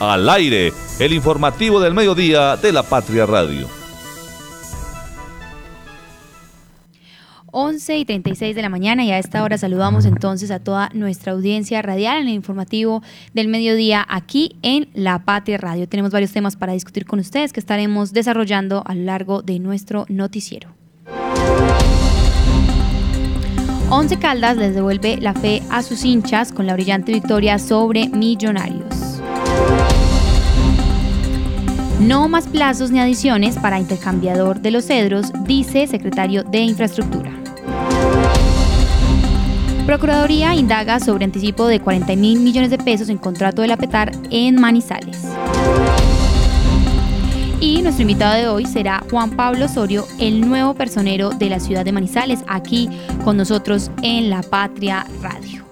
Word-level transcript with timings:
Al 0.00 0.28
aire, 0.28 0.74
el 0.98 1.14
informativo 1.14 1.80
del 1.80 1.94
mediodía 1.94 2.56
de 2.56 2.70
la 2.70 2.82
Patria 2.82 3.24
Radio. 3.24 3.66
11 7.50 7.96
y 7.96 8.04
36 8.04 8.54
de 8.54 8.60
la 8.60 8.68
mañana 8.68 9.02
y 9.04 9.10
a 9.10 9.18
esta 9.18 9.42
hora 9.42 9.56
saludamos 9.56 10.04
entonces 10.04 10.50
a 10.50 10.58
toda 10.58 10.90
nuestra 10.92 11.32
audiencia 11.32 11.80
radial 11.80 12.20
en 12.20 12.28
el 12.28 12.34
informativo 12.34 13.02
del 13.32 13.48
mediodía 13.48 14.04
aquí 14.06 14.56
en 14.60 14.90
La 14.92 15.20
Patria 15.24 15.56
Radio. 15.56 15.88
Tenemos 15.88 16.12
varios 16.12 16.30
temas 16.32 16.56
para 16.56 16.74
discutir 16.74 17.06
con 17.06 17.18
ustedes 17.18 17.54
que 17.54 17.60
estaremos 17.60 18.12
desarrollando 18.12 18.82
a 18.84 18.94
lo 18.94 19.04
largo 19.04 19.40
de 19.40 19.58
nuestro 19.60 20.04
noticiero. 20.10 20.68
Once 23.88 24.18
Caldas 24.18 24.58
les 24.58 24.74
devuelve 24.74 25.16
la 25.16 25.32
fe 25.32 25.62
a 25.70 25.82
sus 25.82 26.04
hinchas 26.04 26.52
con 26.52 26.66
la 26.66 26.74
brillante 26.74 27.12
victoria 27.12 27.58
sobre 27.58 28.08
Millonarios. 28.08 29.15
No 32.00 32.28
más 32.28 32.46
plazos 32.46 32.90
ni 32.90 33.00
adiciones 33.00 33.56
para 33.56 33.80
intercambiador 33.80 34.60
de 34.60 34.70
los 34.70 34.84
cedros, 34.84 35.32
dice 35.44 35.86
secretario 35.86 36.44
de 36.44 36.58
Infraestructura. 36.58 37.32
Procuraduría 39.86 40.54
indaga 40.54 41.00
sobre 41.00 41.24
anticipo 41.24 41.66
de 41.66 41.80
40 41.80 42.16
mil 42.16 42.40
millones 42.40 42.70
de 42.70 42.78
pesos 42.78 43.08
en 43.08 43.16
contrato 43.16 43.62
de 43.62 43.68
la 43.68 43.78
PETAR 43.78 44.12
en 44.30 44.60
Manizales. 44.60 45.16
Y 47.60 47.80
nuestro 47.80 48.02
invitado 48.02 48.34
de 48.34 48.48
hoy 48.48 48.66
será 48.66 49.02
Juan 49.10 49.30
Pablo 49.30 49.64
Osorio, 49.64 50.06
el 50.18 50.42
nuevo 50.42 50.74
personero 50.74 51.30
de 51.30 51.48
la 51.48 51.60
ciudad 51.60 51.84
de 51.84 51.92
Manizales, 51.92 52.40
aquí 52.46 52.90
con 53.24 53.38
nosotros 53.38 53.90
en 54.02 54.28
La 54.28 54.42
Patria 54.42 55.06
Radio. 55.22 55.64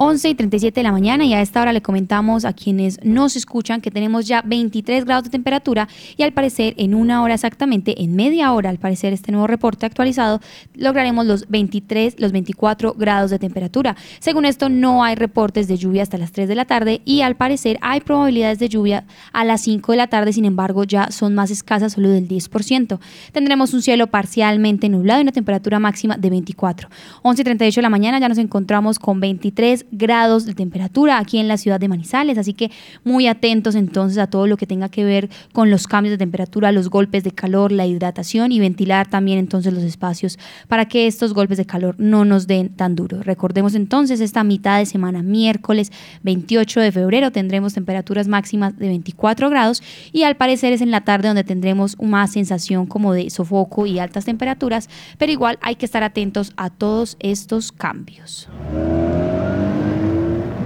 11 0.00 0.28
y 0.28 0.34
37 0.36 0.78
de 0.78 0.84
la 0.84 0.92
mañana 0.92 1.24
y 1.24 1.34
a 1.34 1.42
esta 1.42 1.60
hora 1.60 1.72
le 1.72 1.82
comentamos 1.82 2.44
a 2.44 2.52
quienes 2.52 3.02
nos 3.02 3.34
escuchan 3.34 3.80
que 3.80 3.90
tenemos 3.90 4.28
ya 4.28 4.42
23 4.42 5.04
grados 5.04 5.24
de 5.24 5.30
temperatura 5.30 5.88
y 6.16 6.22
al 6.22 6.32
parecer 6.32 6.74
en 6.76 6.94
una 6.94 7.20
hora 7.20 7.34
exactamente, 7.34 8.00
en 8.00 8.14
media 8.14 8.52
hora 8.52 8.70
al 8.70 8.78
parecer 8.78 9.12
este 9.12 9.32
nuevo 9.32 9.48
reporte 9.48 9.86
actualizado, 9.86 10.40
lograremos 10.76 11.26
los 11.26 11.48
23, 11.48 12.20
los 12.20 12.30
24 12.30 12.94
grados 12.94 13.32
de 13.32 13.40
temperatura. 13.40 13.96
Según 14.20 14.44
esto 14.44 14.68
no 14.68 15.02
hay 15.02 15.16
reportes 15.16 15.66
de 15.66 15.76
lluvia 15.76 16.04
hasta 16.04 16.16
las 16.16 16.30
3 16.30 16.46
de 16.46 16.54
la 16.54 16.64
tarde 16.64 17.02
y 17.04 17.22
al 17.22 17.34
parecer 17.34 17.76
hay 17.82 18.00
probabilidades 18.00 18.60
de 18.60 18.68
lluvia 18.68 19.04
a 19.32 19.44
las 19.44 19.62
5 19.62 19.90
de 19.90 19.98
la 19.98 20.06
tarde, 20.06 20.32
sin 20.32 20.44
embargo 20.44 20.84
ya 20.84 21.10
son 21.10 21.34
más 21.34 21.50
escasas, 21.50 21.94
solo 21.94 22.10
del 22.10 22.28
10%. 22.28 23.00
Tendremos 23.32 23.74
un 23.74 23.82
cielo 23.82 24.06
parcialmente 24.06 24.88
nublado 24.88 25.18
y 25.18 25.22
una 25.22 25.32
temperatura 25.32 25.80
máxima 25.80 26.16
de 26.16 26.30
24. 26.30 26.88
11 27.22 27.42
y 27.42 27.44
38 27.44 27.80
de 27.80 27.82
la 27.82 27.90
mañana 27.90 28.20
ya 28.20 28.28
nos 28.28 28.38
encontramos 28.38 29.00
con 29.00 29.18
23 29.18 29.86
grados 29.90 30.46
de 30.46 30.54
temperatura 30.54 31.18
aquí 31.18 31.38
en 31.38 31.48
la 31.48 31.56
ciudad 31.56 31.80
de 31.80 31.88
Manizales, 31.88 32.38
así 32.38 32.54
que 32.54 32.70
muy 33.04 33.26
atentos 33.26 33.74
entonces 33.74 34.18
a 34.18 34.28
todo 34.28 34.46
lo 34.46 34.56
que 34.56 34.66
tenga 34.66 34.88
que 34.88 35.04
ver 35.04 35.28
con 35.52 35.70
los 35.70 35.86
cambios 35.86 36.12
de 36.12 36.18
temperatura, 36.18 36.72
los 36.72 36.90
golpes 36.90 37.24
de 37.24 37.32
calor, 37.32 37.72
la 37.72 37.86
hidratación 37.86 38.52
y 38.52 38.60
ventilar 38.60 39.08
también 39.08 39.38
entonces 39.38 39.72
los 39.72 39.82
espacios 39.82 40.38
para 40.68 40.86
que 40.86 41.06
estos 41.06 41.34
golpes 41.34 41.58
de 41.58 41.66
calor 41.66 41.94
no 41.98 42.24
nos 42.24 42.46
den 42.46 42.70
tan 42.70 42.94
duro. 42.94 43.22
Recordemos 43.22 43.74
entonces 43.74 44.20
esta 44.20 44.44
mitad 44.44 44.78
de 44.78 44.86
semana, 44.86 45.22
miércoles 45.22 45.92
28 46.22 46.80
de 46.80 46.92
febrero, 46.92 47.32
tendremos 47.32 47.74
temperaturas 47.74 48.28
máximas 48.28 48.78
de 48.78 48.88
24 48.88 49.50
grados 49.50 49.82
y 50.12 50.22
al 50.22 50.36
parecer 50.36 50.72
es 50.72 50.80
en 50.80 50.90
la 50.90 51.02
tarde 51.02 51.28
donde 51.28 51.44
tendremos 51.44 51.96
una 51.98 52.26
sensación 52.26 52.86
como 52.86 53.12
de 53.12 53.30
sofoco 53.30 53.86
y 53.86 53.98
altas 53.98 54.24
temperaturas, 54.24 54.88
pero 55.18 55.32
igual 55.32 55.58
hay 55.62 55.76
que 55.76 55.86
estar 55.86 56.02
atentos 56.02 56.52
a 56.56 56.70
todos 56.70 57.16
estos 57.20 57.72
cambios. 57.72 58.48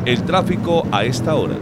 El 0.04 0.24
tráfico 0.24 0.84
a 0.90 1.04
esta 1.04 1.36
hora. 1.36 1.54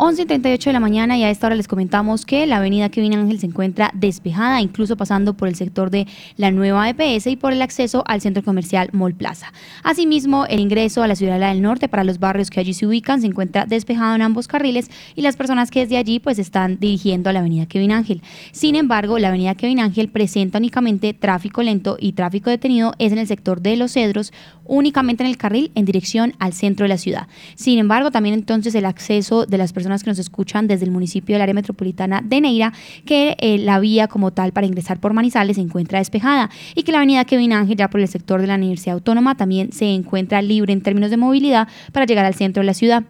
11.38 0.00 0.64
de 0.64 0.72
la 0.72 0.80
mañana 0.80 1.18
y 1.18 1.24
a 1.24 1.30
esta 1.30 1.46
hora 1.46 1.56
les 1.56 1.68
comentamos 1.68 2.24
que 2.24 2.46
la 2.46 2.56
avenida 2.56 2.88
Kevin 2.88 3.16
Ángel 3.16 3.38
se 3.38 3.44
encuentra 3.44 3.90
despejada, 3.92 4.62
incluso 4.62 4.96
pasando 4.96 5.34
por 5.34 5.46
el 5.46 5.56
sector 5.56 5.90
de 5.90 6.06
la 6.38 6.50
nueva 6.50 6.88
EPS 6.88 7.26
y 7.26 7.36
por 7.36 7.52
el 7.52 7.60
acceso 7.60 8.02
al 8.06 8.22
centro 8.22 8.42
comercial 8.42 8.88
Mall 8.94 9.12
Plaza. 9.12 9.52
Asimismo, 9.82 10.46
el 10.46 10.60
ingreso 10.60 11.02
a 11.02 11.06
la 11.06 11.16
Ciudad 11.16 11.38
del 11.38 11.60
Norte 11.60 11.86
para 11.86 12.02
los 12.02 12.18
barrios 12.18 12.48
que 12.48 12.60
allí 12.60 12.72
se 12.72 12.86
ubican 12.86 13.20
se 13.20 13.26
encuentra 13.26 13.66
despejado 13.66 14.14
en 14.14 14.22
ambos 14.22 14.48
carriles 14.48 14.90
y 15.16 15.20
las 15.20 15.36
personas 15.36 15.70
que 15.70 15.80
desde 15.80 15.98
allí 15.98 16.18
pues 16.18 16.38
están 16.38 16.80
dirigiendo 16.80 17.28
a 17.28 17.34
la 17.34 17.40
avenida 17.40 17.66
Kevin 17.66 17.92
Ángel. 17.92 18.22
Sin 18.52 18.76
embargo, 18.76 19.18
la 19.18 19.28
avenida 19.28 19.54
Kevin 19.54 19.80
Ángel 19.80 20.08
presenta 20.08 20.56
únicamente 20.56 21.12
tráfico 21.12 21.62
lento 21.62 21.98
y 22.00 22.12
tráfico 22.12 22.48
detenido 22.48 22.94
es 22.98 23.12
en 23.12 23.18
el 23.18 23.26
sector 23.26 23.60
de 23.60 23.76
Los 23.76 23.92
Cedros, 23.92 24.32
únicamente 24.64 25.24
en 25.24 25.28
el 25.28 25.36
carril 25.36 25.72
en 25.74 25.84
dirección 25.84 26.32
al 26.38 26.54
centro 26.54 26.84
de 26.84 26.88
la 26.88 26.96
ciudad. 26.96 27.28
Sin 27.54 27.78
embargo, 27.78 28.10
también 28.10 28.34
entonces 28.34 28.74
el 28.74 28.86
acceso 28.86 29.44
de 29.44 29.58
las 29.58 29.74
personas 29.74 29.89
que 29.98 30.10
nos 30.10 30.18
escuchan 30.18 30.66
desde 30.66 30.84
el 30.84 30.90
municipio 30.90 31.34
del 31.34 31.42
área 31.42 31.54
metropolitana 31.54 32.22
de 32.24 32.40
Neira, 32.40 32.72
que 33.04 33.36
eh, 33.40 33.58
la 33.58 33.80
vía 33.80 34.08
como 34.08 34.32
tal 34.32 34.52
para 34.52 34.66
ingresar 34.66 35.00
por 35.00 35.12
Manizales 35.12 35.56
se 35.56 35.62
encuentra 35.62 35.98
despejada 35.98 36.50
y 36.74 36.82
que 36.84 36.92
la 36.92 36.98
avenida 36.98 37.24
Kevin 37.24 37.52
Ángel, 37.52 37.76
ya 37.76 37.90
por 37.90 38.00
el 38.00 38.08
sector 38.08 38.40
de 38.40 38.46
la 38.46 38.54
Universidad 38.54 38.94
Autónoma, 38.94 39.36
también 39.36 39.72
se 39.72 39.86
encuentra 39.92 40.40
libre 40.42 40.72
en 40.72 40.80
términos 40.80 41.10
de 41.10 41.16
movilidad 41.16 41.68
para 41.92 42.06
llegar 42.06 42.24
al 42.24 42.34
centro 42.34 42.60
de 42.60 42.66
la 42.66 42.74
ciudad. 42.74 43.04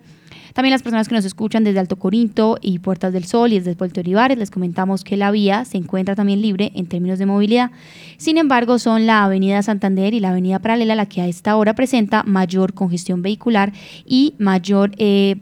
También 0.55 0.73
las 0.73 0.83
personas 0.83 1.09
que 1.09 1.15
nos 1.15 1.25
escuchan 1.25 1.65
desde 1.65 1.79
Alto 1.79 1.97
Corinto 1.97 2.59
y 2.61 2.79
Puertas 2.81 3.13
del 3.13 3.25
Sol 3.25 3.53
y 3.53 3.59
desde 3.59 3.77
Puerto 3.77 4.01
Olivares, 4.01 4.39
les 4.39 4.51
comentamos 4.51 5.05
que 5.05 5.17
la 5.17 5.31
vía 5.31 5.65
se 5.65 5.79
encuentra 5.79 6.15
también 6.15 6.43
libre 6.43 6.73
en 6.75 6.87
términos 6.87 7.19
de 7.19 7.27
movilidad. 7.27 7.71
Sin 8.17 8.39
embargo, 8.39 8.79
son 8.79 9.07
la 9.07 9.25
Avenida 9.25 9.63
Santander 9.63 10.15
y 10.15 10.21
la 10.21 10.31
Avenida 10.31 10.59
Paralela 10.59 10.95
la 10.95 11.07
que 11.07 11.21
a 11.23 11.27
esta 11.27 11.57
hora 11.57 11.75
presenta 11.75 12.23
mayor 12.25 12.75
congestión 12.75 13.23
vehicular 13.23 13.73
y 14.05 14.35
mayor... 14.39 14.93
Eh, 14.99 15.37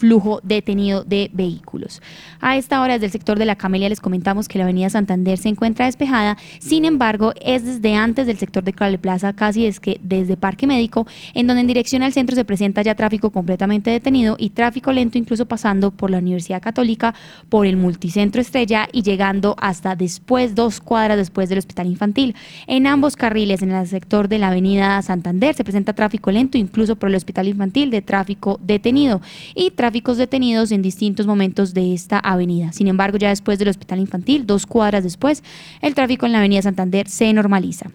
flujo 0.00 0.40
detenido 0.42 1.04
de 1.04 1.30
vehículos. 1.32 2.00
A 2.40 2.56
esta 2.56 2.80
hora, 2.80 2.94
desde 2.94 3.06
el 3.06 3.12
sector 3.12 3.38
de 3.38 3.44
la 3.44 3.56
Camelia, 3.56 3.88
les 3.88 4.00
comentamos 4.00 4.48
que 4.48 4.58
la 4.58 4.64
avenida 4.64 4.88
Santander 4.88 5.36
se 5.36 5.50
encuentra 5.50 5.84
despejada, 5.84 6.38
sin 6.58 6.86
embargo, 6.86 7.32
es 7.40 7.64
desde 7.64 7.94
antes 7.94 8.26
del 8.26 8.38
sector 8.38 8.64
de 8.64 8.72
Clave 8.72 8.98
Plaza, 8.98 9.34
casi 9.34 9.66
es 9.66 9.78
que 9.78 10.00
desde 10.02 10.38
Parque 10.38 10.66
Médico, 10.66 11.06
en 11.34 11.46
donde 11.46 11.60
en 11.60 11.66
dirección 11.66 12.02
al 12.02 12.14
centro 12.14 12.34
se 12.34 12.46
presenta 12.46 12.80
ya 12.82 12.94
tráfico 12.94 13.30
completamente 13.30 13.90
detenido 13.90 14.36
y 14.38 14.50
tráfico 14.50 14.90
lento, 14.90 15.18
incluso 15.18 15.46
pasando 15.46 15.90
por 15.90 16.10
la 16.10 16.18
Universidad 16.18 16.62
Católica, 16.62 17.14
por 17.50 17.66
el 17.66 17.76
Multicentro 17.76 18.40
Estrella 18.40 18.88
y 18.90 19.02
llegando 19.02 19.54
hasta 19.60 19.96
después, 19.96 20.54
dos 20.54 20.80
cuadras 20.80 21.18
después 21.18 21.48
del 21.50 21.58
Hospital 21.58 21.88
Infantil. 21.88 22.34
En 22.66 22.86
ambos 22.86 23.16
carriles, 23.16 23.60
en 23.62 23.72
el 23.72 23.86
sector 23.86 24.28
de 24.28 24.38
la 24.38 24.48
avenida 24.48 25.02
Santander, 25.02 25.54
se 25.54 25.64
presenta 25.64 25.92
tráfico 25.92 26.30
lento, 26.30 26.56
incluso 26.56 26.96
por 26.96 27.10
el 27.10 27.16
Hospital 27.16 27.48
Infantil, 27.48 27.90
de 27.90 28.00
tráfico 28.02 28.58
detenido. 28.62 29.20
Y 29.54 29.72
tráficos 29.90 30.18
detenidos 30.18 30.70
en 30.70 30.82
distintos 30.82 31.26
momentos 31.26 31.74
de 31.74 31.92
esta 31.92 32.20
avenida. 32.20 32.70
Sin 32.70 32.86
embargo, 32.86 33.18
ya 33.18 33.30
después 33.30 33.58
del 33.58 33.66
hospital 33.66 33.98
infantil, 33.98 34.46
dos 34.46 34.64
cuadras 34.64 35.02
después, 35.02 35.42
el 35.82 35.96
tráfico 35.96 36.26
en 36.26 36.32
la 36.32 36.38
avenida 36.38 36.62
Santander 36.62 37.08
se 37.08 37.32
normaliza. 37.32 37.90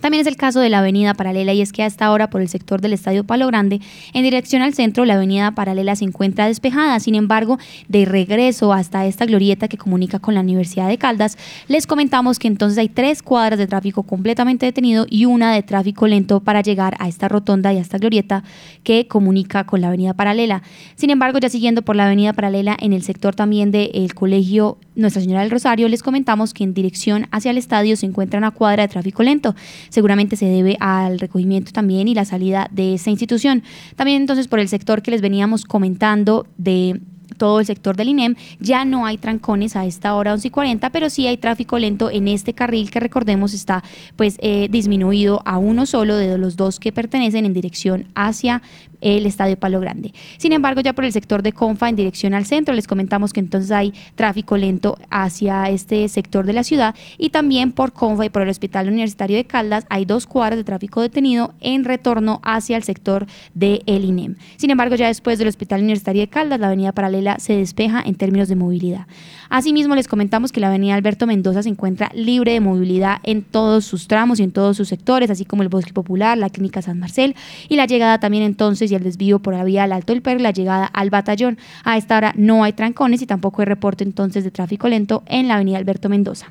También 0.00 0.20
es 0.20 0.26
el 0.28 0.36
caso 0.36 0.60
de 0.60 0.68
la 0.68 0.78
avenida 0.78 1.14
paralela 1.14 1.52
y 1.52 1.60
es 1.60 1.72
que 1.72 1.82
a 1.82 1.86
esta 1.86 2.12
hora 2.12 2.30
por 2.30 2.40
el 2.40 2.48
sector 2.48 2.80
del 2.80 2.92
Estadio 2.92 3.24
Palo 3.24 3.48
Grande, 3.48 3.80
en 4.12 4.22
dirección 4.22 4.62
al 4.62 4.74
centro, 4.74 5.04
la 5.04 5.14
avenida 5.14 5.50
paralela 5.52 5.96
se 5.96 6.04
encuentra 6.04 6.46
despejada. 6.46 7.00
Sin 7.00 7.16
embargo, 7.16 7.58
de 7.88 8.04
regreso 8.04 8.72
hasta 8.72 9.06
esta 9.06 9.26
glorieta 9.26 9.66
que 9.66 9.76
comunica 9.76 10.20
con 10.20 10.34
la 10.34 10.40
Universidad 10.40 10.88
de 10.88 10.98
Caldas, 10.98 11.36
les 11.66 11.86
comentamos 11.86 12.38
que 12.38 12.46
entonces 12.46 12.78
hay 12.78 12.88
tres 12.88 13.22
cuadras 13.22 13.58
de 13.58 13.66
tráfico 13.66 14.04
completamente 14.04 14.66
detenido 14.66 15.06
y 15.10 15.24
una 15.24 15.52
de 15.52 15.62
tráfico 15.62 16.06
lento 16.06 16.40
para 16.40 16.62
llegar 16.62 16.94
a 17.00 17.08
esta 17.08 17.26
rotonda 17.28 17.72
y 17.72 17.78
a 17.78 17.80
esta 17.80 17.98
glorieta 17.98 18.44
que 18.84 19.08
comunica 19.08 19.64
con 19.64 19.80
la 19.80 19.88
avenida 19.88 20.14
paralela. 20.14 20.62
Sin 20.94 21.10
embargo, 21.10 21.38
ya 21.38 21.48
siguiendo 21.48 21.82
por 21.82 21.96
la 21.96 22.06
avenida 22.06 22.32
paralela 22.32 22.76
en 22.80 22.92
el 22.92 23.02
sector 23.02 23.34
también 23.34 23.72
del 23.72 24.14
colegio 24.14 24.78
Nuestra 24.94 25.22
Señora 25.22 25.40
del 25.40 25.50
Rosario, 25.50 25.88
les 25.88 26.02
comentamos 26.02 26.54
que 26.54 26.62
en 26.62 26.74
dirección 26.74 27.26
hacia 27.32 27.50
el 27.50 27.58
estadio 27.58 27.96
se 27.96 28.06
encuentra 28.06 28.38
una 28.38 28.52
cuadra 28.52 28.84
de 28.84 28.88
tráfico 28.88 29.22
lento 29.22 29.56
seguramente 29.88 30.36
se 30.36 30.46
debe 30.46 30.76
al 30.80 31.18
recogimiento 31.18 31.72
también 31.72 32.08
y 32.08 32.14
la 32.14 32.24
salida 32.24 32.68
de 32.70 32.94
esa 32.94 33.10
institución. 33.10 33.62
También 33.96 34.22
entonces 34.22 34.48
por 34.48 34.60
el 34.60 34.68
sector 34.68 35.02
que 35.02 35.10
les 35.10 35.20
veníamos 35.20 35.64
comentando 35.64 36.46
de 36.56 37.00
todo 37.36 37.60
el 37.60 37.66
sector 37.66 37.96
del 37.96 38.08
INEM. 38.08 38.34
Ya 38.60 38.84
no 38.84 39.06
hay 39.06 39.16
trancones 39.16 39.76
a 39.76 39.86
esta 39.86 40.14
hora 40.14 40.34
11 40.34 40.48
y 40.48 40.50
40, 40.50 40.90
pero 40.90 41.08
sí 41.08 41.26
hay 41.26 41.36
tráfico 41.36 41.78
lento 41.78 42.10
en 42.10 42.28
este 42.28 42.52
carril 42.52 42.90
que 42.90 43.00
recordemos 43.00 43.54
está 43.54 43.82
pues 44.16 44.36
eh, 44.40 44.68
disminuido 44.70 45.40
a 45.44 45.58
uno 45.58 45.86
solo 45.86 46.16
de 46.16 46.36
los 46.36 46.56
dos 46.56 46.78
que 46.80 46.92
pertenecen 46.92 47.46
en 47.46 47.54
dirección 47.54 48.08
hacia 48.14 48.62
el 49.00 49.26
estadio 49.26 49.58
Palo 49.58 49.80
Grande. 49.80 50.12
Sin 50.38 50.52
embargo, 50.52 50.80
ya 50.80 50.92
por 50.92 51.04
el 51.04 51.12
sector 51.12 51.42
de 51.42 51.52
Confa 51.52 51.88
en 51.88 51.96
dirección 51.96 52.34
al 52.34 52.46
centro, 52.46 52.74
les 52.74 52.86
comentamos 52.86 53.32
que 53.32 53.40
entonces 53.40 53.70
hay 53.70 53.92
tráfico 54.14 54.56
lento 54.56 54.98
hacia 55.10 55.68
este 55.70 56.08
sector 56.08 56.46
de 56.46 56.52
la 56.52 56.64
ciudad 56.64 56.94
y 57.16 57.30
también 57.30 57.72
por 57.72 57.92
Confa 57.92 58.26
y 58.26 58.30
por 58.30 58.42
el 58.42 58.48
Hospital 58.48 58.88
Universitario 58.88 59.36
de 59.36 59.44
Caldas 59.44 59.86
hay 59.88 60.04
dos 60.04 60.26
cuadras 60.26 60.58
de 60.58 60.64
tráfico 60.64 61.00
detenido 61.00 61.54
en 61.60 61.84
retorno 61.84 62.40
hacia 62.42 62.76
el 62.76 62.82
sector 62.82 63.26
de 63.54 63.82
El 63.86 64.04
INEM. 64.04 64.36
Sin 64.56 64.70
embargo, 64.70 64.96
ya 64.96 65.08
después 65.08 65.38
del 65.38 65.48
Hospital 65.48 65.80
Universitario 65.80 66.22
de 66.22 66.28
Caldas, 66.28 66.60
la 66.60 66.68
avenida 66.68 66.92
paralela 66.92 67.38
se 67.38 67.56
despeja 67.56 68.02
en 68.04 68.14
términos 68.14 68.48
de 68.48 68.56
movilidad. 68.56 69.06
Asimismo, 69.50 69.94
les 69.94 70.08
comentamos 70.08 70.52
que 70.52 70.60
la 70.60 70.68
avenida 70.68 70.94
Alberto 70.94 71.26
Mendoza 71.26 71.62
se 71.62 71.68
encuentra 71.68 72.10
libre 72.14 72.52
de 72.52 72.60
movilidad 72.60 73.18
en 73.22 73.42
todos 73.42 73.84
sus 73.84 74.08
tramos 74.08 74.40
y 74.40 74.42
en 74.42 74.52
todos 74.52 74.76
sus 74.76 74.88
sectores, 74.88 75.30
así 75.30 75.44
como 75.44 75.62
el 75.62 75.68
Bosque 75.68 75.92
Popular, 75.92 76.36
la 76.36 76.50
Clínica 76.50 76.82
San 76.82 76.98
Marcel 76.98 77.34
y 77.68 77.76
la 77.76 77.86
llegada 77.86 78.20
también 78.20 78.44
entonces 78.44 78.87
y 78.90 78.94
el 78.94 79.02
desvío 79.02 79.38
por 79.38 79.54
la 79.54 79.64
vía 79.64 79.84
al 79.84 79.92
Alto 79.92 80.12
del 80.12 80.22
Perro, 80.22 80.40
la 80.40 80.50
llegada 80.50 80.86
al 80.86 81.10
batallón. 81.10 81.58
A 81.84 81.96
esta 81.96 82.16
hora 82.16 82.32
no 82.36 82.64
hay 82.64 82.72
trancones 82.72 83.22
y 83.22 83.26
tampoco 83.26 83.62
hay 83.62 83.66
reporte 83.66 84.04
entonces 84.04 84.44
de 84.44 84.50
tráfico 84.50 84.88
lento 84.88 85.22
en 85.26 85.48
la 85.48 85.54
avenida 85.54 85.78
Alberto 85.78 86.08
Mendoza. 86.08 86.48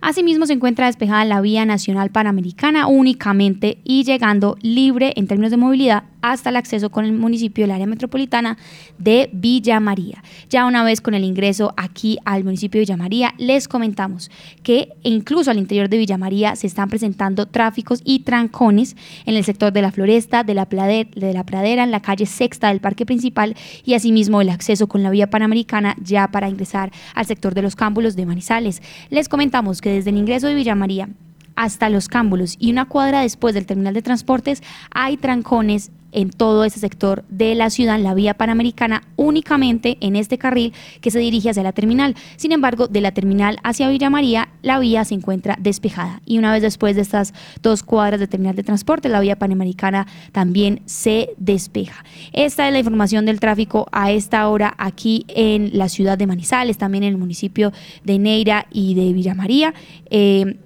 Asimismo, 0.00 0.46
se 0.46 0.52
encuentra 0.52 0.86
despejada 0.86 1.24
la 1.24 1.40
vía 1.40 1.64
nacional 1.64 2.10
panamericana 2.10 2.86
únicamente 2.86 3.78
y 3.84 4.04
llegando 4.04 4.56
libre 4.62 5.12
en 5.16 5.26
términos 5.26 5.50
de 5.50 5.56
movilidad 5.56 6.04
hasta 6.20 6.50
el 6.50 6.56
acceso 6.56 6.90
con 6.90 7.04
el 7.04 7.12
municipio 7.12 7.64
del 7.64 7.70
área 7.72 7.86
metropolitana 7.86 8.58
de 8.98 9.30
Villa 9.32 9.80
María. 9.80 10.22
Ya 10.50 10.66
una 10.66 10.82
vez 10.82 11.00
con 11.00 11.14
el 11.14 11.24
ingreso 11.24 11.74
aquí 11.76 12.18
al 12.24 12.44
municipio 12.44 12.78
de 12.78 12.82
Villa 12.82 12.96
María, 12.96 13.34
les 13.38 13.68
comentamos 13.68 14.30
que 14.62 14.94
incluso 15.02 15.50
al 15.50 15.58
interior 15.58 15.88
de 15.88 15.98
Villa 15.98 16.18
María 16.18 16.56
se 16.56 16.66
están 16.66 16.88
presentando 16.88 17.46
tráficos 17.46 18.00
y 18.04 18.20
trancones 18.20 18.96
en 19.26 19.36
el 19.36 19.44
sector 19.44 19.72
de 19.72 19.82
la 19.82 19.92
floresta, 19.92 20.42
de 20.42 20.54
la, 20.54 20.66
de 20.66 21.32
la 21.32 21.44
pradera, 21.44 21.84
en 21.84 21.90
la 21.90 22.00
calle 22.00 22.26
sexta 22.26 22.68
del 22.68 22.80
parque 22.80 23.06
principal 23.06 23.56
y 23.84 23.94
asimismo 23.94 24.40
el 24.40 24.48
acceso 24.48 24.88
con 24.88 25.02
la 25.02 25.10
vía 25.10 25.30
panamericana 25.30 25.96
ya 26.02 26.28
para 26.28 26.48
ingresar 26.48 26.90
al 27.14 27.26
sector 27.26 27.54
de 27.54 27.62
los 27.62 27.76
cámbulos 27.76 28.16
de 28.16 28.26
Manizales. 28.26 28.82
Les 29.10 29.28
comentamos 29.28 29.80
que 29.80 29.87
desde 29.90 30.10
el 30.10 30.16
ingreso 30.16 30.46
de 30.46 30.54
Villa 30.54 30.74
María 30.74 31.08
hasta 31.56 31.90
los 31.90 32.08
cámbulos 32.08 32.54
y 32.58 32.70
una 32.70 32.84
cuadra 32.84 33.22
después 33.22 33.54
del 33.54 33.66
terminal 33.66 33.94
de 33.94 34.02
transportes 34.02 34.62
hay 34.90 35.16
trancones 35.16 35.90
en 36.12 36.30
todo 36.30 36.64
ese 36.64 36.80
sector 36.80 37.24
de 37.28 37.54
la 37.54 37.70
ciudad, 37.70 37.98
la 37.98 38.14
vía 38.14 38.34
panamericana, 38.34 39.02
únicamente 39.16 39.98
en 40.00 40.16
este 40.16 40.38
carril 40.38 40.72
que 41.00 41.10
se 41.10 41.18
dirige 41.18 41.50
hacia 41.50 41.62
la 41.62 41.72
terminal. 41.72 42.14
Sin 42.36 42.52
embargo, 42.52 42.88
de 42.88 43.00
la 43.00 43.12
terminal 43.12 43.58
hacia 43.62 43.88
Villa 43.88 44.10
María, 44.10 44.48
la 44.62 44.78
vía 44.78 45.04
se 45.04 45.14
encuentra 45.14 45.56
despejada. 45.60 46.22
Y 46.24 46.38
una 46.38 46.52
vez 46.52 46.62
después 46.62 46.96
de 46.96 47.02
estas 47.02 47.34
dos 47.62 47.82
cuadras 47.82 48.20
de 48.20 48.26
terminal 48.26 48.56
de 48.56 48.62
transporte, 48.62 49.08
la 49.08 49.20
vía 49.20 49.36
panamericana 49.36 50.06
también 50.32 50.80
se 50.86 51.30
despeja. 51.36 52.04
Esta 52.32 52.66
es 52.66 52.72
la 52.72 52.78
información 52.78 53.26
del 53.26 53.40
tráfico 53.40 53.86
a 53.92 54.10
esta 54.10 54.48
hora 54.48 54.74
aquí 54.78 55.26
en 55.28 55.70
la 55.76 55.88
ciudad 55.88 56.18
de 56.18 56.26
Manizales, 56.26 56.78
también 56.78 57.04
en 57.04 57.10
el 57.10 57.18
municipio 57.18 57.72
de 58.04 58.18
Neira 58.18 58.66
y 58.70 58.94
de 58.94 59.12
Villa 59.12 59.34
María. 59.34 59.74
Eh, 60.10 60.56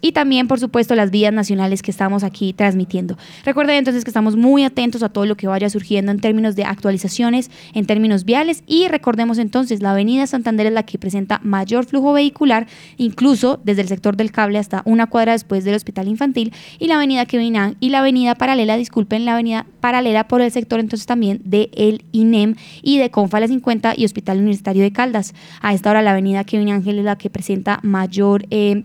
y 0.00 0.12
también, 0.12 0.48
por 0.48 0.60
supuesto, 0.60 0.94
las 0.94 1.10
vías 1.10 1.32
nacionales 1.32 1.82
que 1.82 1.90
estamos 1.90 2.24
aquí 2.24 2.52
transmitiendo. 2.52 3.16
Recuerden 3.44 3.76
entonces 3.76 4.04
que 4.04 4.10
estamos 4.10 4.36
muy 4.36 4.64
atentos 4.64 5.02
a 5.02 5.08
todo 5.08 5.26
lo 5.26 5.36
que 5.36 5.46
vaya 5.46 5.70
surgiendo 5.70 6.12
en 6.12 6.20
términos 6.20 6.56
de 6.56 6.64
actualizaciones, 6.64 7.50
en 7.74 7.86
términos 7.86 8.24
viales 8.24 8.62
y 8.66 8.88
recordemos 8.88 9.38
entonces, 9.38 9.82
la 9.82 9.92
avenida 9.92 10.26
Santander 10.26 10.66
es 10.66 10.72
la 10.72 10.84
que 10.84 10.98
presenta 10.98 11.40
mayor 11.42 11.84
flujo 11.86 12.12
vehicular, 12.12 12.66
incluso 12.96 13.60
desde 13.64 13.82
el 13.82 13.88
sector 13.88 14.16
del 14.16 14.32
cable 14.32 14.58
hasta 14.58 14.82
una 14.84 15.06
cuadra 15.06 15.32
después 15.32 15.64
del 15.64 15.74
hospital 15.74 16.08
infantil 16.08 16.52
y 16.78 16.86
la 16.86 16.96
avenida 16.96 17.26
Kevinán 17.26 17.76
y 17.80 17.90
la 17.90 18.00
avenida 18.00 18.34
paralela, 18.34 18.76
disculpen, 18.76 19.24
la 19.24 19.34
avenida 19.34 19.66
paralela 19.80 20.28
por 20.28 20.40
el 20.40 20.50
sector 20.50 20.80
entonces 20.80 21.06
también 21.06 21.40
de 21.44 21.70
el 21.74 22.04
INEM 22.12 22.56
y 22.82 22.98
de 22.98 23.10
Confala 23.10 23.48
50 23.48 23.94
y 23.96 24.04
Hospital 24.04 24.38
Universitario 24.38 24.82
de 24.82 24.92
Caldas. 24.92 25.34
A 25.60 25.74
esta 25.74 25.90
hora 25.90 26.02
la 26.02 26.12
avenida 26.12 26.44
Kevin 26.44 26.70
Ángel 26.70 26.98
es 26.98 27.04
la 27.04 27.16
que 27.16 27.30
presenta 27.30 27.80
mayor... 27.82 28.46
Eh, 28.50 28.84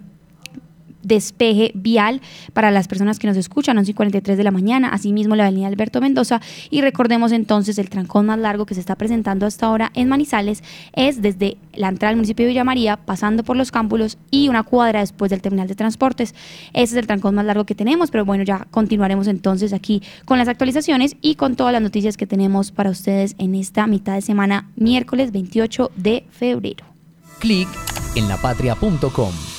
despeje 1.03 1.71
vial 1.75 2.21
para 2.53 2.71
las 2.71 2.87
personas 2.87 3.19
que 3.19 3.27
nos 3.27 3.37
escuchan, 3.37 3.77
11 3.77 3.91
y 3.91 3.93
43 3.93 4.37
de 4.37 4.43
la 4.43 4.51
mañana, 4.51 4.89
asimismo 4.89 5.35
la 5.35 5.45
avenida 5.45 5.67
Alberto 5.67 6.01
Mendoza 6.01 6.41
y 6.69 6.81
recordemos 6.81 7.31
entonces 7.31 7.77
el 7.77 7.89
trancón 7.89 8.25
más 8.25 8.39
largo 8.39 8.65
que 8.65 8.73
se 8.73 8.79
está 8.79 8.95
presentando 8.95 9.45
hasta 9.45 9.67
ahora 9.67 9.91
en 9.93 10.09
Manizales 10.09 10.63
es 10.93 11.21
desde 11.21 11.57
la 11.73 11.89
entrada 11.89 12.09
al 12.09 12.15
municipio 12.15 12.45
de 12.45 12.49
Villa 12.49 12.63
María, 12.63 12.97
pasando 12.97 13.43
por 13.43 13.57
los 13.57 13.71
cámbulos 13.71 14.17
y 14.31 14.49
una 14.49 14.63
cuadra 14.63 14.99
después 14.99 15.29
del 15.29 15.41
terminal 15.41 15.67
de 15.67 15.75
transportes. 15.75 16.33
Ese 16.73 16.93
es 16.93 16.95
el 16.95 17.07
trancón 17.07 17.35
más 17.35 17.45
largo 17.45 17.65
que 17.65 17.75
tenemos, 17.75 18.11
pero 18.11 18.25
bueno, 18.25 18.43
ya 18.43 18.67
continuaremos 18.71 19.27
entonces 19.27 19.73
aquí 19.73 20.01
con 20.25 20.37
las 20.37 20.47
actualizaciones 20.47 21.15
y 21.21 21.35
con 21.35 21.55
todas 21.55 21.73
las 21.73 21.81
noticias 21.81 22.17
que 22.17 22.27
tenemos 22.27 22.71
para 22.71 22.89
ustedes 22.89 23.35
en 23.37 23.55
esta 23.55 23.87
mitad 23.87 24.13
de 24.13 24.21
semana, 24.21 24.69
miércoles 24.75 25.31
28 25.31 25.91
de 25.95 26.25
febrero. 26.31 26.85
Clic 27.39 27.67
en 28.15 28.27
lapatria.com 28.29 29.52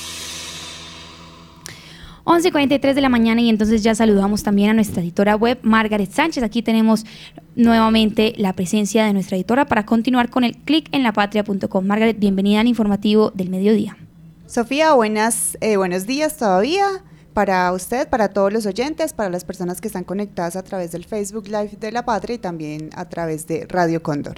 11.43 2.25 2.95
de 2.95 3.01
la 3.01 3.09
mañana 3.09 3.39
y 3.41 3.49
entonces 3.49 3.83
ya 3.83 3.93
saludamos 3.93 4.41
también 4.41 4.71
a 4.71 4.73
nuestra 4.73 5.03
editora 5.03 5.35
web, 5.35 5.59
Margaret 5.61 6.11
Sánchez. 6.11 6.43
Aquí 6.43 6.63
tenemos 6.63 7.05
nuevamente 7.55 8.33
la 8.37 8.53
presencia 8.53 9.05
de 9.05 9.13
nuestra 9.13 9.37
editora 9.37 9.65
para 9.65 9.85
continuar 9.85 10.31
con 10.31 10.43
el 10.43 10.57
clic 10.57 10.89
en 10.91 11.03
lapatria.com. 11.03 11.85
Margaret, 11.85 12.17
bienvenida 12.17 12.61
al 12.61 12.67
informativo 12.67 13.29
del 13.29 13.51
mediodía. 13.51 13.95
Sofía, 14.47 14.93
buenas, 14.93 15.55
eh, 15.61 15.77
buenos 15.77 16.07
días 16.07 16.35
todavía 16.37 16.87
para 17.35 17.71
usted, 17.73 18.09
para 18.09 18.29
todos 18.29 18.51
los 18.51 18.65
oyentes, 18.65 19.13
para 19.13 19.29
las 19.29 19.43
personas 19.43 19.79
que 19.79 19.87
están 19.87 20.03
conectadas 20.03 20.55
a 20.55 20.63
través 20.63 20.93
del 20.93 21.05
Facebook 21.05 21.45
Live 21.45 21.77
de 21.79 21.91
La 21.91 22.05
Patria 22.05 22.35
y 22.35 22.39
también 22.39 22.89
a 22.95 23.05
través 23.05 23.45
de 23.45 23.67
Radio 23.69 24.01
Cóndor. 24.01 24.37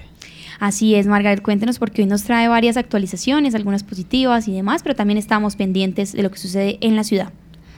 Así 0.60 0.96
es, 0.96 1.08
Margaret, 1.08 1.42
cuéntenos 1.42 1.80
porque 1.80 2.02
hoy 2.02 2.08
nos 2.08 2.24
trae 2.24 2.50
varias 2.50 2.76
actualizaciones, 2.76 3.56
algunas 3.56 3.84
positivas 3.84 4.50
y 4.50 4.54
demás, 4.54 4.84
pero 4.84 4.96
también 4.96 5.18
estamos 5.18 5.56
pendientes 5.56 6.12
de 6.12 6.24
lo 6.24 6.32
que 6.32 6.40
sucede 6.40 6.80
en 6.82 6.98
la 6.98 7.06
ciudad. 7.06 7.32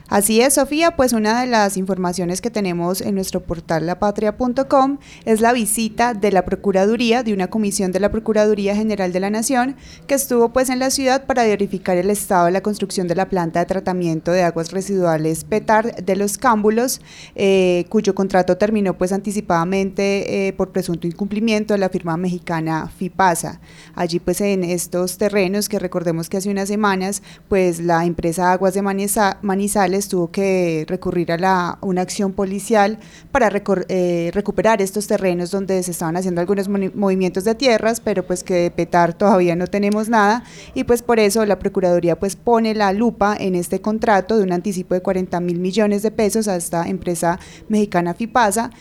Así 0.09 0.41
es, 0.41 0.55
Sofía, 0.55 0.95
pues 0.95 1.13
una 1.13 1.39
de 1.39 1.45
las 1.45 1.77
informaciones 1.77 2.41
que 2.41 2.49
tenemos 2.49 2.99
en 2.99 3.13
nuestro 3.13 3.41
portal 3.43 3.85
lapatria.com 3.85 4.97
es 5.23 5.39
la 5.39 5.53
visita 5.53 6.15
de 6.15 6.31
la 6.31 6.45
Procuraduría, 6.45 7.21
de 7.21 7.31
una 7.31 7.51
comisión 7.51 7.91
de 7.91 7.99
la 7.99 8.09
Procuraduría 8.09 8.75
General 8.75 9.13
de 9.13 9.19
la 9.19 9.29
Nación, 9.29 9.75
que 10.07 10.15
estuvo 10.15 10.49
pues 10.49 10.71
en 10.71 10.79
la 10.79 10.89
ciudad 10.89 11.27
para 11.27 11.43
verificar 11.43 11.95
el 11.95 12.09
estado 12.09 12.45
de 12.45 12.51
la 12.51 12.61
construcción 12.61 13.07
de 13.07 13.13
la 13.13 13.29
planta 13.29 13.59
de 13.59 13.67
tratamiento 13.67 14.31
de 14.31 14.41
aguas 14.41 14.71
residuales 14.71 15.43
PETAR 15.43 16.03
de 16.03 16.15
los 16.15 16.39
Cámbulos, 16.39 17.01
eh, 17.35 17.85
cuyo 17.89 18.15
contrato 18.15 18.57
terminó 18.57 18.97
pues 18.97 19.11
anticipadamente 19.11 20.47
eh, 20.47 20.53
por 20.53 20.71
presunto 20.71 21.05
incumplimiento 21.05 21.75
de 21.75 21.81
la 21.81 21.89
firma 21.89 22.17
mexicana 22.17 22.91
FIPASA. 22.97 23.61
Allí 23.93 24.19
pues 24.19 24.41
en 24.41 24.63
estos 24.63 25.19
terrenos, 25.19 25.69
que 25.69 25.77
recordemos 25.77 26.29
que 26.29 26.37
hace 26.37 26.49
unas 26.49 26.67
semanas, 26.67 27.21
pues 27.47 27.79
la 27.79 28.05
empresa 28.05 28.53
Aguas 28.53 28.73
de 28.73 28.81
Manizales 28.81 29.98
tuvo 30.07 30.31
que 30.31 30.85
recurrir 30.87 31.31
a 31.31 31.77
una 31.81 32.01
acción 32.01 32.33
policial 32.33 32.99
para 33.31 33.51
eh, 33.87 34.31
recuperar 34.33 34.81
estos 34.81 35.07
terrenos 35.07 35.51
donde 35.51 35.81
se 35.83 35.91
estaban 35.91 36.15
haciendo 36.17 36.41
algunos 36.41 36.69
movimientos 36.69 37.43
de 37.43 37.55
tierras, 37.55 37.99
pero 37.99 38.25
pues 38.25 38.43
que 38.43 38.53
de 38.53 38.71
petar 38.71 39.13
todavía 39.13 39.55
no 39.55 39.67
tenemos 39.67 40.09
nada. 40.09 40.43
Y 40.73 40.83
pues 40.85 41.01
por 41.01 41.19
eso 41.19 41.45
la 41.45 41.59
Procuraduría 41.59 42.17
pues 42.17 42.35
pone 42.35 42.73
la 42.73 42.93
lupa 42.93 43.35
en 43.39 43.55
este 43.55 43.81
contrato 43.81 44.37
de 44.37 44.43
un 44.43 44.51
anticipo 44.51 44.93
de 44.93 45.01
40 45.01 45.39
mil 45.39 45.59
millones 45.59 46.01
de 46.01 46.11
pesos 46.11 46.47
a 46.47 46.55
esta 46.55 46.87
empresa 46.87 47.39
mexicana 47.67 48.13
FIPASA 48.13 48.71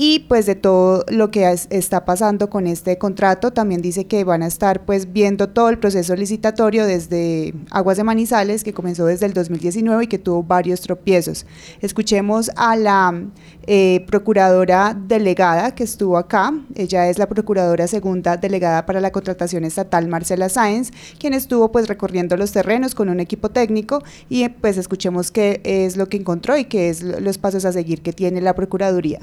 y 0.00 0.20
pues 0.20 0.46
de 0.46 0.54
todo 0.54 1.04
lo 1.08 1.32
que 1.32 1.52
está 1.70 2.04
pasando 2.04 2.48
con 2.48 2.68
este 2.68 2.98
contrato. 2.98 3.50
También 3.50 3.82
dice 3.82 4.06
que 4.06 4.22
van 4.22 4.44
a 4.44 4.46
estar 4.46 4.86
pues 4.86 5.12
viendo 5.12 5.48
todo 5.48 5.68
el 5.68 5.78
proceso 5.78 6.14
licitatorio 6.14 6.86
desde 6.86 7.52
Aguas 7.70 7.96
de 7.96 8.04
Manizales, 8.04 8.62
que 8.62 8.72
comenzó 8.72 9.06
desde 9.06 9.26
el 9.26 9.34
2019 9.34 10.04
y 10.04 10.06
que 10.06 10.18
tuvo 10.18 10.44
varios 10.44 10.80
tropiezos. 10.82 11.46
Escuchemos 11.80 12.52
a 12.54 12.76
la 12.76 13.22
eh, 13.66 14.04
procuradora 14.06 14.96
delegada 14.96 15.74
que 15.74 15.82
estuvo 15.82 16.16
acá, 16.16 16.54
ella 16.76 17.08
es 17.08 17.18
la 17.18 17.28
procuradora 17.28 17.88
segunda 17.88 18.36
delegada 18.36 18.86
para 18.86 19.00
la 19.00 19.10
contratación 19.10 19.64
estatal, 19.64 20.06
Marcela 20.06 20.48
Sáenz, 20.48 20.92
quien 21.18 21.34
estuvo 21.34 21.72
pues 21.72 21.88
recorriendo 21.88 22.36
los 22.36 22.52
terrenos 22.52 22.94
con 22.94 23.08
un 23.08 23.18
equipo 23.18 23.48
técnico 23.48 24.04
y 24.28 24.48
pues 24.48 24.76
escuchemos 24.76 25.32
qué 25.32 25.60
es 25.64 25.96
lo 25.96 26.08
que 26.08 26.18
encontró 26.18 26.56
y 26.56 26.66
qué 26.66 26.88
es 26.88 27.02
los 27.02 27.38
pasos 27.38 27.64
a 27.64 27.72
seguir 27.72 28.00
que 28.00 28.12
tiene 28.12 28.40
la 28.40 28.54
Procuraduría. 28.54 29.20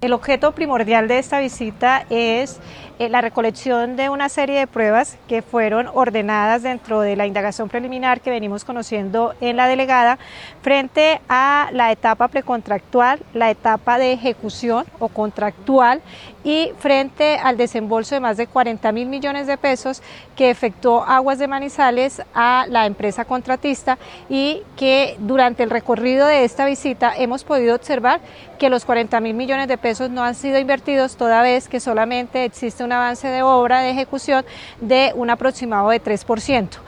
El 0.00 0.12
objeto 0.12 0.52
primordial 0.52 1.08
de 1.08 1.18
esta 1.18 1.40
visita 1.40 2.06
es 2.08 2.60
eh, 3.00 3.08
la 3.08 3.20
recolección 3.20 3.96
de 3.96 4.10
una 4.10 4.28
serie 4.28 4.56
de 4.56 4.68
pruebas 4.68 5.18
que 5.26 5.42
fueron 5.42 5.88
ordenadas 5.92 6.62
dentro 6.62 7.00
de 7.00 7.16
la 7.16 7.26
indagación 7.26 7.68
preliminar 7.68 8.20
que 8.20 8.30
venimos 8.30 8.64
conociendo 8.64 9.34
en 9.40 9.56
la 9.56 9.66
delegada 9.66 10.20
frente 10.62 11.20
a 11.28 11.70
la 11.72 11.90
etapa 11.90 12.28
precontractual, 12.28 13.18
la 13.34 13.50
etapa 13.50 13.98
de 13.98 14.12
ejecución 14.12 14.86
o 15.00 15.08
contractual 15.08 16.00
y 16.48 16.72
frente 16.78 17.36
al 17.36 17.58
desembolso 17.58 18.14
de 18.14 18.22
más 18.22 18.38
de 18.38 18.46
40 18.46 18.90
mil 18.92 19.06
millones 19.06 19.46
de 19.46 19.58
pesos 19.58 20.00
que 20.34 20.48
efectuó 20.48 21.04
Aguas 21.04 21.38
de 21.38 21.46
Manizales 21.46 22.22
a 22.32 22.64
la 22.70 22.86
empresa 22.86 23.26
contratista 23.26 23.98
y 24.30 24.62
que 24.74 25.16
durante 25.18 25.62
el 25.62 25.68
recorrido 25.68 26.26
de 26.26 26.44
esta 26.44 26.64
visita 26.64 27.12
hemos 27.14 27.44
podido 27.44 27.74
observar 27.74 28.22
que 28.58 28.70
los 28.70 28.86
40 28.86 29.20
mil 29.20 29.34
millones 29.34 29.68
de 29.68 29.76
pesos 29.76 30.08
no 30.08 30.24
han 30.24 30.34
sido 30.34 30.58
invertidos 30.58 31.18
toda 31.18 31.42
vez 31.42 31.68
que 31.68 31.80
solamente 31.80 32.46
existe 32.46 32.82
un 32.82 32.92
avance 32.92 33.28
de 33.28 33.42
obra 33.42 33.82
de 33.82 33.90
ejecución 33.90 34.46
de 34.80 35.12
un 35.14 35.28
aproximado 35.28 35.90
de 35.90 36.02
3%. 36.02 36.78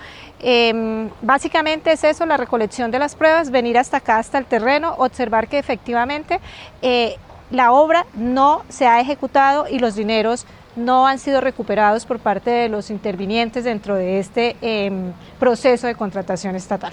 Em, 0.43 1.11
básicamente 1.21 1.93
es 1.93 2.03
eso, 2.03 2.25
la 2.25 2.39
recolección 2.39 2.91
de 2.91 2.99
las 2.99 3.15
pruebas, 3.15 3.51
venir 3.51 3.77
hasta 3.77 3.99
acá, 3.99 4.17
hasta 4.17 4.39
el 4.39 4.47
terreno, 4.47 4.95
observar 4.97 5.49
que 5.49 5.59
efectivamente 5.59 6.41
eh, 6.81 7.19
la 7.51 7.73
obra 7.73 8.07
no 8.15 8.63
se 8.69 8.87
ha 8.87 9.01
ejecutado 9.01 9.67
y 9.69 9.79
los 9.79 9.95
dineros 9.95 10.47
no 10.77 11.07
han 11.07 11.19
sido 11.19 11.41
recuperados 11.41 12.07
por 12.07 12.21
parte 12.21 12.51
de 12.51 12.69
los 12.69 12.91
intervinientes 12.91 13.65
dentro 13.65 13.97
de 13.97 14.21
este 14.21 14.57
em, 14.61 15.13
proceso 15.39 15.87
de 15.87 15.95
contratación 15.95 16.55
estatal. 16.55 16.93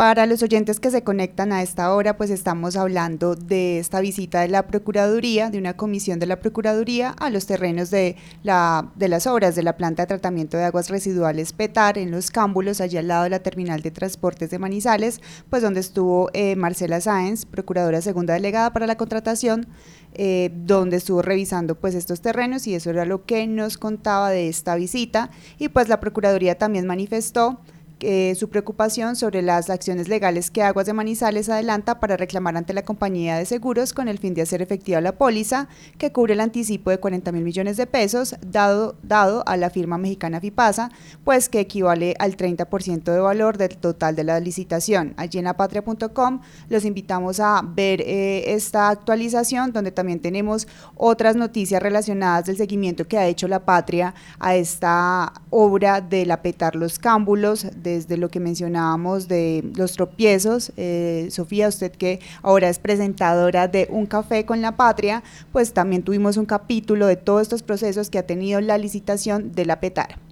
Para 0.00 0.24
los 0.24 0.42
oyentes 0.42 0.80
que 0.80 0.90
se 0.90 1.04
conectan 1.04 1.52
a 1.52 1.60
esta 1.60 1.94
hora, 1.94 2.16
pues 2.16 2.30
estamos 2.30 2.74
hablando 2.74 3.34
de 3.34 3.78
esta 3.78 4.00
visita 4.00 4.40
de 4.40 4.48
la 4.48 4.66
Procuraduría, 4.66 5.50
de 5.50 5.58
una 5.58 5.76
comisión 5.76 6.18
de 6.18 6.24
la 6.24 6.40
Procuraduría 6.40 7.10
a 7.10 7.28
los 7.28 7.44
terrenos 7.44 7.90
de, 7.90 8.16
la, 8.42 8.90
de 8.96 9.08
las 9.08 9.26
obras 9.26 9.54
de 9.56 9.62
la 9.62 9.76
planta 9.76 10.04
de 10.04 10.06
tratamiento 10.06 10.56
de 10.56 10.64
aguas 10.64 10.88
residuales 10.88 11.52
PETAR 11.52 11.98
en 11.98 12.10
Los 12.10 12.30
Cámbulos, 12.30 12.80
allí 12.80 12.96
al 12.96 13.08
lado 13.08 13.24
de 13.24 13.28
la 13.28 13.40
terminal 13.40 13.82
de 13.82 13.90
transportes 13.90 14.48
de 14.48 14.58
Manizales, 14.58 15.20
pues 15.50 15.62
donde 15.62 15.80
estuvo 15.80 16.30
eh, 16.32 16.56
Marcela 16.56 17.02
Sáenz, 17.02 17.44
Procuradora 17.44 18.00
Segunda 18.00 18.32
Delegada 18.32 18.72
para 18.72 18.86
la 18.86 18.96
Contratación, 18.96 19.66
eh, 20.14 20.50
donde 20.64 20.96
estuvo 20.96 21.20
revisando 21.20 21.74
pues 21.74 21.94
estos 21.94 22.22
terrenos 22.22 22.66
y 22.66 22.74
eso 22.74 22.88
era 22.88 23.04
lo 23.04 23.26
que 23.26 23.46
nos 23.46 23.76
contaba 23.76 24.30
de 24.30 24.48
esta 24.48 24.76
visita. 24.76 25.30
Y 25.58 25.68
pues 25.68 25.90
la 25.90 26.00
Procuraduría 26.00 26.56
también 26.56 26.86
manifestó 26.86 27.60
eh, 28.02 28.34
su 28.36 28.48
preocupación 28.48 29.16
sobre 29.16 29.42
las 29.42 29.70
acciones 29.70 30.08
legales 30.08 30.50
que 30.50 30.62
Aguas 30.62 30.86
de 30.86 30.92
Manizales 30.92 31.48
adelanta 31.48 32.00
para 32.00 32.16
reclamar 32.16 32.56
ante 32.56 32.74
la 32.74 32.84
compañía 32.84 33.36
de 33.36 33.44
seguros 33.44 33.92
con 33.92 34.08
el 34.08 34.18
fin 34.18 34.34
de 34.34 34.42
hacer 34.42 34.62
efectiva 34.62 35.00
la 35.00 35.12
póliza 35.12 35.68
que 35.98 36.12
cubre 36.12 36.34
el 36.34 36.40
anticipo 36.40 36.90
de 36.90 36.98
40 36.98 37.32
mil 37.32 37.44
millones 37.44 37.76
de 37.76 37.86
pesos 37.86 38.36
dado, 38.44 38.96
dado 39.02 39.42
a 39.46 39.56
la 39.56 39.70
firma 39.70 39.98
mexicana 39.98 40.40
FIPASA, 40.40 40.90
pues 41.24 41.48
que 41.48 41.60
equivale 41.60 42.14
al 42.18 42.36
30% 42.36 43.12
de 43.12 43.20
valor 43.20 43.58
del 43.58 43.76
total 43.76 44.16
de 44.16 44.24
la 44.24 44.40
licitación. 44.40 45.14
Allí 45.16 45.38
en 45.38 45.44
lapatria.com 45.44 46.40
los 46.68 46.84
invitamos 46.84 47.40
a 47.40 47.62
ver 47.62 48.00
eh, 48.00 48.54
esta 48.54 48.88
actualización 48.88 49.72
donde 49.72 49.92
también 49.92 50.20
tenemos 50.20 50.66
otras 50.96 51.36
noticias 51.36 51.82
relacionadas 51.82 52.46
del 52.46 52.56
seguimiento 52.56 53.06
que 53.06 53.18
ha 53.18 53.26
hecho 53.26 53.48
la 53.48 53.64
Patria 53.64 54.14
a 54.38 54.56
esta 54.56 55.32
obra 55.50 56.00
de 56.00 56.26
la 56.26 56.42
Petar 56.42 56.76
Los 56.76 56.98
Cámbulos, 56.98 57.66
desde 57.90 58.16
lo 58.16 58.28
que 58.28 58.40
mencionábamos 58.40 59.28
de 59.28 59.64
los 59.76 59.92
tropiezos. 59.92 60.72
Eh, 60.76 61.28
Sofía, 61.30 61.68
usted 61.68 61.92
que 61.92 62.20
ahora 62.42 62.68
es 62.68 62.78
presentadora 62.78 63.68
de 63.68 63.88
Un 63.90 64.06
Café 64.06 64.44
con 64.44 64.60
la 64.60 64.76
Patria, 64.76 65.22
pues 65.52 65.72
también 65.72 66.02
tuvimos 66.02 66.36
un 66.36 66.46
capítulo 66.46 67.06
de 67.06 67.16
todos 67.16 67.42
estos 67.42 67.62
procesos 67.62 68.10
que 68.10 68.18
ha 68.18 68.26
tenido 68.26 68.60
la 68.60 68.78
licitación 68.78 69.52
de 69.52 69.66
la 69.66 69.80
PETAR. 69.80 70.29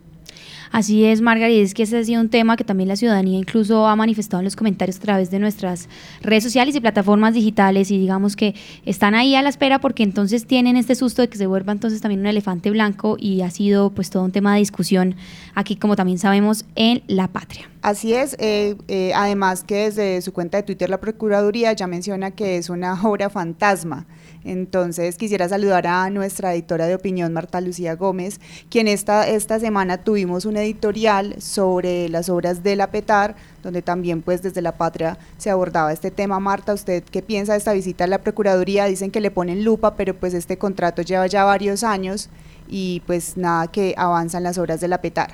Así 0.71 1.05
es, 1.05 1.21
Margarita, 1.21 1.63
es 1.63 1.75
que 1.75 1.85
ese 1.85 1.99
ha 1.99 2.05
sido 2.05 2.21
un 2.21 2.29
tema 2.29 2.57
que 2.57 2.65
también 2.65 2.89
la 2.89 2.97
ciudadanía 2.97 3.39
incluso 3.39 3.87
ha 3.87 3.97
manifestado 3.97 4.41
en 4.41 4.45
los 4.45 4.57
comentarios 4.57 4.99
a 4.99 5.01
través 5.01 5.31
de 5.31 5.39
nuestras 5.39 5.89
redes 6.21 6.45
sociales 6.45 6.75
y 6.75 6.81
plataformas 6.81 7.35
digitales 7.35 7.91
y 7.91 7.99
digamos 7.99 8.37
que 8.37 8.55
están 8.85 9.15
ahí 9.15 9.35
a 9.35 9.43
la 9.43 9.49
espera 9.49 9.81
porque 9.81 10.03
entonces 10.03 10.47
tienen 10.47 10.77
este 10.77 10.95
susto 10.95 11.23
de 11.23 11.29
que 11.29 11.39
se 11.39 11.47
vuelva 11.47 11.73
entonces 11.73 12.01
también 12.01 12.21
un 12.21 12.27
elefante 12.27 12.71
blanco 12.71 13.17
y 13.19 13.41
ha 13.43 13.51
sido 13.51 13.91
pues 13.91 14.11
todo 14.11 14.25
un 14.25 14.33
tema 14.33 14.55
de 14.55 14.61
discusión 14.61 15.17
aquí 15.55 15.77
como 15.77 15.97
también 15.97 16.19
sabemos 16.19 16.65
en 16.75 17.03
La 17.07 17.29
Patria. 17.29 17.69
Así 17.81 18.13
es, 18.13 18.37
eh, 18.41 18.77
eh, 18.89 19.13
además 19.15 19.63
que 19.63 19.85
desde 19.85 20.21
su 20.21 20.33
cuenta 20.33 20.57
de 20.57 20.65
Twitter 20.65 20.91
la 20.91 21.01
Procuraduría 21.01 21.73
ya 21.73 21.87
menciona 21.87 22.33
que 22.33 22.57
es 22.57 22.71
una 22.71 23.01
obra 23.09 23.31
fantasma. 23.31 24.07
Entonces 24.45 25.17
quisiera 25.17 25.49
saludar 25.49 25.87
a 25.87 26.11
nuestra 26.11 26.55
editora 26.55 26.87
de 26.87 26.95
opinión, 26.95 27.33
Marta 27.33 27.61
Lucía 27.61 27.95
Gómez, 27.97 28.41
quien 28.71 28.89
esta, 28.89 29.29
esta 29.29 29.59
semana 29.61 29.99
tuvimos 29.99 30.45
un 30.45 30.57
editorial 30.63 31.41
sobre 31.41 32.09
las 32.09 32.29
obras 32.29 32.63
de 32.63 32.77
la 32.77 32.91
PETAR, 32.91 33.37
donde 33.63 33.83
también 33.83 34.23
pues 34.23 34.43
desde 34.43 34.63
la 34.63 34.73
patria 34.73 35.19
se 35.37 35.51
abordaba 35.51 35.93
este 35.93 36.11
tema. 36.11 36.41
Marta, 36.41 36.75
¿usted 36.75 37.03
qué 37.05 37.23
piensa 37.23 37.53
de 37.53 37.59
esta 37.59 37.73
visita 37.73 38.05
a 38.05 38.07
la 38.07 38.19
Procuraduría? 38.19 38.87
Dicen 38.87 39.11
que 39.11 39.21
le 39.21 39.31
ponen 39.31 39.65
lupa, 39.65 39.95
pero 39.95 40.15
pues 40.15 40.35
este 40.35 40.59
contrato 40.59 41.03
lleva 41.03 41.27
ya 41.27 41.45
varios 41.45 41.85
años 41.85 42.29
y 42.69 43.03
pues 43.07 43.37
nada 43.37 43.67
que 43.69 43.95
avanzan 43.97 44.43
las 44.43 44.59
obras 44.59 44.81
de 44.81 44.89
la 44.89 45.01
PETAR. 45.01 45.33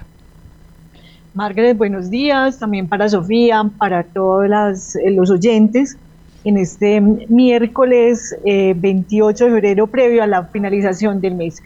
Margaret, 1.35 1.77
buenos 1.77 2.11
días, 2.11 2.61
también 2.61 2.89
para 2.89 3.09
Sofía, 3.09 3.69
para 3.79 4.05
todos 4.05 4.97
eh, 4.97 5.11
los 5.11 5.31
oyentes 5.31 5.99
en 6.45 6.59
este 6.59 7.01
miércoles 7.01 8.37
28 8.45 9.45
eh, 9.45 9.49
de 9.49 9.55
febrero 9.55 9.87
previo 9.87 10.23
a 10.23 10.27
la 10.27 10.45
finalización 10.45 11.21
del 11.21 11.35
mes. 11.35 11.61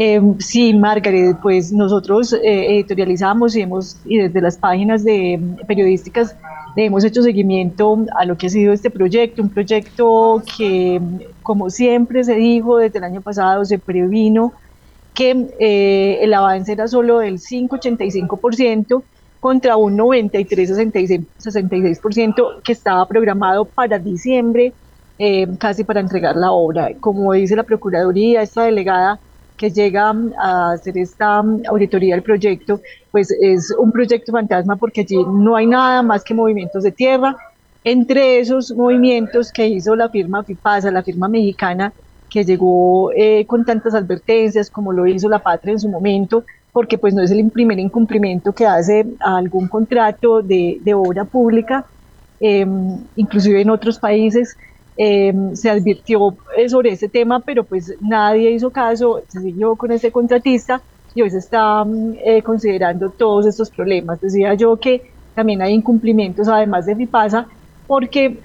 Eh, 0.00 0.20
sí, 0.38 0.74
Margaret, 0.74 1.38
pues 1.42 1.72
nosotros 1.72 2.32
eh, 2.32 2.76
editorializamos 2.76 3.56
y, 3.56 3.62
hemos, 3.62 3.96
y 4.04 4.18
desde 4.18 4.40
las 4.40 4.56
páginas 4.56 5.02
de 5.02 5.40
periodísticas 5.66 6.36
le 6.76 6.84
hemos 6.84 7.02
hecho 7.02 7.20
seguimiento 7.20 8.06
a 8.16 8.24
lo 8.24 8.38
que 8.38 8.46
ha 8.46 8.50
sido 8.50 8.72
este 8.72 8.90
proyecto, 8.90 9.42
un 9.42 9.48
proyecto 9.48 10.40
que, 10.56 11.00
como 11.42 11.68
siempre 11.68 12.22
se 12.22 12.36
dijo 12.36 12.76
desde 12.76 12.98
el 12.98 13.04
año 13.06 13.22
pasado, 13.22 13.64
se 13.64 13.80
previno 13.80 14.52
que 15.14 15.48
eh, 15.58 16.20
el 16.22 16.32
avance 16.32 16.70
era 16.70 16.86
solo 16.86 17.18
del 17.18 17.40
5,85%, 17.40 19.02
contra 19.40 19.76
un 19.76 19.98
93-66% 19.98 22.62
que 22.62 22.72
estaba 22.72 23.04
programado 23.06 23.64
para 23.64 23.98
diciembre, 23.98 24.72
casi 25.58 25.82
para 25.82 25.98
entregar 25.98 26.36
la 26.36 26.52
obra. 26.52 26.90
Como 27.00 27.32
dice 27.32 27.56
la 27.56 27.64
Procuraduría, 27.64 28.42
esta 28.42 28.62
delegada 28.62 29.18
que 29.58 29.70
llega 29.70 30.14
a 30.40 30.72
hacer 30.72 30.96
esta 30.96 31.42
auditoría 31.68 32.14
del 32.14 32.22
proyecto, 32.22 32.80
pues 33.10 33.30
es 33.30 33.74
un 33.78 33.92
proyecto 33.92 34.32
fantasma 34.32 34.76
porque 34.76 35.02
allí 35.02 35.16
no 35.16 35.56
hay 35.56 35.66
nada 35.66 36.02
más 36.02 36.24
que 36.24 36.32
movimientos 36.32 36.84
de 36.84 36.92
tierra. 36.92 37.36
Entre 37.84 38.38
esos 38.38 38.72
movimientos 38.72 39.52
que 39.52 39.66
hizo 39.66 39.94
la 39.96 40.08
firma 40.08 40.44
FIPASA, 40.44 40.90
la 40.90 41.02
firma 41.02 41.28
mexicana, 41.28 41.92
que 42.30 42.44
llegó 42.44 43.10
eh, 43.12 43.44
con 43.46 43.64
tantas 43.64 43.94
advertencias 43.94 44.70
como 44.70 44.92
lo 44.92 45.06
hizo 45.06 45.28
la 45.28 45.40
Patria 45.40 45.72
en 45.72 45.80
su 45.80 45.88
momento, 45.88 46.44
porque 46.72 46.96
pues 46.96 47.12
no 47.14 47.22
es 47.22 47.30
el 47.30 47.50
primer 47.50 47.78
incumplimiento 47.78 48.52
que 48.52 48.66
hace 48.66 49.06
a 49.20 49.36
algún 49.38 49.68
contrato 49.68 50.42
de, 50.42 50.78
de 50.82 50.94
obra 50.94 51.24
pública, 51.24 51.84
em, 52.40 52.98
inclusive 53.16 53.60
en 53.60 53.70
otros 53.70 53.98
países 53.98 54.56
em, 54.98 55.54
se 55.54 55.70
advirtió 55.70 56.36
eh, 56.56 56.68
sobre 56.68 56.90
ese 56.90 57.08
tema, 57.08 57.40
pero 57.40 57.64
pues 57.64 57.94
nadie 58.00 58.50
hizo 58.50 58.70
caso, 58.70 59.22
se 59.28 59.40
siguió 59.40 59.76
con 59.76 59.92
ese 59.92 60.12
contratista 60.12 60.82
y 61.14 61.22
hoy 61.22 61.30
se 61.30 61.38
está 61.38 61.84
mm, 61.84 62.14
eh, 62.22 62.42
considerando 62.42 63.08
todos 63.08 63.46
estos 63.46 63.70
problemas. 63.70 64.20
Decía 64.20 64.52
yo 64.54 64.76
que 64.76 65.10
también 65.34 65.62
hay 65.62 65.72
incumplimientos 65.72 66.48
además 66.48 66.84
de 66.84 66.96
FIPASA 66.96 67.46
porque 67.86 68.38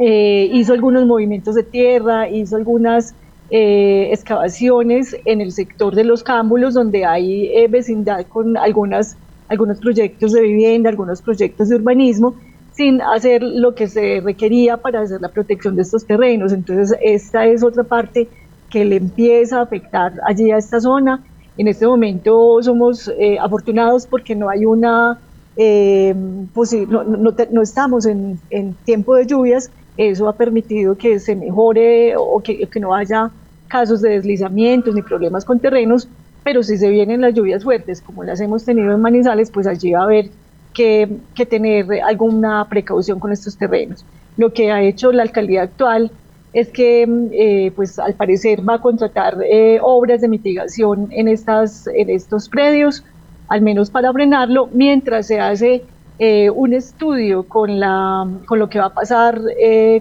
eh, 0.00 0.48
hizo 0.52 0.72
algunos 0.72 1.06
movimientos 1.06 1.54
de 1.54 1.64
tierra, 1.64 2.28
hizo 2.28 2.56
algunas 2.56 3.14
eh, 3.50 4.10
excavaciones 4.12 5.16
en 5.24 5.40
el 5.40 5.52
sector 5.52 5.94
de 5.94 6.04
los 6.04 6.22
cámbulos, 6.22 6.74
donde 6.74 7.04
hay 7.04 7.46
eh, 7.56 7.66
vecindad 7.68 8.26
con 8.26 8.56
algunas, 8.56 9.16
algunos 9.48 9.78
proyectos 9.78 10.32
de 10.32 10.42
vivienda, 10.42 10.90
algunos 10.90 11.22
proyectos 11.22 11.70
de 11.70 11.76
urbanismo, 11.76 12.34
sin 12.78 13.02
hacer 13.02 13.42
lo 13.42 13.74
que 13.74 13.88
se 13.88 14.20
requería 14.20 14.76
para 14.76 15.00
hacer 15.00 15.20
la 15.20 15.30
protección 15.30 15.74
de 15.74 15.82
estos 15.82 16.06
terrenos. 16.06 16.52
Entonces, 16.52 16.96
esta 17.02 17.44
es 17.44 17.64
otra 17.64 17.82
parte 17.82 18.28
que 18.70 18.84
le 18.84 18.94
empieza 18.94 19.58
a 19.58 19.62
afectar 19.62 20.12
allí 20.24 20.52
a 20.52 20.58
esta 20.58 20.80
zona. 20.80 21.24
En 21.56 21.66
este 21.66 21.88
momento 21.88 22.62
somos 22.62 23.08
eh, 23.18 23.36
afortunados 23.36 24.06
porque 24.06 24.36
no 24.36 24.48
hay 24.48 24.64
una, 24.64 25.18
no, 25.56 27.02
no, 27.02 27.34
no, 27.50 27.62
estamos 27.62 28.06
en, 28.06 28.38
en 28.48 28.74
tiempo 28.84 29.16
de 29.16 29.26
lluvias, 29.26 29.72
eso 29.96 30.28
ha 30.28 30.34
permitido 30.34 30.96
que 30.96 31.18
se 31.18 31.34
mejore 31.34 32.14
o 32.16 32.40
que, 32.40 32.64
que 32.68 32.78
no 32.78 32.94
haya 32.94 33.32
casos 33.66 34.02
de 34.02 34.10
deslizamientos 34.10 34.94
ni 34.94 35.02
problemas 35.02 35.44
con 35.44 35.58
terrenos, 35.58 36.08
pero 36.44 36.62
si 36.62 36.78
se 36.78 36.88
vienen 36.90 37.22
las 37.22 37.34
lluvias 37.34 37.64
fuertes, 37.64 38.00
como 38.00 38.22
las 38.22 38.40
hemos 38.40 38.64
tenido 38.64 38.94
en 38.94 39.00
Manizales, 39.00 39.50
pues 39.50 39.66
allí 39.66 39.90
va 39.90 40.02
a 40.02 40.04
haber 40.04 40.30
que, 40.78 41.08
que 41.34 41.44
tener 41.44 41.86
alguna 42.04 42.64
precaución 42.68 43.18
con 43.18 43.32
estos 43.32 43.58
terrenos. 43.58 44.04
Lo 44.36 44.52
que 44.52 44.70
ha 44.70 44.80
hecho 44.80 45.10
la 45.10 45.24
alcaldía 45.24 45.62
actual 45.62 46.12
es 46.52 46.68
que, 46.68 47.02
eh, 47.32 47.72
pues 47.74 47.98
al 47.98 48.14
parecer, 48.14 48.66
va 48.66 48.74
a 48.74 48.80
contratar 48.80 49.38
eh, 49.42 49.80
obras 49.82 50.20
de 50.20 50.28
mitigación 50.28 51.08
en, 51.10 51.26
estas, 51.26 51.88
en 51.88 52.10
estos 52.10 52.48
predios, 52.48 53.04
al 53.48 53.60
menos 53.60 53.90
para 53.90 54.12
frenarlo, 54.12 54.68
mientras 54.72 55.26
se 55.26 55.40
hace 55.40 55.82
eh, 56.20 56.48
un 56.48 56.72
estudio 56.74 57.42
con, 57.42 57.80
la, 57.80 58.28
con 58.46 58.60
lo 58.60 58.68
que 58.68 58.78
va 58.78 58.86
a 58.86 58.94
pasar 58.94 59.40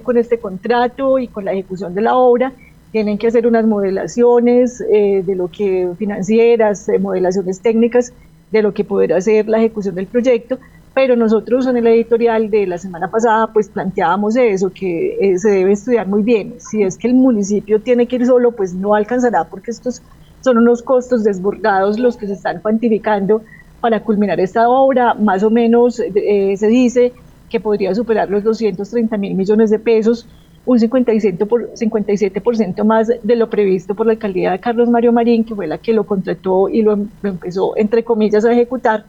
con 0.03 0.17
este 0.17 0.37
contrato 0.37 1.17
y 1.17 1.27
con 1.27 1.43
la 1.43 1.53
ejecución 1.53 1.95
de 1.95 2.01
la 2.01 2.15
obra 2.15 2.53
tienen 2.91 3.17
que 3.17 3.27
hacer 3.27 3.47
unas 3.47 3.65
modelaciones 3.65 4.79
de 4.79 5.35
lo 5.35 5.49
que 5.49 5.89
financieras, 5.97 6.87
modelaciones 6.99 7.61
técnicas 7.61 8.13
de 8.51 8.61
lo 8.61 8.73
que 8.73 8.83
podrá 8.83 9.19
ser 9.21 9.47
la 9.47 9.57
ejecución 9.57 9.95
del 9.95 10.07
proyecto, 10.07 10.57
pero 10.93 11.15
nosotros 11.15 11.67
en 11.67 11.77
el 11.77 11.87
editorial 11.87 12.49
de 12.49 12.65
la 12.65 12.77
semana 12.77 13.09
pasada 13.09 13.47
pues 13.53 13.69
planteábamos 13.69 14.35
eso, 14.35 14.71
que 14.71 15.17
eh, 15.21 15.37
se 15.37 15.51
debe 15.51 15.73
estudiar 15.73 16.07
muy 16.07 16.23
bien. 16.23 16.55
Si 16.57 16.81
es 16.81 16.97
que 16.97 17.07
el 17.07 17.13
municipio 17.13 17.79
tiene 17.81 18.07
que 18.07 18.15
ir 18.15 18.25
solo, 18.25 18.51
pues 18.51 18.73
no 18.73 18.95
alcanzará 18.95 19.43
porque 19.43 19.71
estos 19.71 20.01
son 20.41 20.57
unos 20.57 20.81
costos 20.81 21.23
desbordados 21.23 21.99
los 21.99 22.17
que 22.17 22.27
se 22.27 22.33
están 22.33 22.61
cuantificando 22.61 23.43
para 23.79 24.01
culminar 24.03 24.39
esta 24.39 24.69
obra. 24.69 25.13
Más 25.13 25.43
o 25.43 25.51
menos 25.51 25.95
se 25.95 26.67
dice 26.67 27.13
que 27.49 27.59
podría 27.59 27.93
superar 27.93 28.29
los 28.29 28.43
230 28.43 29.17
mil 29.17 29.35
millones 29.35 29.69
de 29.69 29.79
pesos 29.79 30.27
un 30.67 30.77
57%, 30.79 31.47
por, 31.47 31.69
57 31.73 32.83
más 32.83 33.07
de 33.07 33.35
lo 33.37 33.49
previsto 33.49 33.95
por 33.95 34.05
la 34.05 34.11
alcaldía 34.11 34.51
de 34.51 34.59
Carlos 34.59 34.89
Mario 34.89 35.13
Marín, 35.13 35.45
que 35.45 35.55
fue 35.55 35.65
la 35.65 35.77
que 35.77 35.93
lo 35.93 36.03
contrató 36.03 36.67
y 36.67 36.81
lo, 36.81 36.99
empezó, 37.23 37.75
entre 37.77 38.03
comillas, 38.03 38.43
a 38.43 38.51
ejecutar. 38.51 39.05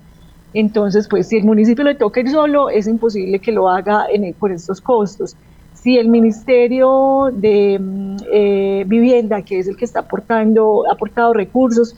Entonces, 0.54 1.08
pues 1.08 1.26
si 1.26 1.36
el 1.36 1.44
municipio 1.44 1.82
le 1.82 1.96
toca 1.96 2.20
ir 2.20 2.30
solo, 2.30 2.70
es 2.70 2.86
imposible 2.86 3.40
que 3.40 3.50
lo 3.50 3.68
haga 3.68 4.06
en, 4.08 4.32
por 4.34 4.52
estos 4.52 4.80
costos. 4.80 5.36
Si 5.74 5.98
el 5.98 6.08
Ministerio 6.08 7.30
de 7.32 7.78
mm, 7.80 8.16
eh, 8.32 8.84
Vivienda, 8.86 9.42
que 9.42 9.58
es 9.58 9.66
el 9.66 9.76
que 9.76 9.84
está 9.84 10.00
aportando, 10.00 10.84
ha 10.88 10.92
aportado 10.92 11.34
recursos, 11.34 11.96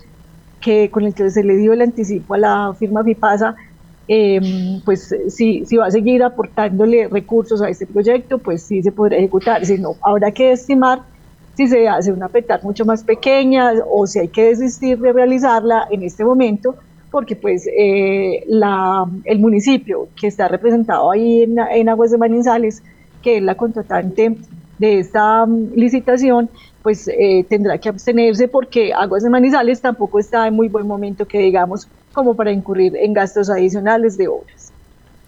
que 0.59 0.90
con 0.90 1.05
el 1.05 1.12
que 1.12 1.29
se 1.29 1.45
le 1.45 1.57
dio 1.57 1.75
el 1.75 1.83
anticipo 1.83 2.33
a 2.33 2.38
la 2.38 2.75
firma 2.79 3.05
FIPASA, 3.05 3.57
Em, 4.12 4.81
pues 4.85 5.14
si, 5.29 5.64
si 5.64 5.76
va 5.76 5.87
a 5.87 5.90
seguir 5.93 6.25
aportándole 6.25 7.07
recursos 7.07 7.62
a 7.62 7.69
este 7.69 7.87
proyecto, 7.87 8.38
pues 8.38 8.61
sí 8.61 8.83
se 8.83 8.90
podrá 8.90 9.17
ejecutar. 9.17 9.64
Si 9.64 9.79
no, 9.79 9.95
habrá 10.02 10.33
que 10.33 10.50
estimar 10.50 11.02
si 11.55 11.69
se 11.69 11.87
hace 11.87 12.11
una 12.11 12.29
petar 12.29 12.64
mucho 12.64 12.85
más 12.85 13.05
pequeña 13.05 13.73
o 13.88 14.09
si 14.09 14.19
hay 14.19 14.26
que 14.26 14.47
desistir 14.47 14.99
de 14.99 15.12
realizarla 15.12 15.87
en 15.93 16.02
este 16.02 16.25
momento, 16.25 16.75
porque 17.12 17.37
pues 17.37 17.69
eh, 17.69 18.43
la, 18.49 19.07
el 19.26 19.38
municipio 19.38 20.09
que 20.21 20.26
está 20.26 20.49
representado 20.49 21.12
ahí 21.12 21.45
en, 21.45 21.61
en 21.61 21.88
Aguas 21.88 22.11
de 22.11 22.19
Manizales, 22.19 22.83
que 23.23 23.37
es 23.37 23.43
la 23.45 23.55
contratante 23.55 24.38
de 24.81 24.99
esta 24.99 25.47
mm, 25.47 25.75
licitación, 25.76 26.50
pues 26.83 27.07
eh, 27.07 27.47
tendrá 27.49 27.79
que 27.79 27.88
abstenerse 27.88 28.49
porque 28.49 28.93
Aguas 28.93 29.23
de 29.23 29.31
Manizales 29.31 29.81
tampoco 29.81 30.19
está 30.19 30.49
en 30.49 30.55
muy 30.55 30.67
buen 30.67 30.88
momento 30.88 31.29
que 31.29 31.38
digamos 31.38 31.87
como 32.12 32.35
para 32.35 32.52
incurrir 32.52 32.97
en 32.97 33.12
gastos 33.12 33.50
adicionales 33.50 34.17
de 34.17 34.29
obras. 34.29 34.73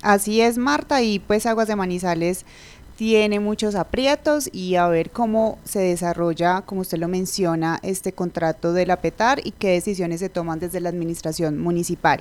Así 0.02 0.40
es, 0.40 0.58
Marta, 0.58 1.00
y 1.02 1.20
pues 1.20 1.46
Aguas 1.46 1.68
de 1.68 1.76
Manizales 1.76 2.44
tiene 2.96 3.40
muchos 3.40 3.74
aprietos 3.74 4.50
y 4.52 4.76
a 4.76 4.86
ver 4.88 5.10
cómo 5.10 5.58
se 5.64 5.80
desarrolla, 5.80 6.62
como 6.62 6.82
usted 6.82 6.98
lo 6.98 7.08
menciona, 7.08 7.78
este 7.82 8.12
contrato 8.12 8.72
de 8.72 8.86
la 8.86 8.96
PETAR 8.96 9.40
y 9.44 9.52
qué 9.52 9.70
decisiones 9.70 10.20
se 10.20 10.28
toman 10.28 10.58
desde 10.58 10.80
la 10.80 10.88
administración 10.88 11.58
municipal. 11.58 12.20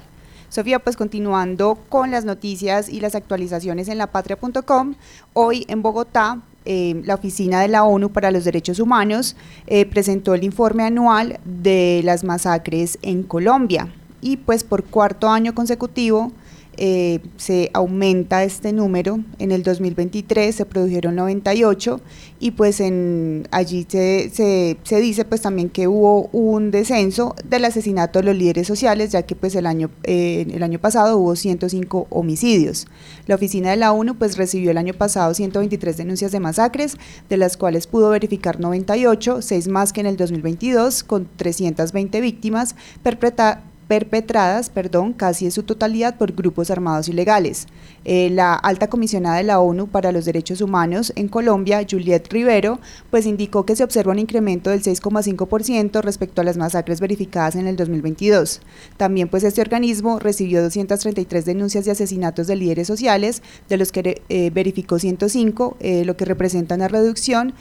Sofía, 0.49 0.79
pues 0.79 0.97
continuando 0.97 1.77
con 1.89 2.11
las 2.11 2.25
noticias 2.25 2.89
y 2.89 2.99
las 2.99 3.15
actualizaciones 3.15 3.87
en 3.87 3.97
lapatria.com, 3.97 4.95
hoy 5.33 5.65
en 5.69 5.81
Bogotá 5.81 6.41
eh, 6.65 7.01
la 7.05 7.15
Oficina 7.15 7.61
de 7.61 7.67
la 7.67 7.83
ONU 7.83 8.11
para 8.11 8.29
los 8.29 8.43
Derechos 8.43 8.79
Humanos 8.79 9.35
eh, 9.65 9.85
presentó 9.85 10.35
el 10.35 10.43
informe 10.43 10.83
anual 10.83 11.39
de 11.43 12.01
las 12.03 12.23
masacres 12.23 12.99
en 13.01 13.23
Colombia 13.23 13.87
y 14.21 14.37
pues 14.37 14.63
por 14.63 14.83
cuarto 14.83 15.29
año 15.29 15.53
consecutivo 15.53 16.31
eh, 16.77 17.19
se 17.35 17.69
aumenta 17.73 18.43
este 18.43 18.71
número. 18.71 19.19
En 19.39 19.51
el 19.51 19.61
2023 19.61 20.55
se 20.55 20.65
produjeron 20.65 21.15
98 21.15 21.99
y 22.39 22.51
pues 22.51 22.79
en, 22.79 23.47
allí 23.51 23.85
se, 23.87 24.29
se, 24.29 24.99
dice 25.01 25.25
pues 25.25 25.41
también 25.41 25.69
que 25.69 25.87
hubo 25.87 26.27
un 26.31 26.71
descenso 26.71 27.35
del 27.43 27.65
asesinato 27.65 28.19
de 28.19 28.25
los 28.25 28.35
líderes 28.35 28.67
sociales, 28.67 29.11
ya 29.11 29.23
que 29.23 29.35
pues 29.35 29.53
el 29.55 29.67
año, 29.67 29.91
eh, 30.03 30.47
el 30.51 30.63
año 30.63 30.79
pasado 30.79 31.17
hubo 31.17 31.35
105 31.35 32.07
homicidios. 32.09 32.87
La 33.27 33.35
oficina 33.35 33.71
de 33.71 33.77
la 33.77 33.91
ONU 33.91 34.15
pues 34.15 34.37
recibió 34.37 34.71
el 34.71 34.77
año 34.77 34.93
pasado 34.93 35.33
123 35.33 35.97
denuncias 35.97 36.31
de 36.31 36.39
masacres, 36.39 36.95
de 37.29 37.37
las 37.37 37.57
cuales 37.57 37.85
pudo 37.85 38.09
verificar 38.09 38.59
98, 38.59 39.41
6 39.41 39.67
más 39.67 39.91
que 39.91 40.01
en 40.01 40.07
el 40.07 40.15
2022, 40.17 41.03
con 41.03 41.27
320 41.35 42.21
víctimas 42.21 42.75
perpetradas 43.03 43.70
perpetradas, 43.91 44.69
perdón, 44.69 45.11
casi 45.11 45.43
en 45.43 45.51
su 45.51 45.63
totalidad 45.63 46.17
por 46.17 46.31
grupos 46.31 46.71
armados 46.71 47.09
ilegales. 47.09 47.67
Eh, 48.05 48.29
la 48.31 48.53
alta 48.53 48.87
comisionada 48.87 49.35
de 49.35 49.43
la 49.43 49.59
ONU 49.59 49.87
para 49.87 50.13
los 50.13 50.23
Derechos 50.23 50.61
Humanos 50.61 51.11
en 51.17 51.27
Colombia, 51.27 51.85
Juliette 51.87 52.31
Rivero, 52.31 52.79
pues 53.09 53.25
indicó 53.25 53.65
que 53.65 53.75
se 53.75 53.83
observa 53.83 54.13
un 54.13 54.19
incremento 54.19 54.69
del 54.69 54.81
6,5% 54.81 56.01
respecto 56.03 56.39
a 56.39 56.45
las 56.45 56.55
masacres 56.55 57.01
verificadas 57.01 57.57
en 57.57 57.67
el 57.67 57.75
2022. 57.75 58.61
También 58.95 59.27
pues 59.27 59.43
este 59.43 59.59
organismo 59.59 60.19
recibió 60.19 60.63
233 60.63 61.43
denuncias 61.43 61.83
de 61.83 61.91
asesinatos 61.91 62.47
de 62.47 62.55
líderes 62.55 62.87
sociales, 62.87 63.43
de 63.67 63.75
los 63.75 63.91
que 63.91 64.21
eh, 64.29 64.51
verificó 64.51 64.99
105, 64.99 65.75
eh, 65.81 66.05
lo 66.05 66.15
que 66.15 66.23
representa 66.23 66.75
una 66.75 66.87
reducción 66.87 67.53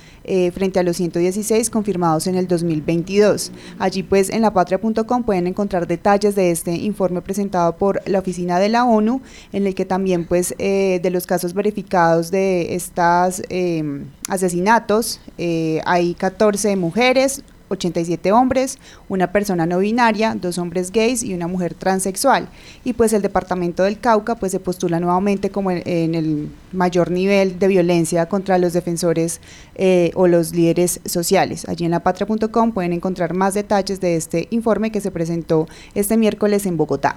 frente 0.55 0.79
a 0.79 0.85
los 0.85 0.97
116 0.97 1.71
confirmados 1.71 2.29
en 2.29 2.37
el 2.37 2.47
2022. 2.47 3.51
Allí 3.81 4.05
pues 4.05 4.31
en 4.31 4.43
lapatria.com 4.43 5.25
pueden 5.25 5.49
encontrar 5.49 5.89
detalles 5.89 6.20
de 6.21 6.51
este 6.51 6.73
informe 6.73 7.23
presentado 7.23 7.77
por 7.77 8.03
la 8.07 8.19
Oficina 8.19 8.59
de 8.59 8.69
la 8.69 8.85
ONU, 8.85 9.23
en 9.53 9.67
el 9.67 9.75
que 9.75 9.87
también 9.87 10.27
pues 10.27 10.55
eh, 10.59 11.01
de 11.03 11.11
los 11.11 11.27
casos 11.27 11.55
verificados 11.55 12.31
de 12.31 12.75
estos 12.75 13.43
em, 13.49 14.05
asesinatos 14.29 15.21
eh, 15.39 15.81
hay 15.87 16.13
14 16.13 16.77
mujeres, 16.77 17.43
87 17.71 18.33
hombres, 18.33 18.79
una 19.09 19.33
persona 19.33 19.67
no 19.67 19.79
binaria, 19.79 20.35
dos 20.35 20.59
hombres 20.59 20.91
gays 20.91 21.23
y 21.23 21.35
una 21.35 21.47
mujer 21.47 21.75
transexual. 21.75 22.49
Y 22.85 22.93
pues 22.93 23.13
el 23.13 23.23
departamento 23.23 23.83
del 23.85 23.99
Cauca 23.99 24.35
pues 24.35 24.53
se 24.53 24.61
postula 24.61 25.01
nuevamente 25.01 25.51
como 25.51 25.71
en, 25.71 26.15
el 26.15 26.51
mayor 26.73 27.11
nivel 27.11 27.59
de 27.59 27.69
violencia 27.69 28.27
contra 28.27 28.59
los 28.59 28.73
defensores 28.73 29.41
eh, 29.77 30.11
o 30.15 30.27
los 30.27 30.53
líderes 30.53 31.01
sociales. 31.05 31.69
Allí 31.69 31.85
en 31.85 31.93
lapatria.com 31.93 32.73
pueden 32.73 32.93
encontrar 32.93 33.35
más 33.35 33.55
detalles 33.55 34.01
de 34.01 34.17
este 34.17 34.49
informe 34.51 34.91
que 34.91 35.01
se 35.01 35.11
presentó 35.11 35.69
este 35.95 36.17
miércoles 36.17 36.67
en 36.67 36.77
Bogotá. 36.77 37.17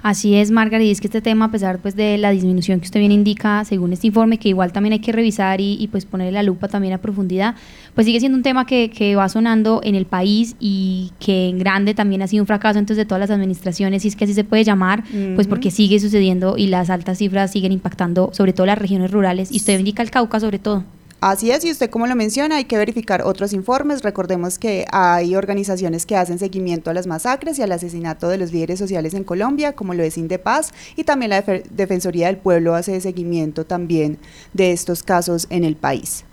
Así 0.00 0.36
es, 0.36 0.52
Margaret, 0.52 0.86
y 0.86 0.90
es 0.92 1.00
que 1.00 1.08
este 1.08 1.20
tema, 1.20 1.46
a 1.46 1.50
pesar 1.50 1.80
pues, 1.80 1.96
de 1.96 2.18
la 2.18 2.30
disminución 2.30 2.78
que 2.78 2.84
usted 2.84 3.00
bien 3.00 3.10
indica, 3.10 3.64
según 3.64 3.92
este 3.92 4.06
informe, 4.06 4.38
que 4.38 4.48
igual 4.48 4.72
también 4.72 4.92
hay 4.92 5.00
que 5.00 5.10
revisar 5.10 5.60
y, 5.60 5.88
pues 5.90 6.04
ponerle 6.04 6.32
la 6.32 6.44
lupa 6.44 6.68
también 6.68 6.94
a 6.94 6.98
profundidad, 6.98 7.56
pues 7.94 8.06
sigue 8.06 8.20
siendo 8.20 8.36
un 8.36 8.44
tema 8.44 8.64
que, 8.64 8.90
que, 8.90 9.16
va 9.16 9.28
sonando 9.28 9.80
en 9.82 9.96
el 9.96 10.06
país 10.06 10.54
y 10.60 11.10
que 11.18 11.48
en 11.48 11.58
grande 11.58 11.94
también 11.94 12.22
ha 12.22 12.28
sido 12.28 12.44
un 12.44 12.46
fracaso 12.46 12.78
entonces 12.78 12.98
de 12.98 13.06
todas 13.06 13.20
las 13.20 13.30
administraciones, 13.30 14.04
y 14.04 14.08
es 14.08 14.14
que 14.14 14.24
así 14.24 14.34
se 14.34 14.44
puede 14.44 14.62
llamar, 14.62 15.02
pues 15.34 15.48
porque 15.48 15.72
sigue 15.72 15.98
sucediendo 15.98 16.56
y 16.56 16.68
las 16.68 16.90
altas 16.90 17.18
cifras 17.18 17.50
siguen 17.50 17.72
impactando 17.72 18.30
sobre 18.32 18.52
todo 18.52 18.66
las 18.66 18.78
regiones 18.78 19.10
rurales, 19.10 19.50
y 19.50 19.56
usted 19.56 19.78
indica 19.78 20.02
el 20.02 20.10
Cauca 20.10 20.38
sobre 20.38 20.60
todo. 20.60 20.84
Así 21.20 21.50
es, 21.50 21.64
y 21.64 21.72
usted 21.72 21.90
como 21.90 22.06
lo 22.06 22.14
menciona, 22.14 22.56
hay 22.56 22.66
que 22.66 22.76
verificar 22.76 23.22
otros 23.22 23.52
informes. 23.52 24.02
Recordemos 24.02 24.56
que 24.56 24.86
hay 24.92 25.34
organizaciones 25.34 26.06
que 26.06 26.16
hacen 26.16 26.38
seguimiento 26.38 26.90
a 26.90 26.94
las 26.94 27.08
masacres 27.08 27.58
y 27.58 27.62
al 27.62 27.72
asesinato 27.72 28.28
de 28.28 28.38
los 28.38 28.52
líderes 28.52 28.78
sociales 28.78 29.14
en 29.14 29.24
Colombia, 29.24 29.72
como 29.72 29.94
lo 29.94 30.04
es 30.04 30.16
Indepaz, 30.16 30.70
y 30.94 31.02
también 31.02 31.30
la 31.30 31.42
Defensoría 31.42 32.28
del 32.28 32.36
Pueblo 32.36 32.76
hace 32.76 33.00
seguimiento 33.00 33.66
también 33.66 34.18
de 34.52 34.70
estos 34.70 35.02
casos 35.02 35.48
en 35.50 35.64
el 35.64 35.74
país. 35.74 36.24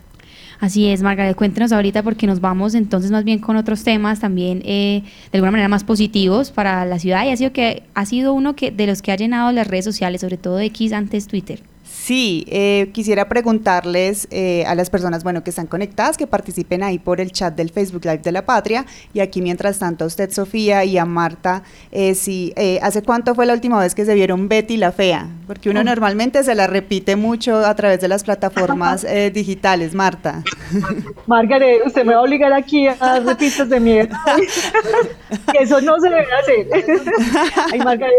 Así 0.60 0.86
es, 0.86 1.02
Margaret, 1.02 1.36
cuéntenos 1.36 1.72
ahorita 1.72 2.04
porque 2.04 2.28
nos 2.28 2.40
vamos 2.40 2.74
entonces 2.74 3.10
más 3.10 3.24
bien 3.24 3.40
con 3.40 3.56
otros 3.56 3.82
temas 3.82 4.20
también 4.20 4.62
eh, 4.64 5.02
de 5.32 5.38
alguna 5.38 5.50
manera 5.50 5.68
más 5.68 5.84
positivos 5.84 6.50
para 6.52 6.86
la 6.86 6.98
ciudad 6.98 7.26
y 7.26 7.30
ha 7.30 7.36
sido 7.36 7.52
que 7.52 7.82
ha 7.94 8.06
sido 8.06 8.32
uno 8.32 8.56
que 8.56 8.70
de 8.70 8.86
los 8.86 9.02
que 9.02 9.12
ha 9.12 9.16
llenado 9.16 9.52
las 9.52 9.66
redes 9.66 9.84
sociales, 9.84 10.22
sobre 10.22 10.38
todo 10.38 10.60
X 10.60 10.92
antes 10.92 11.26
Twitter. 11.26 11.62
Sí, 12.06 12.44
eh, 12.46 12.90
quisiera 12.92 13.28
preguntarles 13.28 14.28
eh, 14.30 14.64
a 14.68 14.76
las 14.76 14.90
personas, 14.90 15.24
bueno, 15.24 15.42
que 15.42 15.50
están 15.50 15.66
conectadas, 15.66 16.16
que 16.16 16.28
participen 16.28 16.84
ahí 16.84 17.00
por 17.00 17.20
el 17.20 17.32
chat 17.32 17.56
del 17.56 17.70
Facebook 17.70 18.04
Live 18.04 18.18
de 18.18 18.30
la 18.30 18.46
Patria. 18.46 18.86
Y 19.12 19.18
aquí, 19.18 19.42
mientras 19.42 19.80
tanto, 19.80 20.04
a 20.04 20.06
usted, 20.06 20.30
Sofía, 20.30 20.84
y 20.84 20.98
a 20.98 21.04
Marta, 21.04 21.64
eh, 21.90 22.14
si, 22.14 22.52
eh, 22.54 22.78
¿hace 22.80 23.02
cuánto 23.02 23.34
fue 23.34 23.44
la 23.44 23.54
última 23.54 23.80
vez 23.80 23.96
que 23.96 24.04
se 24.04 24.14
vieron 24.14 24.48
Betty 24.48 24.76
la 24.76 24.92
Fea? 24.92 25.26
Porque 25.48 25.68
uno 25.68 25.82
normalmente 25.82 26.44
se 26.44 26.54
la 26.54 26.68
repite 26.68 27.16
mucho 27.16 27.56
a 27.56 27.74
través 27.74 28.00
de 28.00 28.06
las 28.06 28.22
plataformas 28.22 29.04
digitales, 29.32 29.92
Marta. 29.92 30.44
Margaret, 31.26 31.82
usted 31.86 32.04
me 32.04 32.12
va 32.14 32.20
a 32.20 32.22
obligar 32.22 32.52
aquí 32.52 32.86
a 32.86 33.18
repistas 33.18 33.68
de 33.68 33.80
mierda. 33.80 34.16
Eso 35.60 35.80
no 35.80 35.98
se 35.98 36.08
debe 36.08 36.26
hacer. 36.40 36.68
Ay, 37.72 37.80
Margaret, 37.80 38.14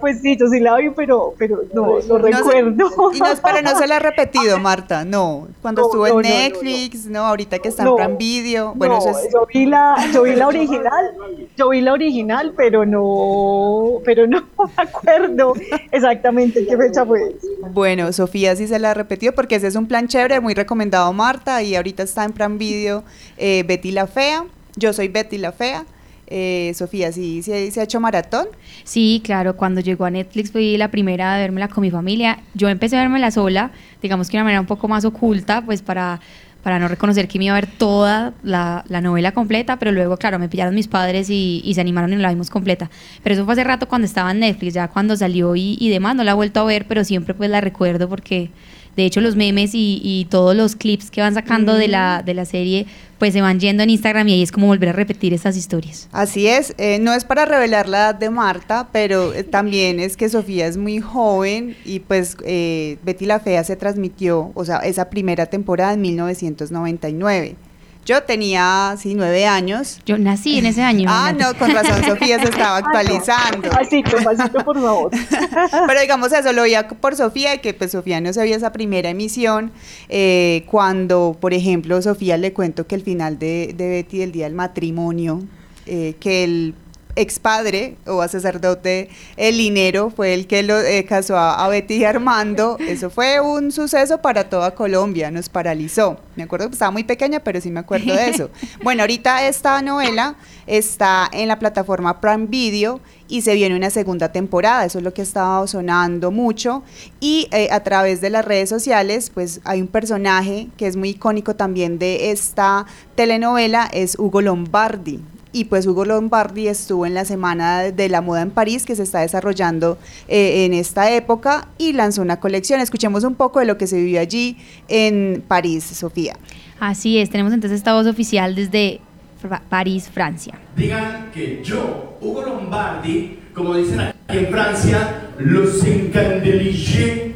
pues 0.00 0.20
sí, 0.20 0.36
yo 0.36 0.48
sí 0.48 0.58
la 0.58 0.76
vi, 0.78 0.90
pero, 0.90 1.34
pero 1.38 1.60
no, 1.72 2.00
no 2.08 2.18
recuerdo. 2.18 3.11
Y 3.12 3.20
no, 3.20 3.26
pero 3.42 3.62
no 3.62 3.78
se 3.78 3.86
la 3.86 3.96
ha 3.96 3.98
repetido, 3.98 4.58
Marta, 4.58 5.04
no. 5.04 5.48
Cuando 5.60 5.82
No, 5.82 5.86
estuvo 5.88 6.08
no, 6.08 6.20
en 6.20 6.22
Netflix, 6.22 7.06
no, 7.06 7.26
ahorita 7.26 7.58
que 7.58 7.68
está 7.68 7.84
en 7.84 7.94
Prime 7.94 8.16
Video. 8.16 8.74
Bueno, 8.74 8.94
no, 8.94 9.00
eso 9.00 9.18
es... 9.18 9.32
yo 9.32 9.46
vi 9.52 9.66
la, 9.66 9.96
yo 10.12 10.22
vi 10.22 10.34
la 10.34 10.48
original, 10.48 11.14
yo 11.56 11.68
vi 11.70 11.80
la 11.80 11.92
original, 11.92 12.54
pero 12.56 12.86
no, 12.86 14.00
pero 14.04 14.26
no 14.26 14.40
me 14.58 14.82
acuerdo 14.82 15.54
exactamente 15.90 16.66
qué 16.66 16.76
fecha 16.76 17.04
fue. 17.04 17.36
Bueno, 17.70 18.12
Sofía 18.12 18.56
sí 18.56 18.66
se 18.66 18.78
la 18.78 18.90
ha 18.92 18.94
repetido 18.94 19.32
porque 19.34 19.56
ese 19.56 19.66
es 19.68 19.76
un 19.76 19.86
plan 19.86 20.08
chévere, 20.08 20.40
muy 20.40 20.54
recomendado 20.54 21.12
Marta 21.12 21.62
y 21.62 21.76
ahorita 21.76 22.02
está 22.02 22.24
en 22.24 22.32
Prime 22.32 22.56
Video 22.56 23.04
eh, 23.36 23.64
Betty 23.66 23.90
la 23.92 24.06
Fea. 24.06 24.44
Yo 24.76 24.92
soy 24.92 25.08
Betty 25.08 25.38
la 25.38 25.52
Fea. 25.52 25.84
Eh, 26.34 26.72
Sofía, 26.74 27.12
¿sí, 27.12 27.42
se 27.42 27.78
ha 27.78 27.82
hecho 27.82 28.00
maratón? 28.00 28.46
Sí, 28.84 29.20
claro, 29.22 29.54
cuando 29.54 29.82
llegó 29.82 30.06
a 30.06 30.10
Netflix 30.10 30.50
fui 30.50 30.78
la 30.78 30.90
primera 30.90 31.34
a 31.34 31.38
vérmela 31.38 31.68
con 31.68 31.82
mi 31.82 31.90
familia. 31.90 32.38
Yo 32.54 32.70
empecé 32.70 32.96
a 32.96 33.00
vérmela 33.00 33.30
sola, 33.30 33.70
digamos 34.00 34.28
que 34.28 34.38
de 34.38 34.38
una 34.38 34.44
manera 34.44 34.60
un 34.62 34.66
poco 34.66 34.88
más 34.88 35.04
oculta, 35.04 35.60
pues 35.60 35.82
para, 35.82 36.20
para 36.62 36.78
no 36.78 36.88
reconocer 36.88 37.28
que 37.28 37.38
me 37.38 37.44
iba 37.44 37.54
a 37.54 37.60
ver 37.60 37.68
toda 37.68 38.32
la, 38.42 38.82
la 38.88 39.02
novela 39.02 39.32
completa, 39.32 39.78
pero 39.78 39.92
luego, 39.92 40.16
claro, 40.16 40.38
me 40.38 40.48
pillaron 40.48 40.74
mis 40.74 40.88
padres 40.88 41.28
y, 41.28 41.60
y 41.66 41.74
se 41.74 41.82
animaron 41.82 42.10
y 42.14 42.16
la 42.16 42.30
vimos 42.30 42.48
completa. 42.48 42.90
Pero 43.22 43.34
eso 43.34 43.44
fue 43.44 43.52
hace 43.52 43.64
rato 43.64 43.86
cuando 43.86 44.06
estaba 44.06 44.30
en 44.30 44.38
Netflix, 44.40 44.72
ya 44.72 44.88
cuando 44.88 45.14
salió 45.16 45.54
y, 45.54 45.76
y 45.78 45.90
demás, 45.90 46.16
no 46.16 46.24
la 46.24 46.30
he 46.30 46.34
vuelto 46.34 46.60
a 46.60 46.64
ver, 46.64 46.86
pero 46.88 47.04
siempre 47.04 47.34
pues 47.34 47.50
la 47.50 47.60
recuerdo 47.60 48.08
porque 48.08 48.50
de 48.96 49.04
hecho 49.04 49.20
los 49.20 49.36
memes 49.36 49.74
y, 49.74 50.00
y 50.02 50.26
todos 50.26 50.54
los 50.54 50.76
clips 50.76 51.10
que 51.10 51.20
van 51.20 51.34
sacando 51.34 51.74
de, 51.74 51.88
la, 51.88 52.22
de 52.24 52.34
la 52.34 52.44
serie 52.44 52.86
pues 53.22 53.34
se 53.34 53.40
van 53.40 53.60
yendo 53.60 53.84
en 53.84 53.90
Instagram 53.90 54.26
y 54.26 54.32
ahí 54.32 54.42
es 54.42 54.50
como 54.50 54.66
volver 54.66 54.88
a 54.88 54.92
repetir 54.92 55.32
estas 55.32 55.56
historias. 55.56 56.08
Así 56.10 56.48
es, 56.48 56.74
eh, 56.76 56.98
no 56.98 57.12
es 57.12 57.22
para 57.24 57.44
revelar 57.44 57.88
la 57.88 57.98
edad 57.98 58.14
de 58.16 58.30
Marta, 58.30 58.88
pero 58.90 59.32
eh, 59.32 59.44
también 59.44 60.00
es 60.00 60.16
que 60.16 60.28
Sofía 60.28 60.66
es 60.66 60.76
muy 60.76 60.98
joven 60.98 61.76
y 61.84 62.00
pues 62.00 62.36
eh, 62.44 62.98
Betty 63.04 63.26
la 63.26 63.38
Fea 63.38 63.62
se 63.62 63.76
transmitió, 63.76 64.50
o 64.56 64.64
sea, 64.64 64.78
esa 64.78 65.08
primera 65.08 65.46
temporada 65.46 65.92
en 65.92 66.00
1999. 66.00 67.54
Yo 68.04 68.24
tenía, 68.24 68.96
sí, 68.98 69.14
nueve 69.14 69.46
años. 69.46 70.00
Yo 70.04 70.18
nací 70.18 70.58
en 70.58 70.66
ese 70.66 70.82
año. 70.82 71.08
Ah, 71.10 71.32
no, 71.32 71.56
con 71.56 71.72
razón 71.72 72.02
Sofía 72.04 72.40
se 72.40 72.48
estaba 72.48 72.76
actualizando. 72.78 73.70
Pasito, 73.70 74.16
pasito, 74.24 74.64
por 74.64 74.80
favor. 74.80 75.10
Pero 75.86 76.00
digamos 76.00 76.32
eso, 76.32 76.52
lo 76.52 76.62
veía 76.62 76.88
por 76.88 77.14
Sofía, 77.14 77.58
que 77.58 77.74
pues 77.74 77.92
Sofía 77.92 78.20
no 78.20 78.32
sabía 78.32 78.56
esa 78.56 78.72
primera 78.72 79.08
emisión, 79.08 79.70
eh, 80.08 80.64
cuando, 80.66 81.36
por 81.40 81.54
ejemplo, 81.54 82.02
Sofía 82.02 82.36
le 82.36 82.52
cuento 82.52 82.88
que 82.88 82.96
el 82.96 83.02
final 83.02 83.38
de, 83.38 83.72
de 83.76 83.88
Betty, 83.88 84.22
el 84.22 84.32
día 84.32 84.46
del 84.46 84.54
matrimonio, 84.54 85.42
eh, 85.86 86.14
que 86.18 86.44
el 86.44 86.74
expadre 87.16 87.96
o 88.06 88.22
a 88.22 88.28
sacerdote, 88.28 89.08
el 89.36 89.58
linero, 89.58 90.10
fue 90.10 90.34
el 90.34 90.46
que 90.46 90.62
lo 90.62 90.80
eh, 90.80 91.04
casó 91.04 91.36
a, 91.36 91.64
a 91.64 91.68
Betty 91.68 91.94
y 91.94 92.04
Armando. 92.04 92.76
Eso 92.80 93.10
fue 93.10 93.40
un 93.40 93.72
suceso 93.72 94.22
para 94.22 94.48
toda 94.48 94.74
Colombia, 94.74 95.30
nos 95.30 95.48
paralizó. 95.48 96.18
Me 96.36 96.44
acuerdo 96.44 96.68
que 96.68 96.74
estaba 96.74 96.90
muy 96.90 97.04
pequeña, 97.04 97.40
pero 97.40 97.60
sí 97.60 97.70
me 97.70 97.80
acuerdo 97.80 98.14
de 98.14 98.30
eso. 98.30 98.50
Bueno, 98.82 99.02
ahorita 99.02 99.46
esta 99.46 99.80
novela 99.82 100.34
está 100.66 101.28
en 101.32 101.48
la 101.48 101.58
plataforma 101.58 102.20
Prime 102.20 102.46
Video 102.46 103.00
y 103.28 103.42
se 103.42 103.54
viene 103.54 103.76
una 103.76 103.90
segunda 103.90 104.30
temporada, 104.30 104.84
eso 104.84 104.98
es 104.98 105.04
lo 105.04 105.14
que 105.14 105.22
estaba 105.22 105.66
sonando 105.66 106.30
mucho. 106.30 106.82
Y 107.20 107.48
eh, 107.52 107.68
a 107.70 107.82
través 107.82 108.20
de 108.20 108.30
las 108.30 108.44
redes 108.44 108.68
sociales, 108.68 109.30
pues 109.32 109.60
hay 109.64 109.80
un 109.80 109.88
personaje 109.88 110.68
que 110.76 110.86
es 110.86 110.96
muy 110.96 111.10
icónico 111.10 111.56
también 111.56 111.98
de 111.98 112.30
esta 112.30 112.86
telenovela, 113.14 113.88
es 113.92 114.18
Hugo 114.18 114.40
Lombardi. 114.40 115.20
Y 115.52 115.64
pues 115.64 115.86
Hugo 115.86 116.04
Lombardi 116.06 116.66
estuvo 116.68 117.04
en 117.04 117.12
la 117.14 117.24
Semana 117.26 117.82
de 117.82 118.08
la 118.08 118.20
Moda 118.22 118.40
en 118.42 118.50
París 118.50 118.86
que 118.86 118.96
se 118.96 119.02
está 119.02 119.20
desarrollando 119.20 119.98
eh, 120.28 120.64
en 120.64 120.72
esta 120.72 121.10
época 121.12 121.68
y 121.76 121.92
lanzó 121.92 122.22
una 122.22 122.40
colección. 122.40 122.80
Escuchemos 122.80 123.22
un 123.24 123.34
poco 123.34 123.60
de 123.60 123.66
lo 123.66 123.76
que 123.76 123.86
se 123.86 123.96
vivió 123.96 124.20
allí 124.20 124.56
en 124.88 125.44
París, 125.46 125.84
Sofía. 125.84 126.36
Así 126.80 127.18
es, 127.18 127.28
tenemos 127.30 127.52
entonces 127.52 127.76
esta 127.78 127.92
voz 127.92 128.06
oficial 128.06 128.54
desde 128.54 129.00
Fra- 129.40 129.62
París, 129.68 130.08
Francia. 130.12 130.54
Digan 130.74 131.30
que 131.34 131.60
yo, 131.62 132.16
Hugo 132.20 132.42
Lombardi, 132.42 133.38
como 133.54 133.74
dicen 133.74 134.00
aquí 134.00 134.14
en 134.30 134.46
Francia, 134.48 135.28
los 135.38 135.84
encandelillé. 135.84 137.34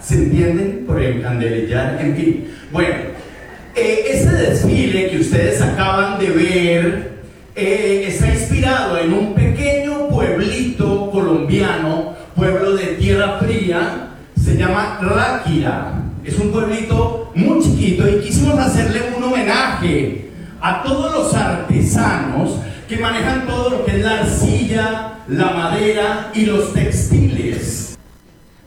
¿Se 0.00 0.14
entienden? 0.14 0.84
Por 0.86 1.02
encandelillar, 1.02 1.98
en 2.00 2.16
fin. 2.16 2.44
Bueno, 2.72 2.94
eh, 3.74 4.04
ese 4.10 4.30
desfile 4.30 5.10
que 5.10 5.18
ustedes 5.18 5.60
acaban 5.60 6.18
de 6.18 6.30
ver 6.30 7.12
eh, 7.54 8.04
está 8.08 8.28
inspirado 8.28 8.98
en 8.98 9.12
un 9.12 9.34
pequeño 9.34 10.08
pueblito 10.08 11.10
colombiano, 11.10 12.14
pueblo 12.34 12.74
de 12.74 12.86
tierra 12.96 13.38
fría, 13.38 14.08
se 14.42 14.56
llama 14.56 14.98
Ráquira. 15.00 16.02
Es 16.24 16.38
un 16.38 16.50
pueblito 16.50 17.32
muy 17.34 17.62
chiquito 17.62 18.08
y 18.08 18.20
quisimos 18.20 18.58
hacerle 18.58 19.02
un 19.16 19.24
homenaje 19.24 20.30
a 20.60 20.82
todos 20.82 21.12
los 21.12 21.34
artesanos 21.34 22.58
que 22.88 22.96
manejan 22.98 23.46
todo 23.46 23.70
lo 23.70 23.84
que 23.84 23.96
es 23.96 24.04
la 24.04 24.20
arcilla, 24.20 25.12
la 25.28 25.50
madera 25.50 26.30
y 26.34 26.46
los 26.46 26.72
textiles. 26.72 27.91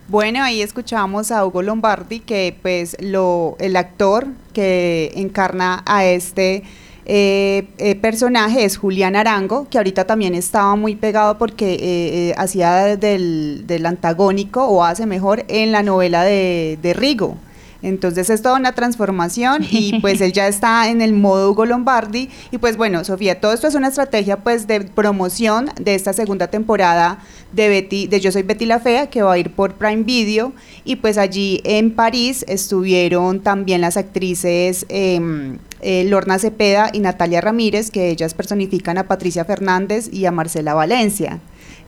Bueno, 0.08 0.44
ahí 0.44 0.62
escuchamos 0.62 1.32
a 1.32 1.44
Hugo 1.44 1.64
Lombardi, 1.64 2.20
que 2.20 2.56
pues 2.62 2.96
lo, 3.00 3.56
el 3.60 3.76
actor 3.76 4.28
que 4.54 5.12
encarna 5.16 5.82
a 5.88 6.06
este 6.06 6.62
eh, 7.06 7.68
eh, 7.80 7.96
personaje 7.96 8.66
es 8.66 8.78
Julián 8.78 9.16
Arango, 9.16 9.68
que 9.68 9.80
ahorita 9.80 10.06
también 10.06 10.36
estaba 10.36 10.76
muy 10.76 10.96
pegado 10.96 11.40
porque 11.40 11.74
eh, 11.74 11.80
eh, 11.82 12.36
hacía 12.38 12.98
del, 12.98 13.64
del 13.66 13.86
antagónico, 13.88 14.68
o 14.68 14.84
hace 14.84 15.08
mejor, 15.08 15.44
en 15.48 15.72
la 15.72 15.82
novela 15.82 16.24
de, 16.24 16.78
de 16.84 16.94
Rigo. 16.94 17.38
Entonces 17.86 18.32
es 18.32 18.42
toda 18.42 18.56
una 18.56 18.74
transformación 18.74 19.64
y 19.70 20.00
pues 20.02 20.20
él 20.20 20.34
ya 20.34 20.48
está 20.48 20.90
en 20.90 21.02
el 21.02 21.14
modo 21.14 21.52
Hugo 21.52 21.68
Lombardi. 21.68 22.30
Y 22.52 22.58
pues 22.58 22.78
bueno, 22.78 23.04
Sofía, 23.04 23.40
todo 23.40 23.54
esto 23.54 23.68
es 23.68 23.76
una 23.76 23.90
estrategia 23.90 24.38
pues 24.38 24.66
de 24.66 24.82
promoción 24.82 25.70
de 25.80 25.94
esta 25.94 26.12
segunda 26.12 26.48
temporada 26.48 27.20
de 27.52 27.70
Betty, 27.70 28.08
de 28.08 28.20
Yo 28.20 28.32
soy 28.32 28.42
Betty 28.42 28.66
la 28.66 28.80
Fea, 28.80 29.08
que 29.08 29.22
va 29.22 29.34
a 29.34 29.38
ir 29.38 29.52
por 29.52 29.76
Prime 29.76 30.02
Video. 30.02 30.52
Y 30.84 30.96
pues 30.96 31.20
allí 31.20 31.62
en 31.64 31.92
París 31.92 32.44
estuvieron 32.48 33.42
también 33.42 33.82
las 33.82 33.98
actrices 33.98 34.88
em, 34.90 35.60
eh, 35.82 36.06
Lorna 36.06 36.40
Cepeda 36.40 36.90
y 36.92 37.02
Natalia 37.02 37.40
Ramírez, 37.40 37.92
que 37.92 38.10
ellas 38.10 38.34
personifican 38.34 38.98
a 38.98 39.08
Patricia 39.08 39.46
Fernández 39.46 40.10
y 40.12 40.26
a 40.26 40.32
Marcela 40.32 40.74
Valencia, 40.74 41.40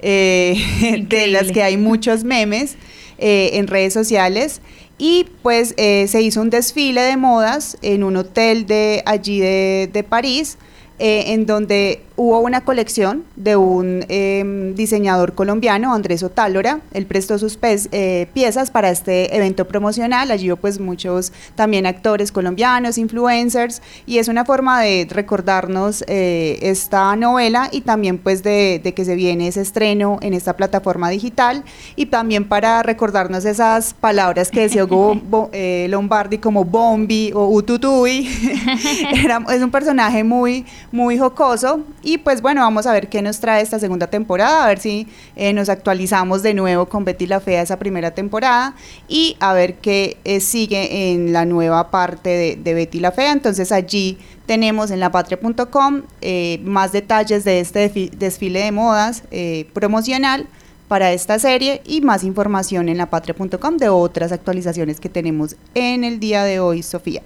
eh, 0.03 1.05
de 1.09 1.27
las 1.27 1.51
que 1.51 1.63
hay 1.63 1.77
muchos 1.77 2.23
memes 2.23 2.75
eh, 3.17 3.51
en 3.53 3.65
redes 3.65 3.93
sociales. 3.93 4.61
Y 4.97 5.27
pues 5.43 5.73
eh, 5.77 6.07
se 6.07 6.21
hizo 6.21 6.41
un 6.41 6.49
desfile 6.49 7.01
de 7.01 7.17
modas 7.17 7.77
en 7.81 8.03
un 8.03 8.17
hotel 8.17 8.65
de 8.65 9.03
allí 9.05 9.39
de, 9.39 9.89
de 9.91 10.03
París, 10.03 10.57
eh, 10.99 11.25
en 11.33 11.45
donde 11.45 12.01
hubo 12.15 12.39
una 12.39 12.61
colección 12.61 13.23
de 13.35 13.55
un 13.55 14.03
em, 14.09 14.73
diseñador 14.73 15.33
colombiano, 15.35 15.93
Andrés 15.93 16.23
Otálora. 16.23 16.79
Él 16.93 17.05
prestó 17.05 17.37
sus 17.37 17.59
eh, 17.61 18.27
piezas 18.33 18.71
para 18.71 18.89
este 18.89 19.35
evento 19.35 19.67
promocional. 19.67 20.31
Allí 20.31 20.51
hubo 20.51 20.57
pues 20.59 20.79
muchos 20.79 21.31
también 21.55 21.85
actores 21.85 22.31
colombianos, 22.31 22.97
influencers, 22.97 23.83
y 24.07 24.17
es 24.17 24.27
una 24.29 24.45
forma 24.45 24.81
de 24.81 25.05
recordarnos 25.09 26.03
eh, 26.07 26.57
esta 26.63 27.15
novela 27.15 27.69
y 27.71 27.81
también 27.81 28.17
pues 28.17 28.41
de, 28.41 28.81
de 28.83 28.93
que 28.95 29.05
se 29.05 29.13
viene 29.13 29.47
ese 29.49 29.61
estreno 29.61 30.17
en 30.23 30.33
esta 30.33 30.55
plataforma 30.57 31.09
digital 31.09 31.63
y 31.95 32.07
también 32.07 32.47
para 32.47 32.81
recordarnos 32.81 33.45
esas 33.45 33.93
palabras 33.93 34.49
que 34.49 34.61
decía 34.61 34.85
Hugo 34.85 35.13
Bo- 35.29 35.49
eh, 35.53 35.85
Lombardi 35.89 36.39
como 36.39 36.65
Bombi 36.65 37.31
o 37.35 37.47
Ututui. 37.49 38.27
Era- 39.23 39.45
es 39.53 39.61
un 39.61 39.69
personaje 39.69 40.23
muy, 40.23 40.65
muy 40.97 41.19
jocoso 41.19 41.81
y 42.01 42.17
pues 42.17 42.41
bueno, 42.41 42.61
vamos 42.61 42.87
a 42.87 42.91
ver 42.91 43.07
qué 43.07 43.21
nos 43.21 43.39
trae 43.39 43.61
esta 43.61 43.77
segunda 43.77 44.07
temporada, 44.07 44.65
a 44.65 44.67
ver 44.67 44.79
si 44.79 45.07
eh, 45.35 45.53
nos 45.53 45.69
actualizamos 45.69 46.41
de 46.41 46.55
nuevo 46.55 46.87
con 46.87 47.05
Betty 47.05 47.27
la 47.27 47.39
Fea 47.39 47.61
esa 47.61 47.77
primera 47.77 48.15
temporada 48.15 48.73
y 49.07 49.37
a 49.39 49.53
ver 49.53 49.75
qué 49.75 50.17
eh, 50.23 50.39
sigue 50.39 51.13
en 51.13 51.33
la 51.33 51.45
nueva 51.45 51.91
parte 51.91 52.57
de, 52.57 52.73
Betty 52.73 52.99
la 52.99 53.11
Fea. 53.11 53.31
Entonces 53.31 53.71
allí 53.71 54.17
tenemos 54.47 54.89
en 54.89 54.99
lapatria.com 54.99 56.01
eh, 56.21 56.59
más 56.63 56.91
detalles 56.91 57.43
de 57.43 57.59
este 57.59 58.09
desfile 58.17 58.61
de 58.61 58.71
modas 58.71 59.23
eh, 59.29 59.69
promocional 59.73 60.47
para 60.87 61.11
esta 61.11 61.37
serie 61.37 61.83
y 61.85 62.01
más 62.01 62.23
información 62.23 62.89
en 62.89 62.97
lapatria.com 62.97 63.77
de 63.77 63.89
otras 63.89 64.31
actualizaciones 64.31 64.99
que 64.99 65.09
tenemos 65.09 65.57
en 65.75 66.03
el 66.03 66.19
día 66.19 66.43
de 66.43 66.59
hoy, 66.59 66.81
Sofía. 66.81 67.21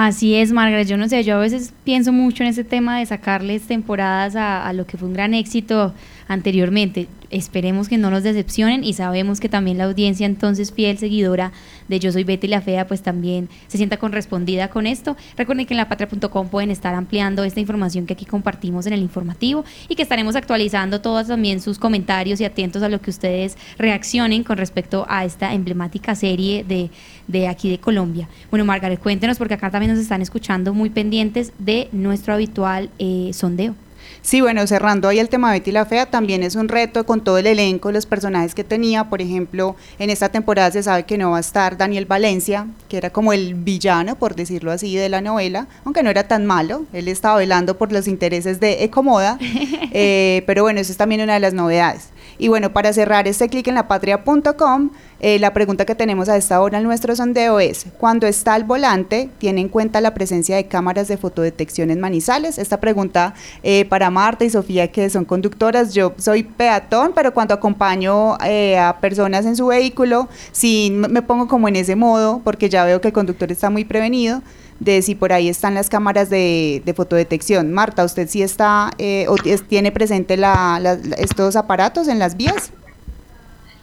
Así 0.00 0.36
es, 0.36 0.52
Margaret. 0.52 0.86
Yo 0.86 0.96
no 0.96 1.08
sé, 1.08 1.24
yo 1.24 1.34
a 1.34 1.40
veces 1.40 1.74
pienso 1.82 2.12
mucho 2.12 2.44
en 2.44 2.50
ese 2.50 2.62
tema 2.62 3.00
de 3.00 3.06
sacarles 3.06 3.66
temporadas 3.66 4.36
a, 4.36 4.64
a 4.64 4.72
lo 4.72 4.86
que 4.86 4.96
fue 4.96 5.08
un 5.08 5.12
gran 5.12 5.34
éxito 5.34 5.92
anteriormente. 6.28 7.08
Esperemos 7.30 7.88
que 7.88 7.98
no 7.98 8.10
nos 8.10 8.22
decepcionen 8.22 8.84
y 8.84 8.94
sabemos 8.94 9.40
que 9.40 9.48
también 9.48 9.76
la 9.76 9.84
audiencia 9.84 10.24
entonces 10.24 10.72
fiel 10.72 10.96
seguidora 10.96 11.52
de 11.88 12.00
Yo 12.00 12.10
Soy 12.10 12.24
Betty 12.24 12.46
la 12.46 12.62
Fea 12.62 12.86
pues 12.86 13.02
también 13.02 13.48
se 13.66 13.76
sienta 13.76 13.98
correspondida 13.98 14.68
con 14.68 14.86
esto. 14.86 15.16
Recuerden 15.36 15.66
que 15.66 15.74
en 15.74 15.78
lapatria.com 15.78 16.48
pueden 16.48 16.70
estar 16.70 16.94
ampliando 16.94 17.44
esta 17.44 17.60
información 17.60 18.06
que 18.06 18.14
aquí 18.14 18.24
compartimos 18.24 18.86
en 18.86 18.94
el 18.94 19.00
informativo 19.00 19.64
y 19.88 19.94
que 19.94 20.02
estaremos 20.02 20.36
actualizando 20.36 21.00
todos 21.00 21.28
también 21.28 21.60
sus 21.60 21.78
comentarios 21.78 22.40
y 22.40 22.44
atentos 22.44 22.82
a 22.82 22.88
lo 22.88 23.00
que 23.00 23.10
ustedes 23.10 23.58
reaccionen 23.78 24.42
con 24.42 24.56
respecto 24.56 25.04
a 25.08 25.24
esta 25.24 25.52
emblemática 25.52 26.14
serie 26.14 26.64
de, 26.64 26.90
de 27.26 27.48
aquí 27.48 27.70
de 27.70 27.78
Colombia. 27.78 28.28
Bueno, 28.50 28.64
Margaret, 28.64 29.00
cuéntenos 29.00 29.38
porque 29.38 29.54
acá 29.54 29.70
también 29.70 29.92
nos 29.92 30.00
están 30.00 30.22
escuchando 30.22 30.72
muy 30.72 30.90
pendientes 30.90 31.52
de 31.58 31.88
nuestro 31.92 32.34
habitual 32.34 32.90
eh, 32.98 33.30
sondeo. 33.32 33.74
Sí, 34.22 34.40
bueno, 34.40 34.66
cerrando 34.66 35.08
ahí 35.08 35.18
el 35.18 35.28
tema 35.28 35.52
de 35.52 35.60
Betty 35.60 35.72
la 35.72 35.86
Fea, 35.86 36.06
también 36.06 36.42
es 36.42 36.54
un 36.54 36.68
reto 36.68 37.06
con 37.06 37.22
todo 37.22 37.38
el 37.38 37.46
elenco, 37.46 37.92
los 37.92 38.06
personajes 38.06 38.54
que 38.54 38.64
tenía. 38.64 39.04
Por 39.04 39.22
ejemplo, 39.22 39.76
en 39.98 40.10
esta 40.10 40.28
temporada 40.28 40.70
se 40.70 40.82
sabe 40.82 41.04
que 41.04 41.18
no 41.18 41.30
va 41.30 41.38
a 41.38 41.40
estar 41.40 41.76
Daniel 41.76 42.06
Valencia, 42.06 42.66
que 42.88 42.96
era 42.96 43.10
como 43.10 43.32
el 43.32 43.54
villano, 43.54 44.16
por 44.16 44.34
decirlo 44.34 44.70
así, 44.70 44.94
de 44.96 45.08
la 45.08 45.20
novela, 45.20 45.66
aunque 45.84 46.02
no 46.02 46.10
era 46.10 46.28
tan 46.28 46.46
malo. 46.46 46.84
Él 46.92 47.08
estaba 47.08 47.38
velando 47.38 47.78
por 47.78 47.92
los 47.92 48.08
intereses 48.08 48.60
de 48.60 48.84
Ecomoda. 48.84 49.38
eh, 49.92 50.42
pero 50.46 50.62
bueno, 50.62 50.80
eso 50.80 50.92
es 50.92 50.98
también 50.98 51.20
una 51.20 51.34
de 51.34 51.40
las 51.40 51.54
novedades. 51.54 52.08
Y 52.38 52.48
bueno, 52.48 52.72
para 52.72 52.92
cerrar 52.92 53.26
este 53.26 53.48
clic 53.48 53.66
en 53.66 53.74
lapatria.com, 53.74 54.90
eh, 55.20 55.40
la 55.40 55.52
pregunta 55.52 55.84
que 55.84 55.96
tenemos 55.96 56.28
a 56.28 56.36
esta 56.36 56.60
hora 56.60 56.78
en 56.78 56.84
nuestro 56.84 57.16
sondeo 57.16 57.58
es, 57.58 57.86
cuando 57.98 58.28
está 58.28 58.54
al 58.54 58.62
volante, 58.62 59.28
¿tiene 59.38 59.60
en 59.60 59.68
cuenta 59.68 60.00
la 60.00 60.14
presencia 60.14 60.54
de 60.54 60.68
cámaras 60.68 61.08
de 61.08 61.16
fotodetección 61.16 61.90
en 61.90 61.98
Manizales? 61.98 62.58
Esta 62.58 62.78
pregunta 62.78 63.34
eh, 63.64 63.84
para 63.86 64.10
Marta 64.10 64.44
y 64.44 64.50
Sofía, 64.50 64.92
que 64.92 65.10
son 65.10 65.24
conductoras, 65.24 65.92
yo 65.92 66.14
soy 66.18 66.44
peatón, 66.44 67.12
pero 67.12 67.34
cuando 67.34 67.54
acompaño 67.54 68.38
eh, 68.44 68.78
a 68.78 69.00
personas 69.00 69.44
en 69.44 69.56
su 69.56 69.66
vehículo, 69.66 70.28
sí 70.52 70.92
me 70.92 71.22
pongo 71.22 71.48
como 71.48 71.66
en 71.66 71.74
ese 71.74 71.96
modo, 71.96 72.40
porque 72.44 72.68
ya 72.68 72.84
veo 72.84 73.00
que 73.00 73.08
el 73.08 73.14
conductor 73.14 73.50
está 73.50 73.70
muy 73.70 73.84
prevenido 73.84 74.42
de 74.80 75.02
si 75.02 75.14
por 75.14 75.32
ahí 75.32 75.48
están 75.48 75.74
las 75.74 75.88
cámaras 75.88 76.30
de, 76.30 76.82
de 76.84 76.94
fotodetección. 76.94 77.72
Marta, 77.72 78.04
¿usted 78.04 78.28
sí 78.28 78.42
está 78.42 78.90
eh, 78.98 79.26
o 79.28 79.36
tiene 79.68 79.90
presente 79.90 80.36
la, 80.36 80.98
estos 81.18 81.56
aparatos 81.56 82.08
en 82.08 82.18
las 82.18 82.36
vías? 82.36 82.72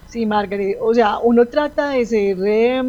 Sí, 0.10 0.26
Margaret, 0.26 0.78
o 0.80 0.94
sea, 0.94 1.18
uno 1.20 1.46
trata 1.46 1.90
de 1.90 2.06
ser 2.06 2.38
eh, 2.46 2.82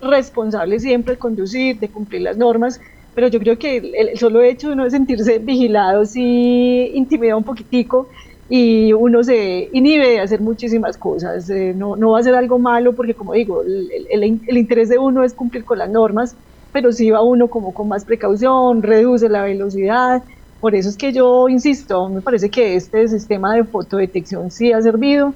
responsable 0.00 0.80
siempre, 0.80 1.14
de 1.14 1.18
conducir, 1.18 1.78
de 1.78 1.88
cumplir 1.88 2.22
las 2.22 2.38
normas, 2.38 2.80
pero 3.14 3.28
yo 3.28 3.38
creo 3.38 3.58
que 3.58 3.76
el, 3.76 4.18
solo 4.18 4.40
hecho 4.40 4.68
de 4.68 4.74
uno 4.74 4.88
sentirse 4.88 5.38
vigilado 5.38 6.06
sí 6.06 6.90
intimida 6.94 7.36
un 7.36 7.44
poquitico 7.44 8.08
y 8.48 8.94
uno 8.94 9.22
se 9.22 9.68
inhibe 9.74 10.08
de 10.08 10.20
hacer 10.20 10.40
muchísimas 10.40 10.96
cosas. 10.96 11.50
Eh, 11.50 11.74
no, 11.76 11.96
no 11.96 12.12
va 12.12 12.20
a 12.20 12.22
ser 12.22 12.34
algo 12.34 12.58
malo 12.58 12.94
porque, 12.94 13.12
como 13.12 13.34
digo, 13.34 13.62
el, 13.62 14.40
el 14.46 14.56
interés 14.56 14.88
de 14.88 14.96
uno 14.96 15.24
es 15.24 15.34
cumplir 15.34 15.64
con 15.64 15.78
las 15.78 15.90
normas, 15.90 16.34
pero 16.72 16.92
si 16.92 17.10
va 17.10 17.22
uno 17.22 17.48
como 17.48 17.74
con 17.74 17.88
más 17.88 18.04
precaución, 18.04 18.82
reduce 18.82 19.28
la 19.28 19.42
velocidad. 19.42 20.22
Por 20.60 20.74
eso 20.74 20.88
es 20.88 20.96
que 20.96 21.12
yo 21.12 21.48
insisto, 21.48 22.08
me 22.08 22.20
parece 22.20 22.48
que 22.48 22.74
este 22.74 23.08
sistema 23.08 23.54
de 23.54 23.64
fotodetección 23.64 24.50
sí 24.50 24.72
ha 24.72 24.80
servido 24.80 25.34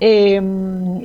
eh, 0.00 0.40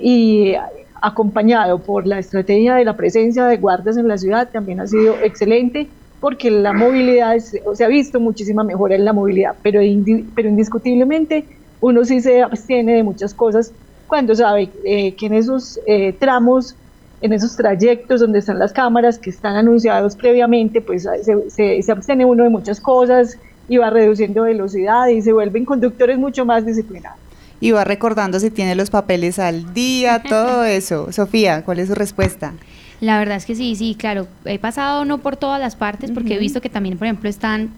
y 0.02 0.56
acompañado 1.02 1.80
por 1.80 2.08
la 2.08 2.20
estrategia 2.20 2.76
de 2.76 2.86
la 2.86 2.96
presencia 2.96 3.46
de 3.46 3.58
guardias 3.58 3.98
en 3.98 4.08
la 4.08 4.18
ciudad 4.18 4.50
también 4.52 4.80
ha 4.80 4.88
sido 4.88 5.16
excelente 5.24 5.88
porque 6.20 6.50
la 6.50 6.74
movilidad, 6.74 7.36
es, 7.36 7.56
o 7.66 7.76
se 7.76 7.86
ha 7.86 7.88
visto 7.88 8.20
muchísima 8.20 8.64
mejora 8.64 8.96
en 8.96 9.06
la 9.06 9.14
movilidad, 9.14 9.56
pero, 9.62 9.82
indi, 9.82 10.26
pero 10.36 10.50
indiscutiblemente 10.50 11.46
uno 11.80 12.04
sí 12.06 12.22
se 12.22 12.42
abstiene 12.42 12.96
de 12.96 13.04
muchas 13.04 13.34
cosas 13.34 13.72
cuando 14.08 14.34
sabe 14.34 14.70
eh, 14.84 15.14
que 15.16 15.28
en 15.28 15.34
esos 15.34 15.80
eh, 15.86 16.14
tramos 16.14 16.76
en 17.22 17.34
esos 17.34 17.56
trayectos 17.56 18.22
donde 18.22 18.40
están 18.40 18.60
las 18.60 18.74
cámaras 18.74 19.18
que 19.18 19.30
están 19.30 19.56
anunciados 19.56 20.16
previamente, 20.16 20.82
pues 20.82 21.04
se, 21.04 21.50
se, 21.50 21.82
se, 21.82 21.92
abstiene 21.92 22.26
uno 22.26 22.44
de 22.44 22.50
muchas 22.50 22.80
cosas 22.80 23.38
y 23.68 23.78
va 23.78 23.90
reduciendo 23.90 24.44
velocidad 24.44 25.08
y 25.08 25.22
se 25.22 25.34
vuelven 25.34 25.66
conductores 25.66 26.18
mucho 26.18 26.46
más 26.46 26.66
disciplinados. 26.66 27.20
Y 27.60 27.72
va 27.72 27.84
recordando 27.84 28.40
si 28.40 28.52
tiene 28.52 28.76
los 28.76 28.92
papeles 28.92 29.40
al 29.40 29.74
día, 29.74 30.22
todo 30.30 30.64
eso. 30.64 31.12
Sofía, 31.12 31.66
¿cuál 31.66 31.80
es 31.80 31.88
su 31.88 31.96
respuesta? 31.96 32.54
La 33.02 33.20
verdad 33.20 33.38
es 33.38 33.46
que 33.46 33.56
sí, 33.56 33.76
sí, 33.76 33.96
claro. 33.98 34.28
He 34.46 34.60
pasado 34.60 35.06
no 35.06 35.18
por 35.20 35.38
todas 35.38 35.60
las 35.60 35.76
partes, 35.76 36.12
porque 36.12 36.30
uh 36.30 36.34
-huh. 36.34 36.38
he 36.38 36.40
visto 36.40 36.62
que 36.62 36.70
también, 36.70 36.98
por 36.98 37.08
ejemplo, 37.08 37.30
están 37.30 37.72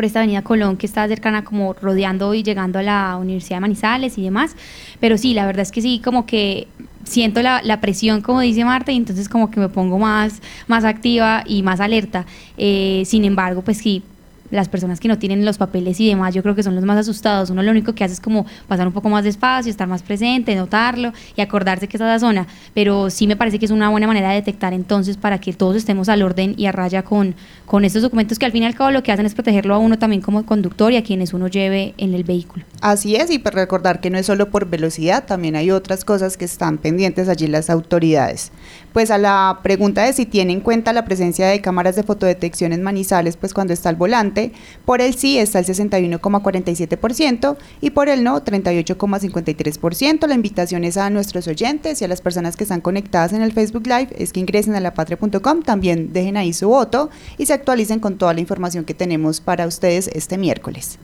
por 0.00 0.06
esta 0.06 0.20
avenida 0.20 0.40
Colón 0.40 0.78
que 0.78 0.86
está 0.86 1.06
cercana 1.08 1.44
como 1.44 1.74
rodeando 1.74 2.32
y 2.32 2.42
llegando 2.42 2.78
a 2.78 2.82
la 2.82 3.18
Universidad 3.20 3.56
de 3.56 3.60
Manizales 3.60 4.16
y 4.16 4.22
demás. 4.22 4.56
Pero 4.98 5.18
sí, 5.18 5.34
la 5.34 5.44
verdad 5.44 5.60
es 5.60 5.70
que 5.70 5.82
sí, 5.82 6.00
como 6.02 6.24
que 6.24 6.68
siento 7.04 7.42
la, 7.42 7.60
la, 7.62 7.82
presión, 7.82 8.22
como 8.22 8.40
dice 8.40 8.64
Marta, 8.64 8.92
y 8.92 8.96
entonces 8.96 9.28
como 9.28 9.50
que 9.50 9.60
me 9.60 9.68
pongo 9.68 9.98
más, 9.98 10.40
más 10.68 10.86
activa 10.86 11.44
y 11.44 11.62
más 11.62 11.80
alerta. 11.80 12.24
Eh, 12.56 13.02
sin 13.04 13.26
embargo, 13.26 13.60
pues 13.60 13.76
sí, 13.76 14.02
las 14.50 14.68
personas 14.68 15.00
que 15.00 15.08
no 15.08 15.18
tienen 15.18 15.44
los 15.44 15.58
papeles 15.58 16.00
y 16.00 16.08
demás, 16.08 16.34
yo 16.34 16.42
creo 16.42 16.54
que 16.54 16.62
son 16.62 16.74
los 16.74 16.84
más 16.84 16.98
asustados. 16.98 17.50
Uno 17.50 17.62
lo 17.62 17.70
único 17.70 17.94
que 17.94 18.04
hace 18.04 18.14
es 18.14 18.20
como 18.20 18.46
pasar 18.68 18.86
un 18.86 18.92
poco 18.92 19.08
más 19.08 19.24
despacio, 19.24 19.70
estar 19.70 19.88
más 19.88 20.02
presente, 20.02 20.54
notarlo 20.54 21.12
y 21.36 21.40
acordarse 21.40 21.88
que 21.88 21.96
está 21.96 22.06
la 22.06 22.18
zona. 22.18 22.46
Pero 22.74 23.10
sí 23.10 23.26
me 23.26 23.36
parece 23.36 23.58
que 23.58 23.64
es 23.64 23.70
una 23.70 23.88
buena 23.88 24.06
manera 24.06 24.30
de 24.30 24.36
detectar 24.36 24.72
entonces 24.72 25.16
para 25.16 25.38
que 25.38 25.52
todos 25.52 25.76
estemos 25.76 26.08
al 26.08 26.22
orden 26.22 26.54
y 26.56 26.66
a 26.66 26.72
raya 26.72 27.02
con, 27.02 27.34
con 27.66 27.84
estos 27.84 28.02
documentos 28.02 28.38
que 28.38 28.46
al 28.46 28.52
fin 28.52 28.62
y 28.62 28.66
al 28.66 28.74
cabo 28.74 28.90
lo 28.90 29.02
que 29.02 29.12
hacen 29.12 29.26
es 29.26 29.34
protegerlo 29.34 29.74
a 29.74 29.78
uno 29.78 29.98
también 29.98 30.22
como 30.22 30.44
conductor 30.44 30.92
y 30.92 30.96
a 30.96 31.02
quienes 31.02 31.32
uno 31.32 31.48
lleve 31.48 31.94
en 31.98 32.14
el 32.14 32.24
vehículo. 32.24 32.64
Así 32.80 33.16
es, 33.16 33.30
y 33.30 33.38
para 33.38 33.60
recordar 33.60 34.00
que 34.00 34.10
no 34.10 34.18
es 34.18 34.26
solo 34.26 34.50
por 34.50 34.68
velocidad, 34.68 35.24
también 35.26 35.56
hay 35.56 35.70
otras 35.70 36.04
cosas 36.04 36.36
que 36.36 36.44
están 36.44 36.78
pendientes 36.78 37.28
allí 37.28 37.46
las 37.46 37.70
autoridades. 37.70 38.52
Pues 38.92 39.10
a 39.10 39.18
la 39.18 39.60
pregunta 39.62 40.02
de 40.02 40.12
si 40.12 40.26
tiene 40.26 40.52
en 40.52 40.60
cuenta 40.60 40.92
la 40.92 41.04
presencia 41.04 41.46
de 41.46 41.60
cámaras 41.60 41.94
de 41.94 42.02
fotodetección 42.02 42.72
en 42.72 42.82
Manizales, 42.82 43.36
pues 43.36 43.54
cuando 43.54 43.72
está 43.72 43.88
al 43.88 43.96
volante, 43.96 44.52
por 44.84 45.00
el 45.00 45.14
sí 45.14 45.38
está 45.38 45.60
el 45.60 45.66
61,47% 45.66 47.56
y 47.80 47.90
por 47.90 48.08
el 48.08 48.24
no 48.24 48.44
38,53%. 48.44 50.26
La 50.26 50.34
invitación 50.34 50.84
es 50.84 50.96
a 50.96 51.08
nuestros 51.10 51.46
oyentes 51.46 52.02
y 52.02 52.04
a 52.04 52.08
las 52.08 52.20
personas 52.20 52.56
que 52.56 52.64
están 52.64 52.80
conectadas 52.80 53.32
en 53.32 53.42
el 53.42 53.52
Facebook 53.52 53.86
Live 53.86 54.08
es 54.18 54.32
que 54.32 54.40
ingresen 54.40 54.74
a 54.74 54.80
lapatria.com, 54.80 55.62
también 55.62 56.12
dejen 56.12 56.36
ahí 56.36 56.52
su 56.52 56.68
voto 56.68 57.10
y 57.38 57.46
se 57.46 57.52
actualicen 57.52 58.00
con 58.00 58.18
toda 58.18 58.34
la 58.34 58.40
información 58.40 58.84
que 58.84 58.94
tenemos 58.94 59.40
para 59.40 59.66
ustedes 59.66 60.08
este 60.08 60.36
miércoles. 60.36 60.98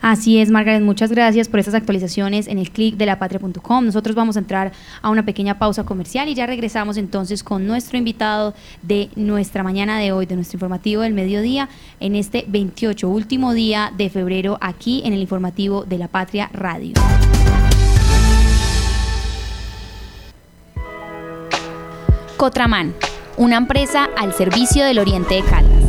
Así 0.00 0.38
es, 0.38 0.50
Margaret, 0.50 0.82
muchas 0.82 1.10
gracias 1.10 1.48
por 1.48 1.60
estas 1.60 1.74
actualizaciones 1.74 2.48
en 2.48 2.58
el 2.58 2.70
clic 2.70 2.96
de 2.96 3.06
lapatria.com. 3.06 3.84
Nosotros 3.84 4.16
vamos 4.16 4.36
a 4.36 4.38
entrar 4.38 4.72
a 5.02 5.10
una 5.10 5.24
pequeña 5.24 5.58
pausa 5.58 5.84
comercial 5.84 6.28
y 6.28 6.34
ya 6.34 6.46
regresamos 6.46 6.96
entonces 6.96 7.44
con 7.44 7.66
nuestro 7.66 7.98
invitado 7.98 8.54
de 8.82 9.10
nuestra 9.14 9.62
mañana 9.62 9.98
de 9.98 10.12
hoy, 10.12 10.24
de 10.24 10.36
nuestro 10.36 10.56
informativo 10.56 11.02
del 11.02 11.12
mediodía, 11.12 11.68
en 12.00 12.16
este 12.16 12.46
28, 12.48 13.08
último 13.08 13.52
día 13.52 13.92
de 13.96 14.08
febrero, 14.08 14.56
aquí 14.62 15.02
en 15.04 15.12
el 15.12 15.20
informativo 15.20 15.84
de 15.84 15.98
La 15.98 16.08
Patria 16.08 16.48
Radio. 16.52 16.94
Cotraman, 22.38 22.94
una 23.36 23.58
empresa 23.58 24.08
al 24.16 24.32
servicio 24.32 24.82
del 24.82 24.98
Oriente 24.98 25.34
de 25.34 25.42
Caldas. 25.42 25.79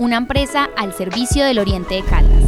una 0.00 0.16
empresa 0.16 0.68
al 0.78 0.94
servicio 0.94 1.44
del 1.44 1.58
Oriente 1.58 1.96
de 1.96 2.02
Caldas. 2.02 2.42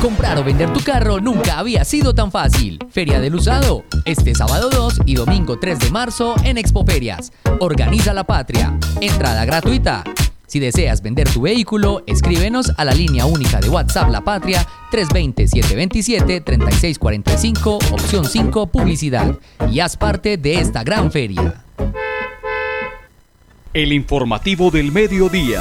Comprar 0.00 0.38
o 0.38 0.44
vender 0.44 0.72
tu 0.72 0.80
carro 0.80 1.20
nunca 1.20 1.58
había 1.58 1.84
sido 1.84 2.14
tan 2.14 2.30
fácil. 2.30 2.78
Feria 2.90 3.20
del 3.20 3.34
Usado, 3.34 3.84
este 4.06 4.34
sábado 4.34 4.70
2 4.70 5.02
y 5.04 5.16
domingo 5.16 5.58
3 5.58 5.78
de 5.78 5.90
marzo 5.90 6.36
en 6.42 6.56
Expoferias. 6.56 7.32
Organiza 7.60 8.14
la 8.14 8.24
patria. 8.24 8.78
Entrada 9.02 9.44
gratuita. 9.44 10.04
Si 10.54 10.60
deseas 10.60 11.02
vender 11.02 11.28
tu 11.28 11.40
vehículo, 11.40 12.04
escríbenos 12.06 12.70
a 12.76 12.84
la 12.84 12.94
línea 12.94 13.26
única 13.26 13.58
de 13.58 13.68
WhatsApp 13.68 14.08
La 14.08 14.20
Patria 14.20 14.64
320-727-3645, 14.92 17.92
opción 17.92 18.24
5, 18.24 18.68
publicidad. 18.68 19.36
Y 19.68 19.80
haz 19.80 19.96
parte 19.96 20.36
de 20.36 20.60
esta 20.60 20.84
gran 20.84 21.10
feria. 21.10 21.64
El 23.72 23.92
informativo 23.92 24.70
del 24.70 24.92
mediodía. 24.92 25.60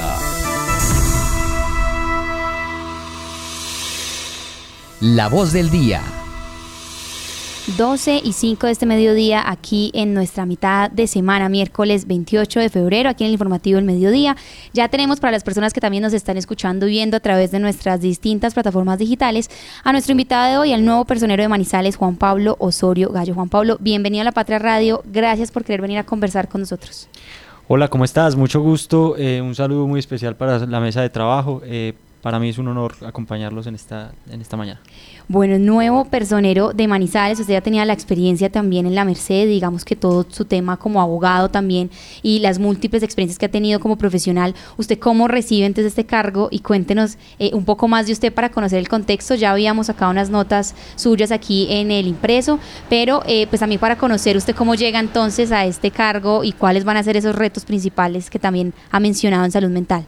La 4.99 5.27
voz 5.27 5.53
del 5.53 5.71
día. 5.71 6.03
12 7.65 8.19
y 8.25 8.33
5 8.33 8.65
de 8.65 8.73
este 8.73 8.85
mediodía 8.85 9.41
aquí 9.49 9.89
en 9.93 10.13
nuestra 10.13 10.45
mitad 10.45 10.91
de 10.91 11.07
semana, 11.07 11.47
miércoles 11.47 12.07
28 12.07 12.59
de 12.59 12.69
febrero, 12.69 13.09
aquí 13.09 13.23
en 13.23 13.27
el 13.27 13.33
informativo 13.33 13.77
del 13.77 13.85
mediodía. 13.85 14.35
Ya 14.73 14.89
tenemos 14.89 15.21
para 15.21 15.31
las 15.31 15.45
personas 15.45 15.71
que 15.71 15.79
también 15.79 16.03
nos 16.03 16.11
están 16.11 16.35
escuchando 16.35 16.87
y 16.87 16.91
viendo 16.91 17.15
a 17.15 17.19
través 17.21 17.51
de 17.51 17.59
nuestras 17.59 18.01
distintas 18.01 18.53
plataformas 18.53 18.99
digitales 18.99 19.49
a 19.85 19.93
nuestro 19.93 20.11
invitado 20.11 20.51
de 20.51 20.57
hoy, 20.57 20.73
al 20.73 20.83
nuevo 20.83 21.05
personero 21.05 21.41
de 21.41 21.47
Manizales, 21.47 21.95
Juan 21.95 22.17
Pablo 22.17 22.57
Osorio 22.59 23.11
Gallo. 23.11 23.33
Juan 23.33 23.47
Pablo, 23.47 23.77
bienvenido 23.79 24.23
a 24.23 24.25
La 24.25 24.33
Patria 24.33 24.59
Radio. 24.59 25.01
Gracias 25.05 25.49
por 25.49 25.63
querer 25.63 25.81
venir 25.81 25.99
a 25.99 26.03
conversar 26.03 26.49
con 26.49 26.61
nosotros. 26.61 27.07
Hola, 27.69 27.87
¿cómo 27.87 28.03
estás? 28.03 28.35
Mucho 28.35 28.59
gusto. 28.59 29.15
Eh, 29.17 29.41
un 29.41 29.55
saludo 29.55 29.87
muy 29.87 30.01
especial 30.01 30.35
para 30.35 30.59
la 30.65 30.81
mesa 30.81 31.01
de 31.01 31.09
trabajo. 31.09 31.61
Eh, 31.63 31.93
para 32.23 32.39
mí 32.39 32.47
es 32.47 32.57
un 32.57 32.69
honor 32.69 32.95
acompañarlos 33.05 33.67
en 33.67 33.75
esta, 33.75 34.13
en 34.31 34.39
esta 34.39 34.55
mañana. 34.55 34.79
Bueno, 35.27 35.59
nuevo 35.59 36.05
personero 36.05 36.71
de 36.71 36.87
Manizales, 36.87 37.37
usted 37.37 37.51
ya 37.51 37.59
tenía 37.59 37.83
la 37.83 37.91
experiencia 37.91 38.49
también 38.49 38.85
en 38.85 38.95
la 38.95 39.03
Merced, 39.03 39.45
digamos 39.45 39.83
que 39.83 39.97
todo 39.97 40.25
su 40.29 40.45
tema 40.45 40.77
como 40.77 41.01
abogado 41.01 41.49
también 41.49 41.91
y 42.21 42.39
las 42.39 42.59
múltiples 42.59 43.03
experiencias 43.03 43.37
que 43.37 43.47
ha 43.47 43.51
tenido 43.51 43.81
como 43.81 43.97
profesional. 43.97 44.55
¿Usted 44.77 44.99
cómo 44.99 45.27
recibe 45.27 45.65
entonces 45.65 45.91
este 45.91 46.05
cargo? 46.05 46.47
Y 46.49 46.59
cuéntenos 46.59 47.17
eh, 47.39 47.51
un 47.53 47.65
poco 47.65 47.89
más 47.89 48.07
de 48.07 48.13
usted 48.13 48.33
para 48.33 48.49
conocer 48.49 48.79
el 48.79 48.87
contexto. 48.87 49.35
Ya 49.35 49.51
habíamos 49.51 49.87
sacado 49.87 50.09
unas 50.09 50.29
notas 50.29 50.75
suyas 50.95 51.29
aquí 51.29 51.67
en 51.69 51.91
el 51.91 52.07
impreso, 52.07 52.57
pero 52.89 53.21
eh, 53.25 53.47
pues 53.47 53.59
también 53.59 53.81
para 53.81 53.97
conocer 53.97 54.37
usted 54.37 54.55
cómo 54.55 54.75
llega 54.75 55.01
entonces 55.01 55.51
a 55.51 55.65
este 55.65 55.91
cargo 55.91 56.45
y 56.45 56.53
cuáles 56.53 56.85
van 56.85 56.95
a 56.95 57.03
ser 57.03 57.17
esos 57.17 57.35
retos 57.35 57.65
principales 57.65 58.29
que 58.29 58.39
también 58.39 58.73
ha 58.91 59.01
mencionado 59.01 59.43
en 59.43 59.51
salud 59.51 59.69
mental. 59.69 60.05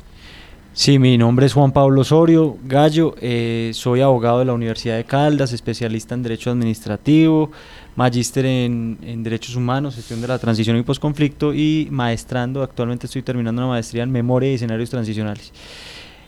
Sí, 0.77 0.99
mi 0.99 1.17
nombre 1.17 1.45
es 1.45 1.53
Juan 1.53 1.71
Pablo 1.71 2.01
Osorio 2.01 2.57
Gallo, 2.65 3.15
eh, 3.21 3.71
soy 3.73 4.01
abogado 4.01 4.39
de 4.39 4.45
la 4.45 4.51
Universidad 4.51 4.97
de 4.97 5.05
Caldas, 5.05 5.53
especialista 5.53 6.15
en 6.15 6.21
Derecho 6.21 6.51
Administrativo, 6.51 7.49
magíster 7.95 8.45
en, 8.45 9.23
Derechos 9.23 9.55
Humanos, 9.55 9.95
Gestión 9.95 10.19
de 10.19 10.27
la 10.27 10.38
Transición 10.38 10.75
y 10.75 10.83
Postconflicto 10.83 11.53
y 11.53 11.88
maestrando, 11.91 12.61
actualmente 12.61 13.05
estoy 13.05 13.21
terminando 13.21 13.61
una 13.61 13.69
maestría 13.69 14.03
en 14.03 14.11
Memoria 14.11 14.51
y 14.51 14.55
Escenarios 14.55 14.89
Transicionales. 14.89 15.53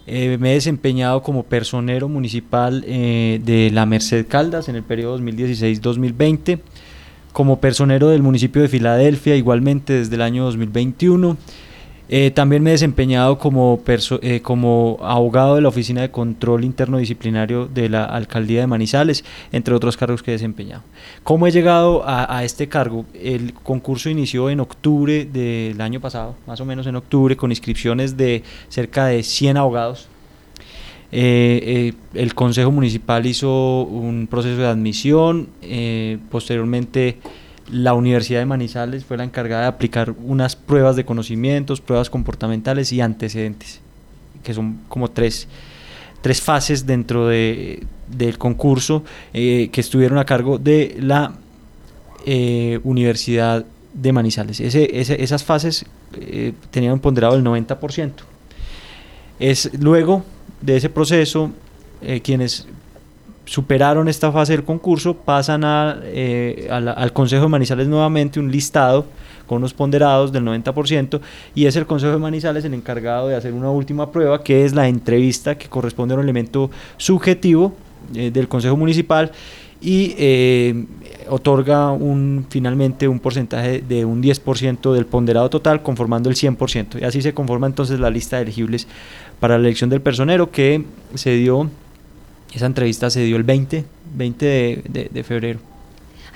Eh, 0.05 0.37
me 0.39 0.51
he 0.51 0.53
desempeñado 0.53 1.21
como 1.21 1.43
personero 1.43 2.07
municipal 2.07 2.85
eh, 2.87 3.41
de 3.43 3.69
la 3.71 3.85
Merced 3.85 4.27
Caldas 4.27 4.69
en 4.69 4.77
el 4.77 4.83
periodo 4.83 5.19
2016-2020, 5.19 6.61
como 7.33 7.59
personero 7.59 8.07
del 8.07 8.23
municipio 8.23 8.61
de 8.61 8.69
Filadelfia 8.69 9.35
igualmente 9.35 9.91
desde 9.91 10.15
el 10.15 10.21
año 10.21 10.45
2021 10.45 11.35
eh, 12.09 12.31
también 12.31 12.63
me 12.63 12.69
he 12.69 12.73
desempeñado 12.73 13.37
como, 13.37 13.81
eh, 14.21 14.41
como 14.41 14.97
abogado 15.01 15.55
de 15.55 15.61
la 15.61 15.67
Oficina 15.67 16.01
de 16.01 16.11
Control 16.11 16.63
Interno 16.63 16.99
Disciplinario 16.99 17.67
de 17.67 17.89
la 17.89 18.05
Alcaldía 18.05 18.61
de 18.61 18.67
Manizales, 18.67 19.25
entre 19.51 19.73
otros 19.73 19.97
cargos 19.97 20.23
que 20.23 20.31
he 20.31 20.35
desempeñado. 20.35 20.83
¿Cómo 21.23 21.47
he 21.47 21.51
llegado 21.51 22.07
a, 22.07 22.37
a, 22.37 22.45
este 22.45 22.69
cargo? 22.69 23.05
El 23.13 23.53
concurso 23.53 24.09
inició 24.09 24.49
en 24.49 24.61
octubre 24.61 25.25
del 25.25 25.81
año 25.81 25.99
pasado, 25.99 26.35
más 26.47 26.61
o 26.61 26.65
menos 26.65 26.87
en 26.87 26.95
octubre, 26.95 27.35
con 27.35 27.51
inscripciones 27.51 28.15
de 28.15 28.43
cerca 28.69 29.07
de 29.07 29.21
100 29.21 29.57
abogados. 29.57 30.07
Eh, 31.11 31.93
el 32.13 32.35
Consejo 32.35 32.71
Municipal 32.71 33.25
hizo 33.25 33.81
un 33.83 34.27
proceso 34.27 34.61
de 34.61 34.67
admisión, 34.67 35.49
posteriormente 36.29 37.17
la 37.71 37.93
Universidad 37.93 38.39
de 38.39 38.45
Manizales 38.45 39.05
fue 39.05 39.17
la 39.17 39.23
encargada 39.23 39.63
de 39.63 39.67
aplicar 39.67 40.13
unas 40.23 40.55
pruebas 40.55 40.95
de 40.95 41.05
conocimientos, 41.05 41.81
pruebas 41.81 42.09
comportamentales 42.09 42.91
y 42.93 43.01
antecedentes, 43.01 43.81
que 44.43 44.53
son 44.53 44.79
como 44.87 45.09
tres, 45.09 45.47
tres 46.21 46.41
fases 46.41 46.85
dentro 46.85 47.27
de, 47.27 47.83
del 48.07 48.37
concurso 48.37 49.03
eh, 49.33 49.69
que 49.71 49.81
estuvieron 49.81 50.17
a 50.17 50.25
cargo 50.25 50.57
de 50.57 50.97
la 50.99 51.33
eh, 52.25 52.79
Universidad 52.83 53.65
de 53.93 54.13
Manizales. 54.13 54.59
Ese, 54.59 54.89
esas 55.23 55.43
fases 55.43 55.85
eh, 56.19 56.53
tenían 56.71 56.99
ponderado 56.99 57.35
del 57.35 57.43
90%. 57.43 58.11
Es 59.39 59.71
luego 59.79 60.23
de 60.61 60.77
ese 60.77 60.89
proceso 60.89 61.51
quienes 62.23 62.67
superaron 63.47 64.07
esta 64.09 64.31
fase 64.31 64.51
del 64.51 64.63
concurso, 64.63 65.15
pasan 65.15 65.63
eh, 66.03 66.67
al 66.69 67.13
Consejo 67.13 67.43
de 67.43 67.49
Manizales 67.49 67.87
nuevamente 67.87 68.39
un 68.39 68.51
listado 68.51 69.05
con 69.47 69.59
unos 69.59 69.73
ponderados 69.73 70.31
del 70.31 70.43
90% 70.43 71.21
y 71.55 71.65
es 71.65 71.75
el 71.77 71.87
Consejo 71.87 72.11
de 72.11 72.19
Manizales 72.19 72.65
el 72.65 72.73
encargado 72.73 73.29
de 73.29 73.35
hacer 73.35 73.53
una 73.53 73.71
última 73.71 74.11
prueba 74.11 74.43
que 74.43 74.65
es 74.65 74.73
la 74.73 74.87
entrevista 74.87 75.57
que 75.57 75.69
corresponde 75.69 76.13
a 76.13 76.17
un 76.17 76.23
elemento 76.23 76.69
subjetivo 76.97 77.73
eh, 78.13 78.29
del 78.29 78.49
Consejo 78.49 78.75
Municipal 78.75 79.31
y 79.79 80.15
eh, 80.17 80.85
otorga 81.29 81.91
un, 81.91 82.45
finalmente 82.49 83.07
un 83.07 83.19
porcentaje 83.19 83.81
de 83.81 84.03
un 84.03 84.21
10% 84.21 84.93
del 84.93 85.05
ponderado 85.05 85.49
total 85.49 85.81
conformando 85.81 86.29
el 86.29 86.35
100% 86.35 87.01
y 87.01 87.05
así 87.05 87.21
se 87.21 87.33
conforma 87.33 87.67
entonces 87.67 87.99
la 87.99 88.09
lista 88.09 88.37
de 88.37 88.43
elegibles 88.43 88.87
para 89.39 89.57
la 89.57 89.65
elección 89.65 89.89
del 89.89 90.01
personero 90.01 90.51
que 90.51 90.83
se 91.13 91.35
dio 91.35 91.69
esa 92.53 92.65
entrevista 92.65 93.09
se 93.09 93.23
dio 93.23 93.37
el 93.37 93.43
20, 93.43 93.85
20 94.15 94.45
de, 94.45 95.09
de, 95.11 95.23
febrero. 95.23 95.59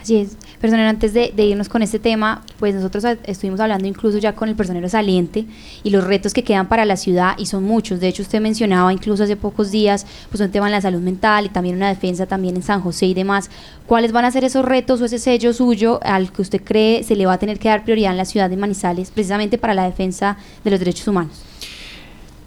Así 0.02 0.17
es. 0.17 0.36
Personero, 0.60 0.89
antes 0.89 1.13
de, 1.13 1.32
irnos 1.38 1.69
con 1.69 1.84
este 1.84 2.00
tema, 2.00 2.43
pues 2.60 2.74
nosotros 2.74 3.04
estuvimos 3.24 3.60
hablando 3.60 3.88
incluso 3.88 4.17
ya 4.17 4.34
con 4.34 4.50
el 4.50 4.56
personero 4.56 4.89
saliente 4.89 5.45
y 5.84 5.91
los 5.91 6.04
retos 6.04 6.34
que 6.34 6.43
quedan 6.43 6.67
para 6.67 6.86
la 6.86 6.97
ciudad 6.97 7.36
y 7.38 7.45
son 7.45 7.63
muchos. 7.63 8.00
De 8.00 8.08
hecho, 8.08 8.24
usted 8.24 8.41
mencionaba 8.41 8.91
incluso 8.91 9.24
hace 9.24 9.36
pocos 9.36 9.71
días 9.71 10.08
pues 10.30 10.41
un 10.41 10.50
tema 10.50 10.67
en 10.67 10.71
la 10.71 10.82
salud 10.82 11.02
mental 11.02 11.45
y 11.45 11.50
también 11.50 11.76
una 11.76 11.89
defensa 11.89 12.26
también 12.26 12.56
en 12.56 12.63
San 12.63 12.82
José 12.82 13.06
y 13.08 13.13
demás. 13.13 13.52
¿Cuáles 13.86 14.12
van 14.12 14.26
a 14.26 14.32
ser 14.32 14.43
esos 14.43 14.65
retos 14.65 15.02
o 15.02 15.06
ese 15.06 15.19
sello 15.19 15.54
suyo 15.54 16.00
al 16.04 16.32
que 16.32 16.41
usted 16.41 16.62
cree 16.63 17.04
se 17.04 17.15
le 17.15 17.28
va 17.28 17.34
a 17.34 17.39
tener 17.39 17.60
que 17.60 17.69
dar 17.69 17.84
prioridad 17.84 18.12
en 18.12 18.17
la 18.17 18.26
ciudad 18.26 18.50
de 18.50 18.58
Manizales 18.58 19.12
precisamente 19.12 19.60
para 19.60 19.76
la 19.76 19.84
defensa 19.84 20.38
de 20.63 20.71
los 20.71 20.80
derechos 20.80 21.08
humanos? 21.08 21.51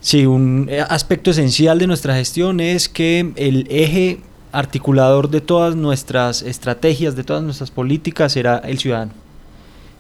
Sí, 0.04 0.26
un 0.26 0.66
eh, 0.68 0.82
aspecto 0.82 1.30
esencial 1.30 1.78
de 1.78 1.86
nuestra 1.86 2.14
gestión 2.14 2.60
es 2.60 2.90
que 2.90 3.32
el 3.36 3.66
eje 3.70 4.20
articulador 4.52 5.30
de 5.30 5.40
todas 5.40 5.76
nuestras 5.76 6.42
estrategias, 6.42 7.16
de 7.16 7.24
todas 7.24 7.42
nuestras 7.42 7.70
políticas, 7.70 8.32
será 8.32 8.58
el 8.58 8.78
ciudadano 8.78 9.23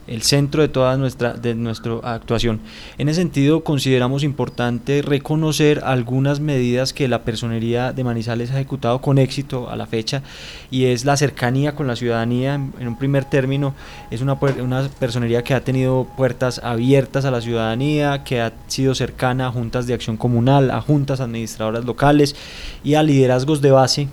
el 0.06 0.22
centro 0.22 0.62
de 0.62 0.68
toda 0.68 0.96
nuestra, 0.96 1.34
de 1.34 1.54
nuestra 1.54 1.94
actuación. 2.02 2.60
En 2.98 3.08
ese 3.08 3.20
sentido, 3.20 3.64
consideramos 3.64 4.22
importante 4.22 5.02
reconocer 5.02 5.82
algunas 5.84 6.40
medidas 6.40 6.92
que 6.92 7.08
la 7.08 7.22
personería 7.22 7.92
de 7.92 8.04
Manizales 8.04 8.50
ha 8.50 8.54
ejecutado 8.54 9.00
con 9.00 9.18
éxito 9.18 9.70
a 9.70 9.76
la 9.76 9.86
fecha 9.86 10.22
y 10.70 10.86
es 10.86 11.04
la 11.04 11.16
cercanía 11.16 11.74
con 11.74 11.86
la 11.86 11.96
ciudadanía. 11.96 12.54
En 12.54 12.88
un 12.88 12.98
primer 12.98 13.24
término, 13.24 13.74
es 14.10 14.20
una, 14.20 14.34
una 14.62 14.88
personería 14.98 15.42
que 15.42 15.54
ha 15.54 15.64
tenido 15.64 16.06
puertas 16.16 16.60
abiertas 16.62 17.24
a 17.24 17.30
la 17.30 17.40
ciudadanía, 17.40 18.24
que 18.24 18.40
ha 18.40 18.52
sido 18.66 18.94
cercana 18.94 19.48
a 19.48 19.52
juntas 19.52 19.86
de 19.86 19.94
acción 19.94 20.16
comunal, 20.16 20.70
a 20.70 20.80
juntas 20.80 21.20
administradoras 21.20 21.84
locales 21.84 22.36
y 22.82 22.94
a 22.94 23.02
liderazgos 23.02 23.60
de 23.60 23.70
base 23.70 24.08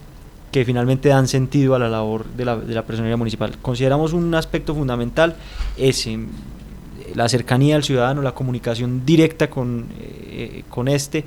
que 0.52 0.66
finalmente 0.66 1.10
dan 1.10 1.28
sentido 1.28 1.76
a 1.76 1.80
la 1.80 1.90
labor 1.90 2.26
de 2.26 2.46
la, 2.46 2.58
de 2.58 2.74
la 2.74 2.84
personería 2.84 3.18
municipal. 3.18 3.58
Consideramos 3.62 4.14
un 4.14 4.34
aspecto 4.36 4.76
fundamental 4.76 5.36
ese, 5.78 6.20
la 7.16 7.30
cercanía 7.30 7.76
al 7.76 7.84
ciudadano, 7.84 8.22
la 8.22 8.34
comunicación 8.34 9.06
directa 9.06 9.50
con, 9.50 9.88
eh, 10.00 10.64
con 10.70 10.88
este 10.88 11.24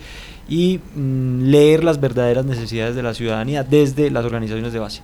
y 0.49 0.79
mm, 0.95 1.45
leer 1.45 1.85
las 1.85 2.01
verdaderas 2.01 2.45
necesidades 2.45 2.95
de 2.95 3.03
la 3.03 3.15
ciudadanía 3.15 3.65
desde 3.65 4.11
las 4.11 4.25
organizaciones 4.25 4.73
de 4.73 4.79
base. 4.79 5.03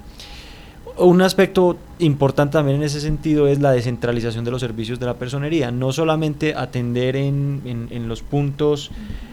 Un 0.96 1.22
aspecto 1.22 1.78
importante 1.98 2.52
también 2.52 2.76
en 2.76 2.82
ese 2.82 3.00
sentido 3.00 3.48
es 3.48 3.58
la 3.58 3.72
descentralización 3.72 4.44
de 4.44 4.50
los 4.50 4.60
servicios 4.60 5.00
de 5.00 5.06
la 5.06 5.14
personería, 5.14 5.70
no 5.70 5.92
solamente 5.92 6.54
atender 6.54 7.16
en, 7.16 7.62
en, 7.64 7.88
en 7.90 8.06
los 8.06 8.22
puntos 8.22 8.90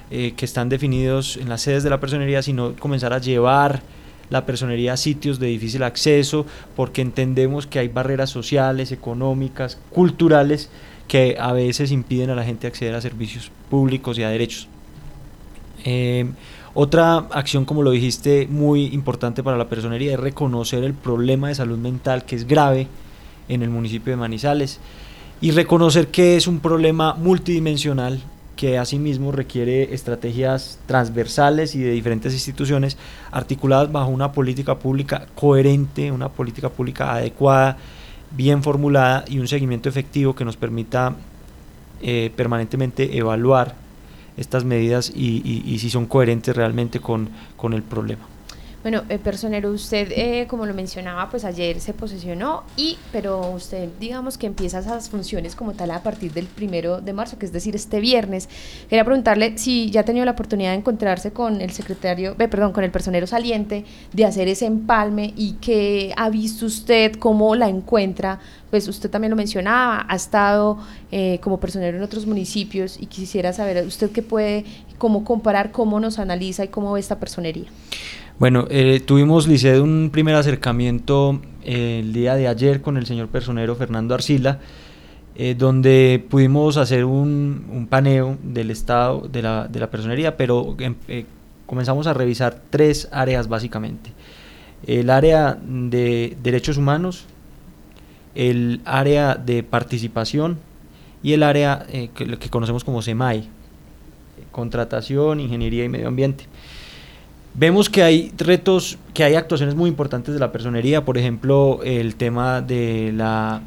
eh, 0.09 0.33
que 0.37 0.45
están 0.45 0.69
definidos 0.69 1.35
en 1.35 1.49
las 1.49 1.61
sedes 1.61 1.83
de 1.83 1.89
la 1.89 1.99
personería, 1.99 2.41
sino 2.41 2.73
comenzar 2.77 3.11
a 3.11 3.17
llevar 3.17 3.81
la 4.29 4.45
personería 4.45 4.93
a 4.93 4.97
sitios 4.97 5.39
de 5.39 5.47
difícil 5.47 5.83
acceso, 5.83 6.45
porque 6.75 7.01
entendemos 7.01 7.67
que 7.67 7.79
hay 7.79 7.87
barreras 7.87 8.29
sociales, 8.29 8.91
económicas, 8.91 9.77
culturales, 9.91 10.69
que 11.07 11.37
a 11.39 11.53
veces 11.53 11.91
impiden 11.91 12.29
a 12.29 12.35
la 12.35 12.43
gente 12.43 12.67
acceder 12.67 12.93
a 12.93 13.01
servicios 13.01 13.51
públicos 13.69 14.17
y 14.17 14.23
a 14.23 14.29
derechos. 14.29 14.67
Eh, 15.85 16.25
otra 16.73 17.17
acción, 17.31 17.65
como 17.65 17.81
lo 17.81 17.91
dijiste, 17.91 18.47
muy 18.47 18.85
importante 18.87 19.41
para 19.41 19.57
la 19.57 19.69
personería 19.69 20.13
es 20.13 20.19
reconocer 20.19 20.83
el 20.83 20.93
problema 20.93 21.47
de 21.47 21.55
salud 21.55 21.77
mental 21.77 22.25
que 22.25 22.35
es 22.35 22.45
grave 22.45 22.87
en 23.47 23.63
el 23.63 23.69
municipio 23.69 24.11
de 24.11 24.17
Manizales 24.17 24.79
y 25.39 25.51
reconocer 25.51 26.09
que 26.09 26.35
es 26.35 26.45
un 26.47 26.59
problema 26.59 27.13
multidimensional 27.13 28.21
que 28.57 28.77
asimismo 28.77 29.31
requiere 29.31 29.93
estrategias 29.93 30.79
transversales 30.85 31.75
y 31.75 31.79
de 31.79 31.91
diferentes 31.91 32.33
instituciones 32.33 32.97
articuladas 33.31 33.89
bajo 33.89 34.09
una 34.09 34.33
política 34.33 34.79
pública 34.79 35.27
coherente, 35.35 36.11
una 36.11 36.27
política 36.27 36.67
pública 36.67 37.13
adecuada, 37.13 37.77
bien 38.31 38.63
formulada 38.63 39.23
y 39.27 39.39
un 39.39 39.47
seguimiento 39.47 39.87
efectivo 39.87 40.35
que 40.35 40.43
nos 40.43 40.57
permita 40.57 41.15
eh, 42.01 42.31
permanentemente 42.35 43.17
evaluar 43.17 43.75
estas 44.35 44.65
medidas 44.65 45.11
y, 45.15 45.77
si 45.79 45.89
son 45.89 46.05
coherentes 46.05 46.55
realmente 46.55 46.99
con, 46.99 47.29
con 47.55 47.73
el 47.73 47.83
problema. 47.83 48.36
Bueno, 48.83 49.03
eh, 49.09 49.17
personero, 49.17 49.71
usted, 49.71 50.11
eh, 50.11 50.45
como 50.47 50.65
lo 50.65 50.73
mencionaba, 50.73 51.29
pues 51.29 51.43
ayer 51.43 51.79
se 51.79 51.93
posesionó, 51.93 52.63
y, 52.77 52.97
pero 53.11 53.51
usted, 53.51 53.89
digamos 53.99 54.37
que 54.37 54.45
empieza 54.45 54.79
esas 54.79 55.09
funciones 55.09 55.55
como 55.55 55.73
tal 55.73 55.91
a 55.91 56.03
partir 56.03 56.31
del 56.31 56.45
primero 56.45 57.01
de 57.01 57.11
marzo, 57.11 57.37
que 57.39 57.47
es 57.47 57.51
decir, 57.51 57.75
este 57.75 57.99
viernes. 57.99 58.47
Quería 58.87 59.03
preguntarle 59.03 59.57
si 59.57 59.89
ya 59.89 60.01
ha 60.01 60.03
tenido 60.03 60.25
la 60.25 60.31
oportunidad 60.31 60.71
de 60.71 60.77
encontrarse 60.77 61.31
con 61.31 61.59
el 61.59 61.71
secretario, 61.71 62.35
eh, 62.37 62.47
perdón, 62.47 62.71
con 62.71 62.83
el 62.83 62.91
personero 62.91 63.25
saliente, 63.25 63.83
de 64.13 64.25
hacer 64.25 64.47
ese 64.47 64.67
empalme 64.67 65.33
y 65.35 65.53
qué 65.53 66.13
ha 66.15 66.29
visto 66.29 66.65
usted, 66.65 67.15
cómo 67.15 67.55
la 67.55 67.67
encuentra. 67.67 68.39
Pues 68.69 68.87
usted 68.87 69.09
también 69.09 69.31
lo 69.31 69.37
mencionaba, 69.37 70.05
ha 70.07 70.15
estado 70.15 70.77
eh, 71.11 71.39
como 71.41 71.59
personero 71.59 71.97
en 71.97 72.03
otros 72.03 72.25
municipios 72.25 72.97
y 72.99 73.07
quisiera 73.07 73.53
saber 73.53 73.85
usted 73.85 74.11
qué 74.11 74.21
puede, 74.21 74.65
cómo 74.97 75.23
comparar, 75.23 75.71
cómo 75.71 75.99
nos 75.99 76.19
analiza 76.19 76.63
y 76.63 76.67
cómo 76.67 76.93
ve 76.93 76.99
esta 76.99 77.19
personería. 77.19 77.65
Bueno, 78.39 78.67
eh, 78.69 79.01
tuvimos, 79.03 79.47
Liced, 79.47 79.79
un 79.79 80.11
primer 80.11 80.35
acercamiento 80.35 81.41
eh, 81.63 82.01
el 82.01 82.13
día 82.13 82.35
de 82.35 82.47
ayer 82.47 82.81
con 82.83 82.95
el 82.97 83.07
señor 83.07 83.29
personero 83.29 83.75
Fernando 83.75 84.13
Arcila, 84.13 84.59
eh, 85.35 85.55
donde 85.57 86.23
pudimos 86.29 86.77
hacer 86.77 87.05
un, 87.05 87.87
paneo 87.89 88.37
del 88.43 88.69
estado 88.69 89.21
de 89.27 89.41
la, 89.41 89.67
de 89.67 89.79
la 89.79 89.89
personería, 89.89 90.37
pero 90.37 90.75
em, 90.77 90.93
comenzamos 91.65 92.05
a 92.05 92.13
revisar 92.13 92.61
tres 92.69 93.09
áreas 93.11 93.47
básicamente. 93.47 94.11
El 94.85 95.09
área 95.09 95.57
de 95.59 96.37
derechos 96.43 96.77
humanos, 96.77 97.25
el 98.35 98.81
área 98.85 99.33
de 99.33 99.63
participación 99.63 100.59
y 101.23 101.33
el 101.33 101.41
área 101.41 101.87
que, 101.89 102.37
que 102.37 102.49
conocemos 102.51 102.83
como 102.83 103.01
SEMAI, 103.01 103.49
contratación, 104.51 105.39
ingeniería 105.39 105.85
y 105.85 105.89
medio 105.89 106.07
ambiente. 106.07 106.45
Vemos 107.59 107.89
que 107.89 108.03
hay 108.03 108.31
retos, 108.37 108.99
que 109.15 109.23
hay 109.23 109.33
actuaciones 109.33 109.73
muy 109.73 109.89
importantes 109.89 110.31
de 110.31 110.39
la 110.39 110.51
personería, 110.51 111.03
por 111.03 111.17
ejemplo, 111.17 111.79
el 111.83 112.15
tema 112.15 112.61
de 112.61 113.11
la 113.15 113.63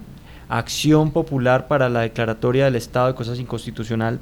acción 0.49 1.11
popular 1.11 1.66
para 1.66 1.88
la 1.88 2.03
declaratoria 2.03 2.66
del 2.66 2.76
estado 2.76 3.09
de 3.09 3.14
cosas 3.16 3.41
inconstitucional 3.41 4.20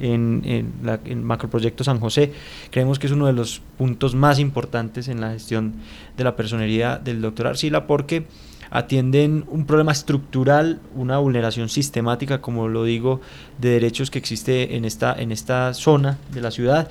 en, 0.00 0.40
en, 0.46 0.72
el 1.04 1.16
macroproyecto 1.16 1.84
San 1.84 2.00
José. 2.00 2.32
Creemos 2.70 2.98
que 2.98 3.06
es 3.06 3.12
uno 3.12 3.26
de 3.26 3.34
los 3.34 3.60
puntos 3.76 4.14
más 4.14 4.38
importantes 4.38 5.08
en 5.08 5.20
la 5.20 5.32
gestión 5.32 5.74
de 6.16 6.24
la 6.24 6.34
personería 6.34 6.96
del 6.96 7.20
doctor 7.20 7.48
Arcila 7.48 7.86
porque 7.86 8.24
atienden 8.70 9.44
un 9.48 9.66
problema 9.66 9.92
estructural, 9.92 10.80
una 10.94 11.18
vulneración 11.18 11.68
sistemática, 11.68 12.40
como 12.40 12.66
lo 12.68 12.84
digo, 12.84 13.20
de 13.60 13.68
derechos 13.72 14.10
que 14.10 14.18
existe 14.18 14.74
en 14.74 14.86
esta, 14.86 15.12
en 15.12 15.32
esta 15.32 15.74
zona 15.74 16.16
de 16.32 16.40
la 16.40 16.50
ciudad 16.50 16.88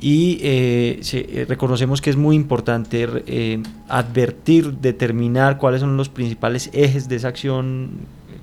y 0.00 0.38
eh, 0.42 1.00
eh, 1.12 1.46
reconocemos 1.48 2.00
que 2.00 2.10
es 2.10 2.16
muy 2.16 2.36
importante 2.36 3.08
eh, 3.26 3.62
advertir, 3.88 4.74
determinar 4.74 5.58
cuáles 5.58 5.80
son 5.80 5.96
los 5.96 6.08
principales 6.08 6.70
ejes 6.72 7.08
de 7.08 7.16
esa 7.16 7.28
acción 7.28 7.90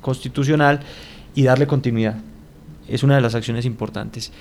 constitucional 0.02 0.82
y 1.34 1.44
darle 1.44 1.66
continuidad. 1.66 2.18
Es 2.88 3.04
una 3.04 3.16
de 3.16 3.22
las 3.22 3.36
acciones 3.36 3.66
importantes. 3.66 4.32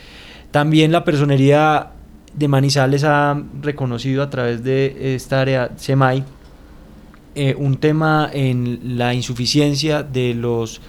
También 0.51 0.91
la 0.91 1.05
personería 1.05 1.91
de 2.35 2.49
Manizales 2.49 3.05
ha 3.05 3.41
reconocido 3.62 4.23
a 4.23 4.31
través 4.31 4.65
de 4.65 5.15
esta 5.15 5.41
área 5.41 5.71
SEMAI 5.77 6.25
un 7.57 7.77
tema 7.79 8.31
en 8.33 8.97
la 8.97 9.12
insuficiencia 9.12 10.05
de 10.05 10.35
los 10.35 10.81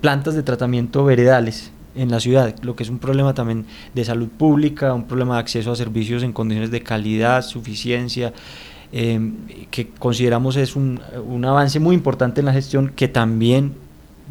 plantas 0.00 0.34
de 0.34 0.42
tratamiento 0.42 1.04
veredales 1.04 1.70
en 1.96 2.10
la 2.10 2.20
ciudad, 2.20 2.54
lo 2.62 2.76
que 2.76 2.82
es 2.82 2.90
un 2.90 2.98
problema 2.98 3.34
también 3.34 3.66
de 3.94 4.04
salud 4.04 4.28
pública, 4.28 4.92
un 4.92 5.06
problema 5.06 5.34
de 5.34 5.40
acceso 5.40 5.72
a 5.72 5.76
servicios 5.76 6.22
en 6.22 6.32
condiciones 6.32 6.70
de 6.70 6.82
calidad, 6.82 7.42
suficiencia, 7.42 8.32
em, 8.92 9.34
que 9.70 9.88
consideramos 9.88 10.56
es 10.56 10.76
un, 10.76 11.00
un, 11.26 11.44
avance 11.44 11.80
muy 11.80 11.94
importante 11.94 12.40
en 12.40 12.46
la 12.46 12.52
gestión 12.52 12.92
que 12.94 13.08
también 13.08 13.74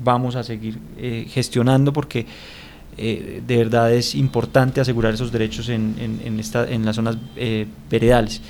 vamos 0.04 0.36
a 0.36 0.44
seguir 0.44 0.78
eh, 0.98 1.26
gestionando 1.30 1.94
porque 1.94 2.26
eh, 2.98 3.42
de 3.46 3.58
verdad 3.58 3.92
es 3.92 4.16
importante 4.16 4.80
asegurar 4.80 5.14
esos 5.14 5.32
derechos 5.32 5.68
en, 5.70 5.96
en, 6.00 6.22
en, 6.24 6.74
en 6.74 6.86
las 6.86 6.96
zonas 6.96 7.18
eh, 7.36 7.68
veredales. 7.90 8.42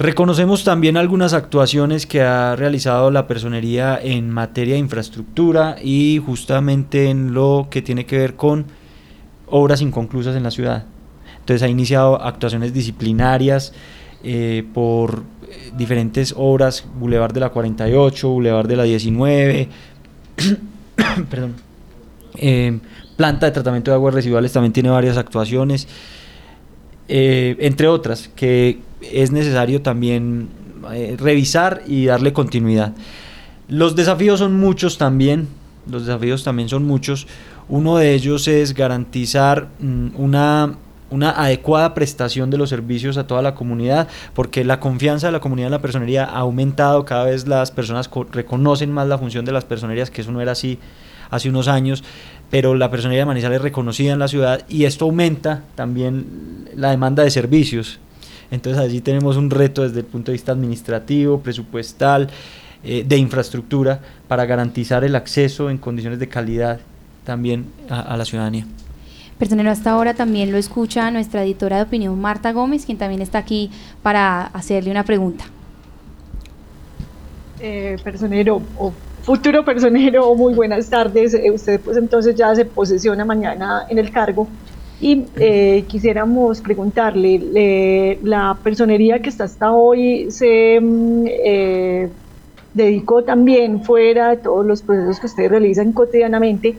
Reconocemos 0.00 0.64
también 0.64 0.96
algunas 0.96 1.34
actuaciones 1.34 2.06
que 2.06 2.22
ha 2.22 2.56
realizado 2.56 3.10
la 3.10 3.26
personería 3.26 4.00
en 4.02 4.30
materia 4.30 4.72
de 4.72 4.80
infraestructura 4.80 5.76
y 5.82 6.22
justamente 6.24 7.10
en 7.10 7.34
lo 7.34 7.66
que 7.70 7.82
tiene 7.82 8.06
que 8.06 8.16
ver 8.16 8.34
con 8.34 8.64
obras 9.46 9.82
inconclusas 9.82 10.34
en 10.36 10.42
la 10.42 10.50
ciudad. 10.50 10.86
Entonces 11.40 11.62
ha 11.62 11.68
iniciado 11.68 12.18
actuaciones 12.18 12.72
disciplinarias 12.72 13.74
eh, 14.24 14.64
por 14.72 15.22
eh, 15.42 15.70
diferentes 15.76 16.32
obras, 16.34 16.82
Boulevard 16.98 17.34
de 17.34 17.40
la 17.40 17.50
48, 17.50 18.26
Boulevard 18.26 18.68
de 18.68 18.76
la 18.76 18.84
19, 18.84 19.68
perdón, 21.28 21.56
eh, 22.36 22.78
planta 23.18 23.44
de 23.44 23.52
tratamiento 23.52 23.90
de 23.90 23.96
aguas 23.96 24.14
residuales 24.14 24.50
también 24.50 24.72
tiene 24.72 24.88
varias 24.88 25.18
actuaciones, 25.18 25.86
entre 27.06 27.88
otras, 27.88 28.28
que 28.28 28.88
es 29.00 29.32
necesario 29.32 29.82
también 29.82 30.48
eh, 30.92 31.16
revisar 31.18 31.82
y 31.86 32.06
darle 32.06 32.32
continuidad. 32.32 32.94
Los 33.68 33.96
desafíos 33.96 34.40
son 34.40 34.58
muchos 34.58 34.98
también, 34.98 35.48
los 35.90 36.06
desafíos 36.06 36.42
también 36.42 36.68
son 36.68 36.84
muchos. 36.84 37.26
Uno 37.68 37.98
de 37.98 38.14
ellos 38.14 38.48
es 38.48 38.74
garantizar 38.74 39.68
mm, 39.78 40.08
una, 40.16 40.74
una 41.10 41.30
adecuada 41.30 41.94
prestación 41.94 42.50
de 42.50 42.58
los 42.58 42.70
servicios 42.70 43.16
a 43.16 43.26
toda 43.26 43.42
la 43.42 43.54
comunidad, 43.54 44.08
porque 44.34 44.64
la 44.64 44.80
confianza 44.80 45.28
de 45.28 45.32
la 45.32 45.40
comunidad 45.40 45.66
en 45.66 45.72
la 45.72 45.82
personería 45.82 46.24
ha 46.24 46.38
aumentado, 46.38 47.04
cada 47.04 47.24
vez 47.24 47.46
las 47.46 47.70
personas 47.70 48.10
reconocen 48.32 48.90
más 48.90 49.06
la 49.06 49.18
función 49.18 49.44
de 49.44 49.52
las 49.52 49.64
personerías, 49.64 50.10
que 50.10 50.22
eso 50.22 50.32
no 50.32 50.40
era 50.40 50.52
así 50.52 50.78
hace 51.30 51.48
unos 51.48 51.68
años, 51.68 52.02
pero 52.50 52.74
la 52.74 52.90
personería 52.90 53.22
de 53.22 53.26
Manizales 53.26 53.58
es 53.58 53.62
reconocida 53.62 54.12
en 54.12 54.18
la 54.18 54.26
ciudad 54.26 54.64
y 54.68 54.84
esto 54.84 55.04
aumenta 55.04 55.62
también 55.76 56.68
la 56.74 56.90
demanda 56.90 57.22
de 57.22 57.30
servicios 57.30 58.00
entonces 58.50 58.82
allí 58.82 59.00
tenemos 59.00 59.36
un 59.36 59.50
reto 59.50 59.82
desde 59.82 60.00
el 60.00 60.06
punto 60.06 60.30
de 60.30 60.34
vista 60.34 60.52
administrativo, 60.52 61.40
presupuestal, 61.40 62.28
eh, 62.82 63.04
de 63.06 63.16
infraestructura, 63.16 64.00
para 64.26 64.46
garantizar 64.46 65.04
el 65.04 65.14
acceso 65.14 65.70
en 65.70 65.78
condiciones 65.78 66.18
de 66.18 66.28
calidad 66.28 66.80
también 67.24 67.66
a, 67.88 68.16
la 68.16 68.24
ciudadanía. 68.24 68.66
Personero, 69.38 69.70
hasta 69.70 69.90
ahora 69.90 70.14
también 70.14 70.50
lo 70.50 70.58
escucha 70.58 71.10
nuestra 71.10 71.44
editora 71.44 71.76
de 71.76 71.82
opinión, 71.82 72.18
Marta 72.20 72.52
Gómez, 72.52 72.86
quien 72.86 72.98
también 72.98 73.22
está 73.22 73.38
aquí 73.38 73.70
para 74.02 74.46
hacerle 74.46 74.90
una 74.90 75.04
pregunta. 75.04 75.44
Eh, 77.60 77.98
personero 78.02 78.62
o 78.78 78.92
futuro 79.22 79.64
personero, 79.64 80.34
muy 80.34 80.54
buenas 80.54 80.88
tardes. 80.88 81.34
Eh, 81.34 81.50
usted 81.50 81.80
pues 81.80 81.96
entonces 81.96 82.34
ya 82.34 82.54
se 82.54 82.64
posesiona 82.64 83.24
mañana 83.24 83.84
en 83.88 83.98
el 83.98 84.10
cargo. 84.10 84.48
Y 85.00 85.24
eh, 85.36 85.84
quisiéramos 85.88 86.60
preguntarle, 86.60 88.18
la 88.22 88.58
personería 88.62 89.20
que 89.20 89.30
está 89.30 89.44
hasta 89.44 89.72
hoy 89.72 90.30
se 90.30 90.78
mm, 90.78 91.24
eh, 91.26 92.08
dedicó 92.74 93.24
también 93.24 93.82
fuera 93.82 94.28
de 94.28 94.36
todos 94.36 94.66
los 94.66 94.82
procesos 94.82 95.18
que 95.18 95.26
ustedes 95.26 95.50
realizan 95.50 95.92
cotidianamente 95.92 96.76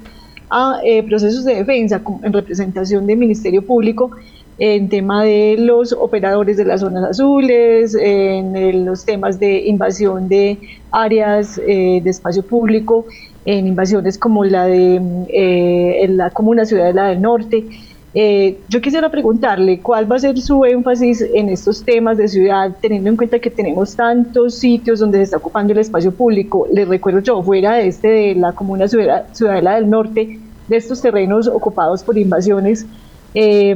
a 0.52 0.82
eh, 0.84 1.02
procesos 1.02 1.46
de 1.46 1.56
defensa 1.56 2.02
en 2.22 2.32
representación 2.32 3.08
del 3.08 3.18
Ministerio 3.18 3.66
Público 3.66 4.12
en 4.60 4.90
tema 4.90 5.24
de 5.24 5.56
los 5.58 5.92
operadores 5.92 6.58
de 6.58 6.66
las 6.66 6.82
zonas 6.82 7.04
azules, 7.04 7.98
en 8.00 8.86
los 8.86 9.04
temas 9.04 9.40
de 9.40 9.66
invasión 9.66 10.30
de 10.30 10.60
áreas 10.92 11.56
de 11.56 12.04
espacio 12.06 12.44
público, 12.44 13.08
en 13.46 13.66
invasiones 13.66 14.20
como 14.20 14.46
la 14.46 14.68
de 14.68 16.06
la 16.10 16.30
Comuna 16.30 16.66
Ciudadela 16.66 17.08
del 17.08 17.22
Norte. 17.22 17.66
Eh, 18.14 18.60
yo 18.68 18.82
quisiera 18.82 19.10
preguntarle 19.10 19.80
cuál 19.80 20.12
va 20.12 20.18
a 20.18 20.20
ser 20.20 20.38
su 20.40 20.66
énfasis 20.66 21.22
en 21.34 21.48
estos 21.48 21.84
temas 21.84 22.18
de 22.18 22.28
ciudad, 22.28 22.76
teniendo 22.82 23.10
en 23.10 23.16
cuenta 23.16 23.40
que 23.40 23.50
tenemos 23.50 23.96
tantos 23.96 24.56
sitios 24.56 25.00
donde 25.00 25.20
se 25.20 25.24
está 25.24 25.38
ocupando 25.38 25.72
el 25.72 25.80
espacio 25.80 26.12
público. 26.12 26.68
Les 26.74 26.88
recuerdo 26.88 27.20
yo, 27.20 27.42
fuera 27.42 27.76
de 27.76 27.88
este 27.88 28.08
de 28.10 28.36
la 28.36 28.52
comuna 28.52 28.88
ciudadela 28.88 29.76
del 29.76 29.90
norte, 29.90 30.40
de 30.68 30.78
estos 30.78 31.02
terrenos 31.02 31.48
ocupados 31.48 32.04
por 32.04 32.18
invasiones, 32.18 32.86
eh, 33.34 33.76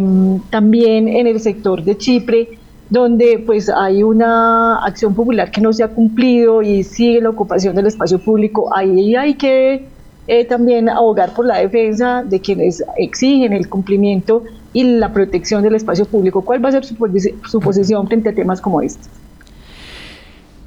también 0.50 1.08
en 1.08 1.28
el 1.28 1.40
sector 1.40 1.82
de 1.82 1.98
Chipre, 1.98 2.50
donde 2.90 3.42
pues 3.44 3.70
hay 3.70 4.04
una 4.04 4.86
acción 4.86 5.16
popular 5.16 5.50
que 5.50 5.62
no 5.62 5.72
se 5.72 5.84
ha 5.84 5.88
cumplido 5.88 6.62
y 6.62 6.84
sigue 6.84 7.22
la 7.22 7.30
ocupación 7.30 7.74
del 7.74 7.88
espacio 7.88 8.20
público. 8.20 8.70
Ahí 8.76 9.16
hay 9.16 9.36
que 9.36 9.95
eh, 10.28 10.46
también 10.46 10.90
abogar 10.90 11.34
por 11.34 11.46
la 11.46 11.60
defensa 11.60 12.24
de 12.24 12.40
quienes 12.40 12.84
exigen 12.98 13.54
el 13.54 13.70
cumplimiento 13.70 14.44
y 14.74 14.84
la 14.84 15.14
protección 15.14 15.62
del 15.62 15.76
espacio 15.76 16.06
público. 16.06 16.42
¿Cuál 16.42 16.64
va 16.64 16.70
a 16.70 16.72
ser 16.74 16.86
su, 16.86 17.60
posición 17.60 18.08
frente 18.08 18.30
a 18.30 18.34
temas 18.34 18.60
como 18.60 18.82
este? 18.82 19.08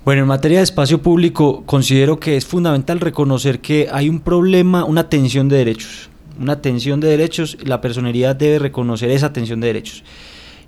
Bueno, 0.04 0.22
en 0.22 0.28
materia 0.28 0.58
de 0.58 0.64
espacio 0.64 1.02
público, 1.02 1.64
considero 1.66 2.18
que 2.20 2.36
es 2.36 2.46
fundamental 2.46 3.00
reconocer 3.00 3.60
que 3.60 3.88
hay 3.92 4.08
un 4.08 4.20
problema, 4.20 4.84
una 4.84 5.08
tensión 5.08 5.48
de 5.48 5.56
derechos. 5.56 6.08
Una 6.40 6.62
tensión 6.62 7.00
de 7.00 7.08
derechos, 7.08 7.58
la 7.64 7.80
personería 7.80 8.32
debe 8.34 8.60
reconocer 8.60 9.10
esa 9.10 9.32
tensión 9.32 9.60
de 9.60 9.66
derechos. 9.66 10.04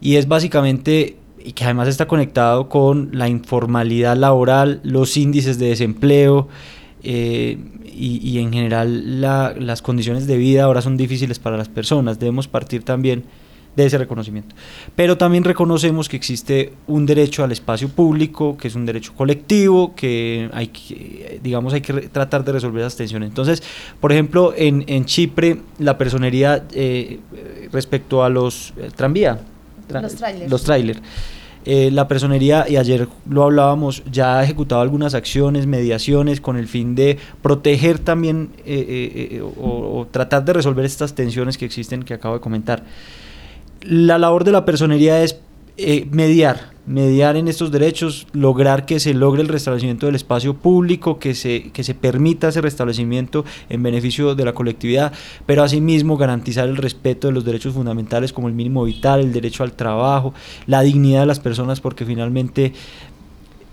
Y 0.00 0.16
es 0.16 0.26
básicamente, 0.26 1.16
y 1.42 1.52
que 1.52 1.64
además 1.64 1.86
está 1.86 2.06
conectado 2.06 2.68
con 2.68 3.10
la 3.12 3.28
informalidad 3.28 4.16
laboral, 4.16 4.80
los 4.82 5.16
índices 5.16 5.58
de 5.58 5.68
desempleo, 5.68 6.48
eh, 7.02 7.56
y, 8.00 8.38
en 8.38 8.52
general 8.52 9.20
las 9.20 9.82
condiciones 9.82 10.26
de 10.26 10.36
vida 10.36 10.64
ahora 10.64 10.82
son 10.82 10.96
difíciles 10.96 11.38
para 11.38 11.56
las 11.56 11.68
personas. 11.68 12.18
Debemos 12.18 12.48
partir 12.48 12.82
también 12.82 13.24
de 13.76 13.86
ese 13.86 13.98
reconocimiento. 13.98 14.54
Pero 14.96 15.16
también 15.16 15.44
reconocemos 15.44 16.08
que 16.08 16.16
existe 16.16 16.72
un 16.86 17.06
derecho 17.06 17.44
al 17.44 17.52
espacio 17.52 17.88
público, 17.88 18.56
que 18.56 18.68
es 18.68 18.74
un 18.74 18.84
derecho 18.84 19.14
colectivo, 19.14 19.94
que 19.94 20.50
hay 20.52 20.68
que, 20.68 21.40
digamos, 21.42 21.72
hay 21.72 21.80
que 21.80 21.92
tratar 22.08 22.44
de 22.44 22.52
resolver 22.52 22.80
esas 22.80 22.96
tensiones. 22.96 23.28
Entonces, 23.28 23.62
por 24.00 24.12
ejemplo, 24.12 24.52
en, 24.56 24.84
en 24.88 25.04
Chipre, 25.04 25.60
la 25.78 25.96
personería 25.96 26.64
eh, 26.72 27.20
respecto 27.72 28.24
a 28.24 28.28
los 28.28 28.72
eh, 28.76 28.90
tranvía, 28.94 29.40
los 29.88 30.14
trailers. 30.16 30.50
Los 30.50 30.62
trailers 30.64 31.02
eh, 31.66 31.90
la 31.90 32.08
personería, 32.08 32.66
y 32.68 32.76
ayer 32.76 33.06
lo 33.28 33.44
hablábamos, 33.44 34.02
ya 34.10 34.38
ha 34.38 34.44
ejecutado 34.44 34.80
algunas 34.80 35.14
acciones, 35.14 35.66
mediaciones, 35.66 36.40
con 36.40 36.56
el 36.56 36.66
fin 36.66 36.94
de 36.94 37.18
proteger 37.42 37.98
también 37.98 38.50
eh, 38.64 39.30
eh, 39.32 39.42
o, 39.42 40.06
tratar 40.10 40.44
de 40.44 40.54
resolver 40.54 40.86
estas 40.86 41.14
tensiones 41.14 41.58
que 41.58 41.66
existen 41.66 42.02
que 42.02 42.14
acabo 42.14 42.34
de 42.34 42.40
comentar. 42.40 42.84
La 43.82 44.18
labor 44.18 44.44
de 44.44 44.52
la 44.52 44.64
personería 44.64 45.22
es 45.22 45.38
mediar, 46.10 46.72
mediar 46.86 47.36
en 47.36 47.46
estos 47.46 47.70
derechos, 47.70 48.26
lograr 48.32 48.84
que 48.84 48.98
se 48.98 49.14
logre 49.14 49.42
el 49.42 49.48
restablecimiento 49.48 50.06
del 50.06 50.16
espacio 50.16 50.54
público, 50.54 51.18
que 51.18 51.34
se, 51.34 51.70
que 51.70 51.84
se 51.84 51.94
permita 51.94 52.48
ese 52.48 52.60
restablecimiento 52.60 53.44
en 53.68 53.82
beneficio 53.82 54.34
de 54.34 54.44
la 54.44 54.52
colectividad, 54.52 55.12
pero 55.46 55.62
asimismo 55.62 56.16
garantizar 56.16 56.68
el 56.68 56.76
respeto 56.76 57.28
de 57.28 57.34
los 57.34 57.44
derechos 57.44 57.74
fundamentales 57.74 58.32
como 58.32 58.48
el 58.48 58.54
mínimo 58.54 58.84
vital, 58.84 59.20
el 59.20 59.32
derecho 59.32 59.62
al 59.62 59.72
trabajo, 59.72 60.34
la 60.66 60.82
dignidad 60.82 61.20
de 61.20 61.26
las 61.26 61.40
personas, 61.40 61.80
porque 61.80 62.04
finalmente 62.04 62.72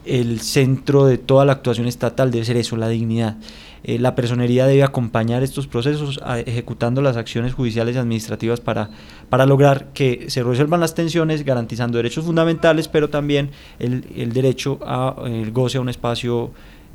el 0.07 0.39
centro 0.39 1.05
de 1.05 1.17
toda 1.17 1.45
la 1.45 1.53
actuación 1.53 1.87
estatal 1.87 2.31
debe 2.31 2.45
ser 2.45 2.57
eso, 2.57 2.77
la 2.77 2.87
dignidad. 2.87 3.37
Eh, 3.83 3.99
la 3.99 4.15
personería 4.15 4.65
debe 4.65 4.83
acompañar 4.83 5.43
estos 5.43 5.67
procesos 5.67 6.19
ejecutando 6.45 7.01
las 7.01 7.15
acciones 7.15 7.53
judiciales 7.53 7.95
y 7.95 7.99
administrativas 7.99 8.59
para, 8.59 8.89
para 9.29 9.45
lograr 9.45 9.89
que 9.93 10.25
se 10.29 10.43
resuelvan 10.43 10.79
las 10.79 10.95
tensiones, 10.95 11.45
garantizando 11.45 11.97
derechos 11.97 12.25
fundamentales, 12.25 12.87
pero 12.87 13.09
también 13.09 13.51
el, 13.79 14.05
el 14.15 14.33
derecho 14.33 14.79
a 14.85 15.15
el 15.25 15.51
goce 15.51 15.77
a 15.77 15.81
un 15.81 15.89
espacio 15.89 16.51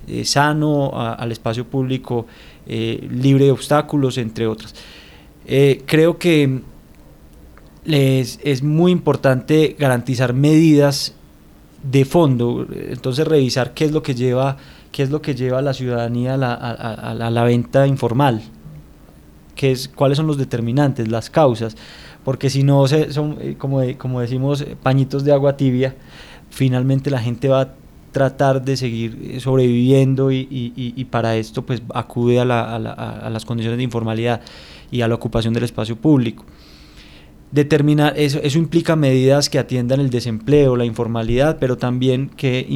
eh, 0.08 0.24
sano, 0.24 0.92
al 0.94 1.30
espacio 1.30 1.66
público 1.66 2.26
eh, 2.66 3.06
libre 3.10 3.46
de 3.46 3.52
obstáculos, 3.52 4.18
entre 4.18 4.46
otras. 4.46 4.74
creo 5.86 6.18
que 6.18 6.60
les, 7.84 8.40
es 8.42 8.62
muy 8.62 8.92
importante 8.92 9.76
garantizar 9.78 10.34
medidas 10.34 11.14
de 11.82 12.04
fondo, 12.04 12.66
entonces 12.70 13.26
revisar 13.26 13.74
qué 13.74 13.84
es 13.84 13.92
lo 13.92 14.02
que 14.02 14.14
lleva 14.14 14.56
qué 14.92 15.02
es 15.02 15.10
lo 15.10 15.22
que 15.22 15.34
lleva 15.34 15.58
a 15.58 15.62
la 15.62 15.72
ciudadanía 15.72 16.34
a 16.34 16.36
la, 16.36 16.54
a, 16.54 17.30
la 17.30 17.44
venta 17.44 17.86
informal, 17.86 18.42
¿Qué 19.56 19.72
es, 19.72 19.88
cuáles 19.88 20.16
son 20.16 20.26
los 20.26 20.38
determinantes, 20.38 21.08
las 21.08 21.30
causas, 21.30 21.76
porque 22.24 22.50
si 22.50 22.62
no 22.62 22.86
son, 22.86 23.36
eh, 23.40 23.56
como, 23.58 23.80
como 23.98 24.20
decimos, 24.20 24.60
eh, 24.60 24.76
pañitos 24.80 25.24
de 25.24 25.32
agua 25.32 25.56
tibia, 25.56 25.96
finalmente 26.50 27.10
la 27.10 27.20
gente 27.20 27.48
va 27.48 27.60
a 27.62 27.74
tratar 28.12 28.62
de 28.62 28.76
seguir 28.76 29.18
eh, 29.22 29.40
sobreviviendo 29.40 30.30
y, 30.30 30.46
y, 30.50 31.04
para 31.06 31.36
esto 31.36 31.62
pues 31.62 31.82
acude 31.94 32.40
a, 32.40 32.44
la, 32.44 32.76
a, 32.76 33.30
las 33.30 33.44
condiciones 33.44 33.78
de 33.78 33.84
informalidad 33.84 34.42
y 34.90 35.00
a 35.00 35.08
la 35.08 35.14
ocupación 35.14 35.54
del 35.54 35.64
espacio 35.64 35.96
público 35.96 36.44
determinar, 37.52 38.14
eso, 38.16 38.40
implica 38.58 38.96
medidas 38.96 39.50
que 39.50 39.58
atiendan 39.58 40.00
el 40.00 40.10
desempleo, 40.10 40.74
la 40.74 40.86
informalidad, 40.86 41.58
pero 41.60 41.76
también 41.76 42.30
que, 42.30 42.66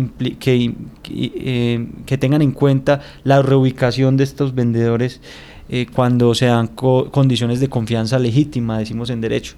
eh, 1.09 1.87
tengan 2.19 2.43
en 2.43 2.53
cuenta 2.53 3.01
la 3.25 3.41
reubicación 3.43 4.19
de 4.19 4.25
estos 4.25 4.55
vendedores 4.55 5.21
eh, 5.69 5.87
cuando 5.93 6.35
se 6.35 6.47
dan 6.47 6.69
condiciones 6.69 7.59
de 7.59 7.69
confianza 7.69 8.19
legítima, 8.19 8.79
decimos 8.79 9.09
en 9.09 9.23
derecho. 9.23 9.55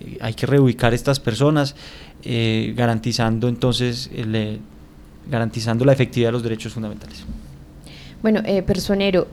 Eh, 0.00 0.18
hay 0.20 0.34
que 0.34 0.46
reubicar 0.46 0.94
estas 0.94 1.20
personas 1.20 1.74
garantizando 2.74 3.46
entonces 3.48 4.10
garantizando 5.30 5.84
la 5.84 5.92
efectividad 5.92 6.28
de 6.28 6.32
los 6.32 6.42
derechos 6.42 6.72
fundamentales. 6.72 7.24
Bueno, 8.20 8.42
personero, 8.66 9.28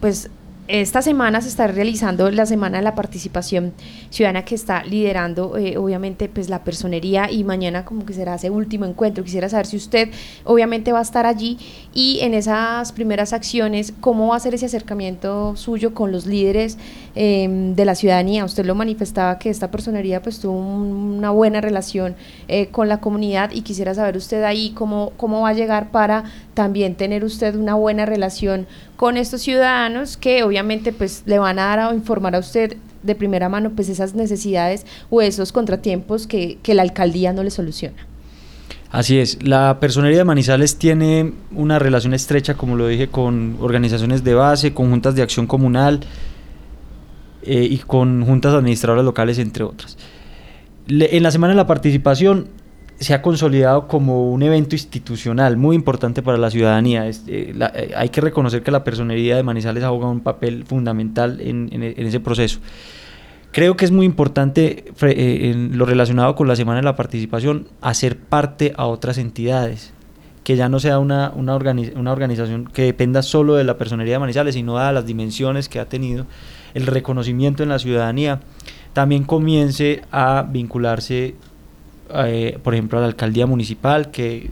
pues 0.00 0.30
esta 0.68 1.00
semana 1.00 1.40
se 1.40 1.48
está 1.48 1.66
realizando 1.66 2.30
la 2.30 2.44
semana 2.44 2.76
de 2.76 2.84
la 2.84 2.94
participación 2.94 3.72
ciudadana 4.10 4.44
que 4.44 4.54
está 4.54 4.84
liderando 4.84 5.56
eh, 5.56 5.78
obviamente 5.78 6.28
pues 6.28 6.50
la 6.50 6.62
personería 6.62 7.30
y 7.30 7.42
mañana 7.42 7.86
como 7.86 8.04
que 8.04 8.12
será 8.12 8.34
ese 8.34 8.50
último 8.50 8.84
encuentro. 8.84 9.24
Quisiera 9.24 9.48
saber 9.48 9.64
si 9.64 9.78
usted 9.78 10.10
obviamente 10.44 10.92
va 10.92 10.98
a 10.98 11.02
estar 11.02 11.24
allí 11.24 11.58
y 11.94 12.18
en 12.20 12.34
esas 12.34 12.92
primeras 12.92 13.32
acciones, 13.32 13.94
cómo 14.00 14.28
va 14.28 14.36
a 14.36 14.40
ser 14.40 14.54
ese 14.54 14.66
acercamiento 14.66 15.56
suyo 15.56 15.94
con 15.94 16.12
los 16.12 16.26
líderes 16.26 16.76
em, 17.14 17.74
de 17.74 17.84
la 17.86 17.94
ciudadanía. 17.94 18.44
Usted 18.44 18.66
lo 18.66 18.74
manifestaba 18.74 19.38
que 19.38 19.48
esta 19.48 19.70
personería 19.70 20.20
pues 20.20 20.38
tuvo 20.38 20.58
una 20.58 21.30
buena 21.30 21.62
relación 21.62 22.14
eh, 22.46 22.66
con 22.66 22.88
la 22.88 23.00
comunidad 23.00 23.52
y 23.52 23.62
quisiera 23.62 23.94
saber 23.94 24.18
usted 24.18 24.42
ahí 24.44 24.72
cómo, 24.74 25.12
cómo 25.16 25.40
va 25.40 25.48
a 25.50 25.54
llegar 25.54 25.90
para 25.90 26.24
también 26.52 26.94
tener 26.94 27.24
usted 27.24 27.54
una 27.54 27.74
buena 27.74 28.04
relación 28.04 28.66
con 28.96 29.16
estos 29.16 29.42
ciudadanos 29.42 30.16
que 30.16 30.42
obviamente 30.42 30.57
pues 30.96 31.22
le 31.26 31.38
van 31.38 31.58
a 31.58 31.64
dar 31.66 31.78
a 31.78 31.94
informar 31.94 32.34
a 32.34 32.38
usted 32.38 32.76
de 33.02 33.14
primera 33.14 33.48
mano 33.48 33.70
pues 33.70 33.88
esas 33.88 34.14
necesidades 34.14 34.86
o 35.10 35.22
esos 35.22 35.52
contratiempos 35.52 36.26
que, 36.26 36.58
la 36.66 36.82
alcaldía 36.82 37.32
no 37.32 37.42
le 37.42 37.50
soluciona. 37.50 37.96
Así 38.90 39.18
es, 39.18 39.42
la 39.42 39.80
personería 39.80 40.18
de 40.18 40.24
Manizales 40.24 40.76
tiene 40.76 41.34
una 41.52 41.78
relación 41.78 42.14
estrecha, 42.14 42.54
como 42.54 42.76
lo 42.76 42.86
dije, 42.86 43.08
con 43.08 43.56
organizaciones 43.60 44.24
de 44.24 44.34
base, 44.34 44.72
con 44.72 44.90
juntas 44.90 45.14
de 45.14 45.22
acción 45.22 45.46
comunal 45.46 46.00
eh, 47.42 47.66
y 47.70 47.78
con 47.78 48.24
juntas 48.24 48.54
administradoras 48.54 49.04
locales, 49.04 49.38
entre 49.38 49.64
otras. 49.64 49.98
en 50.88 51.22
la 51.22 51.30
semana 51.30 51.52
de 51.52 51.56
la 51.58 51.66
participación 51.66 52.48
se 52.98 53.14
ha 53.14 53.22
consolidado 53.22 53.86
como 53.86 54.30
un 54.30 54.42
evento 54.42 54.74
institucional 54.74 55.56
muy 55.56 55.76
importante 55.76 56.22
para 56.22 56.36
la 56.36 56.50
ciudadanía. 56.50 57.08
Eh, 57.08 57.14
eh, 57.26 57.92
hay 57.96 58.08
que 58.08 58.20
reconocer 58.20 58.62
que 58.62 58.70
la 58.70 58.82
personería 58.82 59.36
de 59.36 59.42
Manizales 59.42 59.84
ha 59.84 59.90
jugado 59.90 60.10
un 60.10 60.20
papel 60.20 60.64
fundamental 60.64 61.40
en, 61.40 61.82
ese 61.82 62.18
proceso. 62.18 62.58
Creo 63.52 63.76
que 63.76 63.84
es 63.84 63.92
muy 63.92 64.04
importante 64.04 64.84
eh, 65.02 65.50
en 65.50 65.78
lo 65.78 65.86
relacionado 65.86 66.34
con 66.34 66.48
la 66.48 66.56
semana 66.56 66.80
de 66.80 66.84
la 66.84 66.96
participación 66.96 67.68
hacer 67.80 68.18
parte 68.18 68.72
a 68.76 68.86
otras 68.86 69.16
entidades, 69.18 69.94
que 70.42 70.56
ya 70.56 70.68
no 70.68 70.80
sea 70.80 70.98
una, 70.98 71.32
una, 71.36 71.56
una 71.56 72.12
organización 72.12 72.66
que 72.66 72.82
dependa 72.82 73.22
solo 73.22 73.54
de 73.54 73.64
la 73.64 73.78
personería 73.78 74.14
de 74.14 74.18
Manizales, 74.18 74.54
sino 74.54 74.76
a 74.78 74.90
las 74.92 75.06
dimensiones 75.06 75.68
que 75.68 75.78
ha 75.78 75.88
tenido, 75.88 76.26
el 76.74 76.86
reconocimiento 76.86 77.62
en 77.62 77.68
la 77.68 77.78
ciudadanía, 77.78 78.40
también 78.92 79.22
comience 79.22 80.02
a 80.10 80.44
vincularse 80.48 81.36
eh, 82.14 82.58
por 82.62 82.74
ejemplo, 82.74 82.98
a 82.98 83.02
la 83.02 83.08
alcaldía 83.08 83.46
municipal, 83.46 84.10
que, 84.10 84.50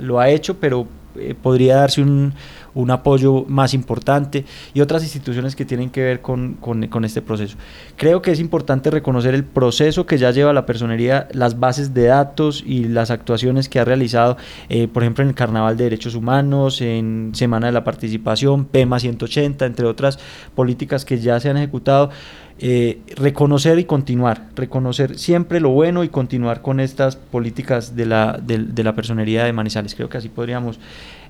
lo 0.00 0.20
ha 0.20 0.28
hecho, 0.28 0.58
pero 0.58 0.86
eh, 1.16 1.34
podría 1.40 1.76
darse 1.76 2.02
un, 2.02 2.34
un 2.74 2.90
apoyo 2.90 3.44
más 3.48 3.74
importante 3.74 4.44
y 4.72 4.80
otras 4.80 5.02
instituciones 5.02 5.56
que 5.56 5.64
tienen 5.64 5.90
que 5.90 6.02
ver 6.02 6.20
con, 6.20 6.54
con, 6.54 7.04
este 7.04 7.20
proceso. 7.20 7.56
Creo 7.96 8.22
que 8.22 8.30
es 8.30 8.40
importante 8.40 8.90
reconocer 8.90 9.34
el 9.34 9.44
proceso 9.44 10.06
que 10.06 10.18
ya 10.18 10.30
lleva 10.30 10.52
la 10.52 10.66
personería, 10.66 11.28
las 11.32 11.58
bases 11.58 11.94
de 11.94 12.04
datos 12.04 12.62
y 12.66 12.84
las 12.84 13.10
actuaciones 13.10 13.68
que 13.68 13.80
ha 13.80 13.84
realizado, 13.84 14.36
eh, 14.68 14.88
por 14.88 15.02
ejemplo, 15.02 15.22
en 15.22 15.30
el 15.30 15.34
Carnaval 15.34 15.76
de 15.76 15.84
Derechos 15.84 16.14
Humanos, 16.14 16.80
en 16.80 17.32
Semana 17.34 17.66
de 17.66 17.72
la 17.72 17.84
Participación, 17.84 18.64
PEMA 18.64 19.00
180, 19.00 19.66
entre 19.66 19.86
otras 19.86 20.18
políticas 20.54 21.04
que 21.04 21.18
ya 21.18 21.40
se 21.40 21.50
han 21.50 21.56
ejecutado. 21.56 22.10
Eh, 22.58 23.00
reconocer 23.16 23.78
y 23.78 23.84
continuar, 23.84 24.48
reconocer 24.54 25.18
siempre 25.18 25.58
lo 25.58 25.70
bueno 25.70 26.04
y 26.04 26.08
continuar 26.08 26.62
con 26.62 26.80
estas 26.80 27.16
políticas 27.16 27.96
de 27.96 28.06
la, 28.06 28.38
de, 28.40 28.84
la 28.84 28.94
personería 28.94 29.44
de 29.44 29.52
Manizales. 29.52 29.94
Creo 29.94 30.08
que 30.08 30.18
así 30.18 30.28
podríamos 30.28 30.78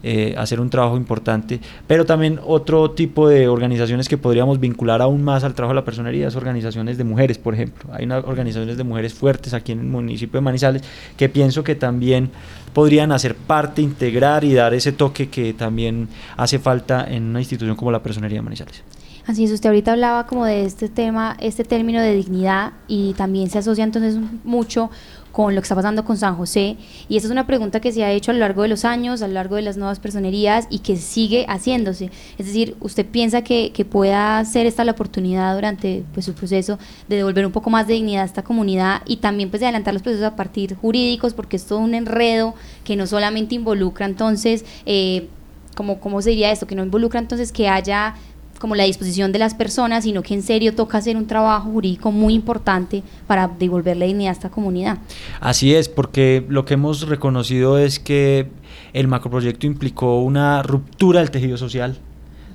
eh, 0.02 0.34
hacer 0.36 0.60
un 0.60 0.68
trabajo 0.68 0.96
importante, 0.96 1.60
pero 1.86 2.04
también 2.04 2.40
otro 2.44 2.90
tipo 2.90 3.28
de 3.28 3.48
organizaciones 3.48 4.08
que 4.08 4.18
podríamos 4.18 4.58
vincular 4.58 5.00
aún 5.00 5.22
más 5.22 5.44
al 5.44 5.54
trabajo 5.54 5.74
de 5.74 5.80
la 5.80 5.84
personería 5.84 6.28
es 6.28 6.36
organizaciones 6.36 6.98
de 6.98 7.04
mujeres, 7.04 7.38
por 7.38 7.54
ejemplo. 7.54 7.90
Hay 7.92 8.04
unas 8.04 8.24
organizaciones 8.24 8.76
de 8.76 8.84
mujeres 8.84 9.14
fuertes 9.14 9.54
aquí 9.54 9.72
en 9.72 9.80
el 9.80 9.86
municipio 9.86 10.38
de 10.38 10.44
Manizales 10.44 10.82
que 11.16 11.28
pienso 11.28 11.62
que 11.62 11.74
también 11.74 12.30
podrían 12.72 13.12
hacer 13.12 13.34
parte, 13.34 13.82
integrar 13.82 14.44
y 14.44 14.54
dar 14.54 14.74
ese 14.74 14.92
toque 14.92 15.28
que 15.28 15.52
también 15.54 16.08
hace 16.36 16.58
falta 16.58 17.06
en 17.08 17.24
una 17.24 17.40
institución 17.40 17.76
como 17.76 17.92
la 17.92 18.02
personería 18.02 18.38
de 18.38 18.42
Manizales. 18.42 18.82
Así 19.26 19.44
es, 19.44 19.52
usted 19.52 19.68
ahorita 19.68 19.92
hablaba 19.92 20.26
como 20.26 20.46
de 20.46 20.64
este 20.64 20.88
tema, 20.88 21.36
este 21.38 21.62
término 21.62 22.00
de 22.00 22.12
dignidad 22.12 22.72
y 22.88 23.14
también 23.14 23.50
se 23.50 23.58
asocia 23.58 23.84
entonces 23.84 24.18
mucho 24.42 24.90
con 25.32 25.54
lo 25.54 25.60
que 25.60 25.64
está 25.64 25.74
pasando 25.74 26.04
con 26.04 26.16
San 26.16 26.36
José. 26.36 26.76
Y 27.08 27.16
esa 27.16 27.26
es 27.26 27.30
una 27.32 27.46
pregunta 27.46 27.80
que 27.80 27.90
se 27.90 28.04
ha 28.04 28.12
hecho 28.12 28.30
a 28.30 28.34
lo 28.34 28.40
largo 28.40 28.62
de 28.62 28.68
los 28.68 28.84
años, 28.84 29.22
a 29.22 29.28
lo 29.28 29.34
largo 29.34 29.56
de 29.56 29.62
las 29.62 29.76
nuevas 29.76 29.98
personerías 29.98 30.66
y 30.70 30.80
que 30.80 30.96
sigue 30.96 31.46
haciéndose. 31.48 32.10
Es 32.38 32.46
decir, 32.46 32.76
¿usted 32.80 33.06
piensa 33.06 33.42
que, 33.42 33.72
que 33.72 33.84
pueda 33.84 34.44
ser 34.44 34.66
esta 34.66 34.84
la 34.84 34.92
oportunidad 34.92 35.54
durante 35.54 36.04
pues, 36.12 36.26
su 36.26 36.34
proceso 36.34 36.78
de 37.08 37.16
devolver 37.16 37.46
un 37.46 37.52
poco 37.52 37.70
más 37.70 37.86
de 37.86 37.94
dignidad 37.94 38.22
a 38.22 38.26
esta 38.26 38.42
comunidad 38.42 39.02
y 39.06 39.16
también 39.16 39.50
pues, 39.50 39.60
de 39.60 39.66
adelantar 39.66 39.94
los 39.94 40.02
procesos 40.02 40.26
a 40.26 40.36
partir 40.36 40.76
jurídicos? 40.76 41.32
Porque 41.34 41.56
es 41.56 41.64
todo 41.64 41.78
un 41.78 41.94
enredo 41.94 42.54
que 42.84 42.94
no 42.96 43.06
solamente 43.06 43.54
involucra 43.54 44.06
entonces, 44.06 44.64
eh, 44.84 45.28
como, 45.74 46.00
¿cómo 46.00 46.20
se 46.20 46.30
diría 46.30 46.52
esto? 46.52 46.66
Que 46.66 46.74
no 46.74 46.82
involucra 46.82 47.18
entonces 47.18 47.50
que 47.50 47.68
haya 47.68 48.14
como 48.62 48.76
la 48.76 48.84
disposición 48.84 49.32
de 49.32 49.40
las 49.40 49.54
personas, 49.54 50.04
sino 50.04 50.22
que 50.22 50.34
en 50.34 50.42
serio 50.44 50.72
toca 50.72 50.98
hacer 50.98 51.16
un 51.16 51.26
trabajo 51.26 51.68
jurídico 51.68 52.12
muy 52.12 52.32
importante 52.32 53.02
para 53.26 53.48
devolverle 53.48 54.06
dignidad 54.06 54.30
a 54.30 54.34
esta 54.34 54.50
comunidad. 54.50 54.98
Así 55.40 55.74
es, 55.74 55.88
porque 55.88 56.46
lo 56.48 56.64
que 56.64 56.74
hemos 56.74 57.08
reconocido 57.08 57.76
es 57.76 57.98
que 57.98 58.46
el 58.92 59.08
macroproyecto 59.08 59.66
implicó 59.66 60.22
una 60.22 60.62
ruptura 60.62 61.18
del 61.18 61.32
tejido 61.32 61.56
social, 61.56 61.98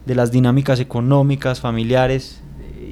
de 0.06 0.16
las 0.16 0.32
dinámicas 0.32 0.80
económicas, 0.80 1.60
familiares, 1.60 2.40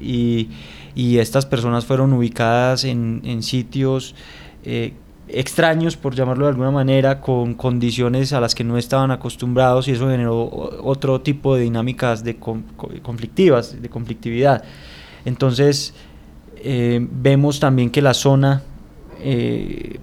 y, 0.02 0.50
estas 0.94 1.46
personas 1.46 1.86
fueron 1.86 2.12
ubicadas 2.12 2.84
en, 2.84 3.42
sitios 3.42 4.14
eh, 4.62 4.92
extraños, 5.28 5.96
por 5.96 6.14
llamarlo 6.14 6.46
de 6.46 6.50
alguna 6.50 6.70
manera, 6.70 7.20
con 7.20 7.54
condiciones 7.54 8.32
a 8.32 8.40
las 8.40 8.54
que 8.54 8.64
no 8.64 8.78
estaban 8.78 9.10
acostumbrados 9.10 9.88
y 9.88 9.92
eso 9.92 10.08
generó 10.08 10.44
otro 10.82 11.20
tipo 11.20 11.56
de 11.56 11.62
dinámicas 11.62 12.22
de 12.22 12.36
conflictivas, 12.36 13.80
de 13.80 13.88
conflictividad. 13.88 14.64
Entonces, 15.24 15.94
eh, 16.56 17.06
vemos 17.10 17.60
también 17.60 17.90
que 17.90 18.00
la 18.02 18.14
zona 18.14 18.62
eh, 19.20 19.98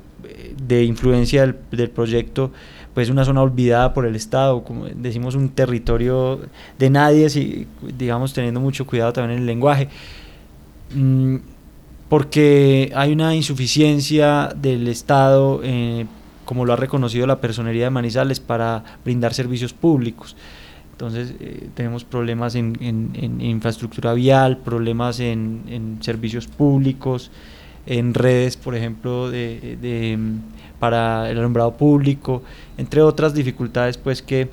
de 0.68 0.84
influencia 0.84 1.42
del, 1.72 1.90
proyecto 1.90 2.52
pues 2.94 3.10
una 3.10 3.26
zona 3.26 3.42
olvidada 3.42 3.94
por 3.94 4.06
el 4.06 4.16
Estado, 4.16 4.64
como 4.64 4.86
decimos 4.86 5.34
un 5.34 5.50
territorio 5.50 6.42
de 6.78 6.90
nadie, 6.92 7.30
si, 7.30 7.68
digamos 7.98 8.34
teniendo 8.34 8.60
mucho 8.60 8.86
cuidado 8.86 9.14
también 9.14 9.38
en 9.38 9.40
el 9.40 9.46
lenguaje. 9.48 9.90
Mm, 10.94 11.38
porque 12.10 12.92
hay 12.96 13.12
una 13.12 13.36
insuficiencia 13.36 14.54
del 14.56 14.88
Estado, 14.88 15.62
eh, 15.64 16.06
como 16.46 16.66
lo 16.66 16.74
ha 16.74 16.76
reconocido 16.76 17.26
la 17.26 17.40
personería 17.42 17.86
de 17.86 17.90
Manizales, 17.90 18.40
para 18.40 18.84
brindar 19.04 19.34
servicios 19.34 19.74
públicos. 19.74 20.36
Entonces 20.92 21.34
eh, 21.40 21.70
tenemos 21.74 22.04
problemas 22.04 22.56
en, 22.56 22.78
infraestructura 23.40 24.14
vial, 24.14 24.58
problemas 24.58 25.20
en, 25.20 25.98
servicios 26.02 26.48
públicos, 26.48 27.32
en 27.86 28.14
redes, 28.14 28.58
por 28.58 28.76
ejemplo, 28.76 29.30
de, 29.30 30.18
para 30.80 31.30
el 31.30 31.40
alumbrado 31.40 31.76
público, 31.76 32.44
entre 32.78 33.02
otras 33.02 33.34
dificultades 33.34 33.98
pues 33.98 34.22
que 34.22 34.50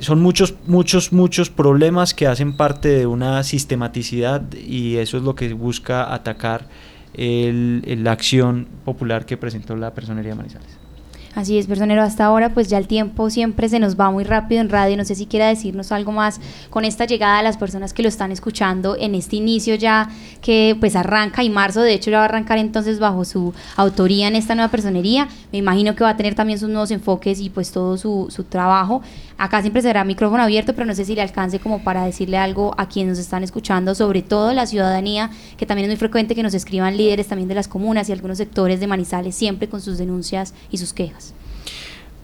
son 0.00 0.20
muchos, 0.20 0.54
muchos, 0.66 1.12
muchos 1.12 1.50
problemas 1.50 2.14
que 2.14 2.26
hacen 2.26 2.56
parte 2.56 2.88
de 2.88 3.06
una 3.06 3.42
sistematicidad 3.42 4.42
y 4.54 4.96
eso 4.96 5.16
es 5.16 5.22
lo 5.22 5.34
que 5.34 5.52
busca 5.52 6.12
atacar 6.12 6.68
el, 7.14 7.82
la 8.02 8.12
acción 8.12 8.66
popular 8.84 9.24
que 9.26 9.36
presentó 9.36 9.76
la 9.76 9.94
personería 9.94 10.34
Manizales. 10.34 10.83
Así 11.34 11.58
es, 11.58 11.66
personero, 11.66 12.02
hasta 12.02 12.24
ahora 12.24 12.50
pues 12.50 12.68
ya 12.68 12.78
el 12.78 12.86
tiempo 12.86 13.28
siempre 13.28 13.68
se 13.68 13.80
nos 13.80 13.98
va 13.98 14.08
muy 14.12 14.22
rápido 14.22 14.60
en 14.60 14.68
radio, 14.68 14.96
no 14.96 15.04
sé 15.04 15.16
si 15.16 15.26
quiera 15.26 15.48
decirnos 15.48 15.90
algo 15.90 16.12
más 16.12 16.40
con 16.70 16.84
esta 16.84 17.06
llegada 17.06 17.38
de 17.38 17.42
las 17.42 17.56
personas 17.56 17.92
que 17.92 18.02
lo 18.02 18.08
están 18.08 18.30
escuchando 18.30 18.96
en 18.96 19.16
este 19.16 19.34
inicio 19.34 19.74
ya 19.74 20.08
que 20.40 20.76
pues 20.78 20.94
arranca 20.94 21.42
y 21.42 21.50
marzo 21.50 21.80
de 21.80 21.92
hecho 21.92 22.12
ya 22.12 22.18
va 22.18 22.22
a 22.22 22.26
arrancar 22.26 22.58
entonces 22.58 23.00
bajo 23.00 23.24
su 23.24 23.52
autoría 23.74 24.28
en 24.28 24.36
esta 24.36 24.54
nueva 24.54 24.70
personería, 24.70 25.26
me 25.50 25.58
imagino 25.58 25.96
que 25.96 26.04
va 26.04 26.10
a 26.10 26.16
tener 26.16 26.36
también 26.36 26.60
sus 26.60 26.68
nuevos 26.68 26.92
enfoques 26.92 27.40
y 27.40 27.50
pues 27.50 27.72
todo 27.72 27.96
su, 27.96 28.28
su 28.30 28.44
trabajo, 28.44 29.02
acá 29.36 29.60
siempre 29.60 29.82
será 29.82 30.04
micrófono 30.04 30.44
abierto, 30.44 30.72
pero 30.74 30.86
no 30.86 30.94
sé 30.94 31.04
si 31.04 31.16
le 31.16 31.22
alcance 31.22 31.58
como 31.58 31.82
para 31.82 32.04
decirle 32.04 32.36
algo 32.36 32.76
a 32.78 32.86
quienes 32.86 33.10
nos 33.10 33.18
están 33.18 33.42
escuchando, 33.42 33.96
sobre 33.96 34.22
todo 34.22 34.52
la 34.52 34.66
ciudadanía, 34.66 35.30
que 35.56 35.66
también 35.66 35.86
es 35.86 35.94
muy 35.94 35.98
frecuente 35.98 36.36
que 36.36 36.44
nos 36.44 36.54
escriban 36.54 36.96
líderes 36.96 37.26
también 37.26 37.48
de 37.48 37.56
las 37.56 37.66
comunas 37.66 38.08
y 38.08 38.12
algunos 38.12 38.38
sectores 38.38 38.78
de 38.78 38.86
Manizales 38.86 39.34
siempre 39.34 39.68
con 39.68 39.80
sus 39.80 39.98
denuncias 39.98 40.54
y 40.70 40.78
sus 40.78 40.92
quejas. 40.92 41.23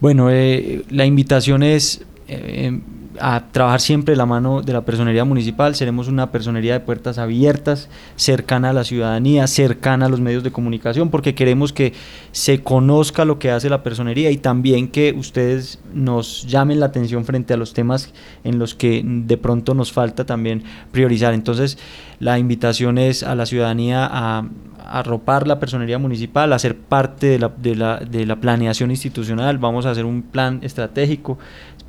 Bueno, 0.01 0.31
eh, 0.31 0.83
la 0.89 1.05
invitación 1.05 1.63
es 1.63 2.03
eh, 2.27 2.79
a 3.19 3.45
trabajar 3.51 3.81
siempre 3.81 4.15
la 4.15 4.27
mano 4.27 4.63
de 4.63 4.73
la 4.73 4.85
personería 4.85 5.25
municipal. 5.25 5.75
Seremos 5.75 6.09
una 6.09 6.31
personería 6.31 6.75
de 6.75 6.81
puertas 6.81 7.19
abiertas, 7.19 7.89
cercana 8.17 8.71
a 8.71 8.73
la 8.73 8.85
ciudadanía, 8.85 9.47
cercana 9.47 10.07
a 10.07 10.09
los 10.09 10.21
medios 10.21 10.43
de 10.45 10.53
comunicación, 10.53 11.11
porque 11.11 11.35
queremos 11.35 11.73
que 11.73 11.93
se 12.33 12.63
conozca 12.63 13.25
lo 13.25 13.39
que 13.39 13.51
hace 13.51 13.69
la 13.69 13.83
personería 13.83 14.31
y 14.31 14.37
también 14.37 14.89
que 14.89 15.15
ustedes 15.17 15.81
nos 15.93 16.47
llamen 16.47 16.81
la 16.81 16.87
atención 16.87 17.25
frente 17.25 17.55
a 17.55 17.57
los 17.57 17.73
temas 17.73 18.13
en 18.45 18.59
los 18.59 18.75
que 18.75 19.03
de 19.05 19.37
pronto 19.37 19.75
nos 19.75 19.93
falta 19.93 20.25
también 20.25 20.63
priorizar. 20.93 21.35
Entonces, 21.35 21.79
la 22.19 22.39
invitación 22.39 22.99
es 22.99 23.23
a 23.23 23.35
la 23.35 23.47
ciudadanía 23.47 24.09
a 24.11 24.45
arropar 24.91 25.47
la 25.47 25.61
personería 25.61 25.99
municipal, 25.99 26.53
a 26.53 26.59
ser 26.59 26.77
parte 26.77 27.29
de 27.29 27.39
la, 27.39 27.49
de, 27.49 27.77
la, 27.77 27.99
de 27.99 28.27
la 28.27 28.37
planeación 28.37 28.91
institucional, 28.91 29.59
vamos 29.59 29.87
a 29.87 29.91
hacer 29.91 30.05
un 30.05 30.23
plan 30.23 30.59
estratégico, 30.63 31.39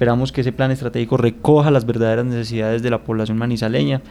esperamos 0.01 0.31
que 0.31 0.41
ese 0.41 0.51
plan 0.51 0.71
estratégico 0.71 1.15
recoja 1.15 1.69
las 1.69 1.85
verdaderas 1.85 2.25
necesidades 2.25 2.81
de 2.81 2.89
la 2.89 3.03
población 3.03 3.37
manizaleña 3.37 4.01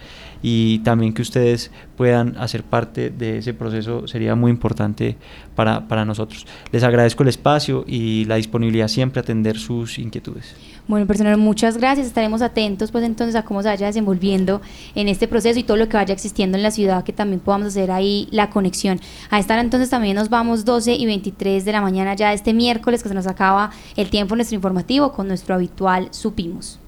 y 0.43 0.80
también 0.80 1.12
que 1.12 1.22
ustedes 1.22 1.70
puedan 1.97 2.36
hacer 2.38 2.62
parte 2.62 3.11
de 3.11 3.38
ese 3.38 3.55
proceso 3.55 4.07
sería 4.07 4.34
muy 4.34 4.51
importante 4.51 5.16
para, 5.55 5.86
para 5.88 6.05
nosotros. 6.05 6.47
Les 6.72 6.82
agradezco 6.82 7.22
el 7.22 7.28
espacio 7.28 7.84
y 7.86 8.24
la 8.24 8.36
disponibilidad 8.36 8.88
siempre 8.88 9.20
a 9.20 9.22
atender 9.22 9.59
sus 9.59 9.99
inquietudes. 9.99 10.55
Bueno, 10.91 11.07
personal, 11.07 11.36
muchas 11.36 11.76
gracias. 11.76 12.09
Estaremos 12.09 12.43
atentos 12.43 12.91
pues 12.91 13.05
entonces 13.05 13.36
a 13.36 13.45
cómo 13.45 13.62
se 13.62 13.68
vaya 13.68 13.86
desenvolviendo 13.86 14.61
en 14.97 15.07
este 15.07 15.28
proceso 15.28 15.59
y 15.61 15.62
todo 15.62 15.76
lo 15.76 15.88
que 15.88 15.97
vaya 15.97 16.12
existiendo 16.12 16.57
en 16.57 16.64
la 16.64 16.72
ciudad, 16.72 17.05
que 17.05 17.12
también 17.12 17.38
podamos 17.41 17.68
hacer 17.68 17.93
ahí 17.93 18.26
la 18.32 18.51
conexión. 18.51 19.01
A 19.30 19.38
estar 19.38 19.59
entonces 19.61 19.88
también 19.88 20.16
nos 20.16 20.30
vamos 20.30 20.64
12 20.64 20.95
y 20.95 21.07
23 21.07 21.64
de 21.64 21.72
la 21.72 21.80
mañana 21.80 22.14
ya 22.14 22.32
este 22.32 22.55
miércoles 22.55 23.05
que 23.05 23.09
se 23.09 23.14
nos 23.14 23.28
acaba 23.28 23.70
el 23.97 24.11
tiempo 24.11 24.34
nuestro 24.34 24.57
informativo 24.57 25.12
con 25.12 25.28
nuestro 25.28 25.55
habitual 25.55 26.09
Supimos. 26.11 26.80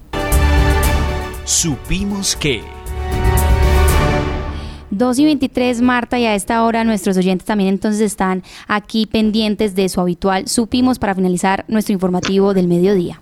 Supimos 1.45 2.35
que... 2.35 2.82
2 4.97 5.19
y 5.19 5.25
23, 5.25 5.81
Marta, 5.81 6.19
y 6.19 6.25
a 6.25 6.35
esta 6.35 6.63
hora 6.63 6.83
nuestros 6.83 7.17
oyentes 7.17 7.45
también 7.45 7.69
entonces 7.69 8.01
están 8.01 8.43
aquí 8.67 9.05
pendientes 9.05 9.75
de 9.75 9.89
su 9.89 9.99
habitual 9.99 10.47
Supimos 10.47 10.99
para 10.99 11.15
finalizar 11.15 11.65
nuestro 11.67 11.93
informativo 11.93 12.53
del 12.53 12.67
mediodía. 12.67 13.19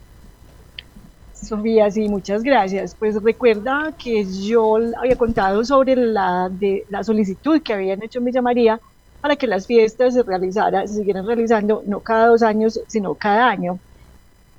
Sofía, 1.34 1.89
sí, 1.89 2.07
muchas 2.07 2.43
gracias. 2.43 2.95
Pues 2.97 3.22
recuerda 3.22 3.93
que 3.97 4.26
yo 4.26 4.78
había 4.97 5.15
contado 5.17 5.63
sobre 5.65 5.95
la, 5.95 6.49
de, 6.49 6.86
la 6.89 7.03
solicitud 7.03 7.61
que 7.61 7.74
habían 7.74 8.03
hecho 8.03 8.19
en 8.19 8.26
Villa 8.26 8.41
María 8.41 8.80
para 9.22 9.36
que 9.36 9.47
las 9.47 9.67
fiestas 9.67 10.13
se 10.13 10.24
realizaran, 10.24 10.88
se 10.88 10.95
siguieran 10.95 11.26
realizando 11.26 11.84
no 11.86 11.99
cada 11.99 12.28
dos 12.28 12.43
años, 12.43 12.80
sino 12.88 13.15
cada 13.15 13.49
año. 13.49 13.80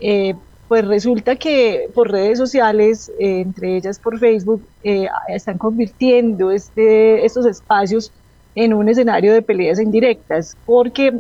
Eh, 0.01 0.35
pues 0.73 0.87
resulta 0.87 1.37
que 1.37 1.91
por 1.93 2.11
redes 2.11 2.39
sociales, 2.39 3.13
eh, 3.19 3.43
entre 3.43 3.77
ellas 3.77 3.99
por 3.99 4.19
Facebook, 4.19 4.63
eh, 4.83 5.07
están 5.29 5.59
convirtiendo 5.59 6.51
este, 6.51 7.27
estos 7.27 7.45
espacios 7.45 8.11
en 8.55 8.73
un 8.73 8.89
escenario 8.89 9.35
de 9.35 9.43
peleas 9.43 9.79
indirectas, 9.79 10.57
porque 10.65 11.13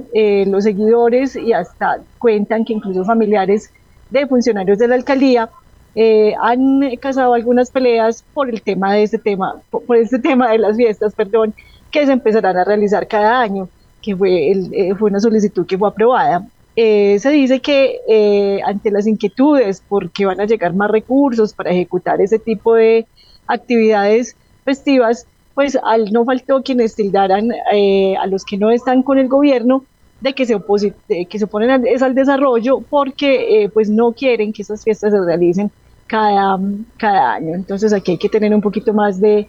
los 0.46 0.64
seguidores 0.64 1.36
y 1.36 1.52
hasta 1.52 2.00
cuentan 2.18 2.64
que 2.64 2.72
incluso 2.72 3.04
familiares 3.04 3.70
de 4.08 4.26
funcionarios 4.26 4.78
de 4.78 4.88
la 4.88 4.94
alcaldía 4.94 5.50
eh, 5.94 6.32
han 6.40 6.96
casado 6.96 7.34
algunas 7.34 7.70
peleas 7.70 8.24
por 8.32 8.48
el 8.48 8.62
tema 8.62 8.94
de 8.94 9.02
este 9.02 9.18
tema, 9.18 9.60
por, 9.70 9.98
este 9.98 10.18
tema 10.18 10.50
de 10.50 10.60
las 10.60 10.78
fiestas, 10.78 11.14
perdón, 11.14 11.52
que 11.90 12.06
se 12.06 12.12
empezarán 12.12 12.56
a 12.56 12.64
realizar 12.64 13.06
cada 13.06 13.42
año, 13.42 13.68
que 14.00 14.16
fue, 14.16 14.50
eh, 14.50 14.94
fue 14.98 15.10
una 15.10 15.20
solicitud 15.20 15.66
que 15.66 15.76
fue 15.76 15.90
aprobada. 15.90 16.42
Eh, 16.74 17.18
se 17.18 17.30
dice 17.30 17.60
que 17.60 18.60
ante 18.64 18.90
las 18.90 19.06
inquietudes, 19.06 19.82
porque 19.88 20.26
van 20.26 20.40
a 20.40 20.46
llegar 20.46 20.74
más 20.74 20.90
recursos 20.90 21.52
para 21.52 21.70
ejecutar 21.70 22.20
ese 22.20 22.38
tipo 22.38 22.74
de 22.74 23.06
actividades 23.46 24.36
festivas, 24.64 25.26
pues 25.54 25.78
al 25.82 26.12
no 26.12 26.24
faltó 26.24 26.62
quienes 26.62 26.94
tildaran 26.94 27.50
a 27.52 28.26
los 28.26 28.44
que 28.44 28.56
no 28.56 28.70
están 28.70 29.02
con 29.02 29.18
el 29.18 29.28
gobierno 29.28 29.84
de 30.22 30.32
que 30.32 30.46
se, 30.46 30.56
que 31.28 31.38
se 31.38 31.44
oponen 31.44 31.70
al, 31.70 31.84
al 32.00 32.14
desarrollo 32.14 32.80
porque 32.88 33.70
pues 33.74 33.90
no 33.90 34.12
quieren 34.12 34.52
que 34.52 34.62
esas 34.62 34.82
fiestas 34.82 35.12
se 35.12 35.20
realicen 35.20 35.70
cada, 36.12 36.60
cada 36.98 37.34
año. 37.34 37.54
Entonces 37.54 37.92
aquí 37.94 38.12
hay 38.12 38.18
que 38.18 38.28
tener 38.28 38.54
un 38.54 38.60
poquito 38.60 38.92
más 38.92 39.18
de 39.18 39.48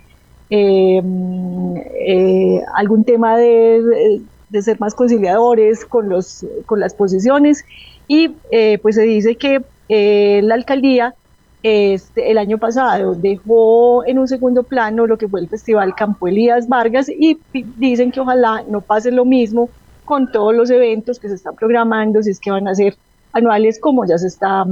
em, 0.49 1.75
eh, 1.75 2.61
algún 2.75 3.03
tema 3.03 3.37
de, 3.37 4.21
de, 4.53 4.61
ser 4.61 4.79
más 4.79 4.95
conciliadores 4.95 5.83
con, 5.83 6.09
los, 6.09 6.45
con 6.65 6.79
las 6.79 6.93
posiciones 6.93 7.65
y 8.07 8.31
eh, 8.51 8.77
pues 8.81 8.95
se 8.95 9.01
dice 9.01 9.35
que 9.35 9.61
eh, 9.89 10.41
la 10.43 10.55
alcaldía 10.55 11.15
este, 11.63 12.31
el 12.31 12.37
año 12.37 12.57
pasado 12.57 13.15
dejó 13.15 14.05
en 14.05 14.19
un 14.19 14.27
segundo 14.27 14.63
plano 14.63 15.07
lo 15.07 15.17
que 15.17 15.27
fue 15.27 15.41
el 15.41 15.49
Festival 15.49 15.95
Campo 15.95 16.27
Elías 16.27 16.67
Vargas 16.67 17.09
y 17.09 17.39
dicen 17.77 18.11
que 18.11 18.19
ojalá 18.19 18.63
no 18.69 18.81
pase 18.81 19.11
lo 19.11 19.25
mismo 19.25 19.69
con 20.05 20.31
todos 20.31 20.53
los 20.53 20.69
eventos 20.69 21.19
que 21.19 21.29
se 21.29 21.35
están 21.35 21.55
programando, 21.55 22.21
si 22.21 22.31
es 22.31 22.39
que 22.39 22.51
van 22.51 22.67
a 22.67 22.75
ser 22.75 22.95
anuales 23.31 23.79
como 23.79 24.05
ya 24.05 24.17
se 24.17 24.27
está 24.27 24.65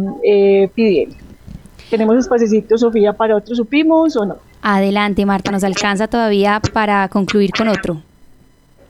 pidiendo. 0.76 1.16
¿Tenemos 1.90 2.16
espacio, 2.18 2.78
Sofía, 2.78 3.14
para 3.14 3.36
otro 3.36 3.56
supimos 3.56 4.16
o 4.16 4.26
no? 4.26 4.38
Adelante, 4.62 5.26
Marta, 5.26 5.52
nos 5.52 5.64
alcanza 5.64 6.08
todavía 6.08 6.62
para 6.74 7.08
concluir 7.10 7.52
con 7.52 7.68
otro. 7.68 8.02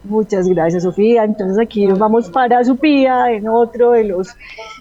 Muchas 0.03 0.47
gracias, 0.47 0.83
Sofía. 0.83 1.23
Entonces 1.23 1.59
aquí 1.59 1.85
nos 1.85 1.99
vamos 1.99 2.29
para 2.29 2.63
Supía, 2.63 3.31
en 3.31 3.47
otro 3.47 3.91
de 3.91 4.05
los 4.05 4.29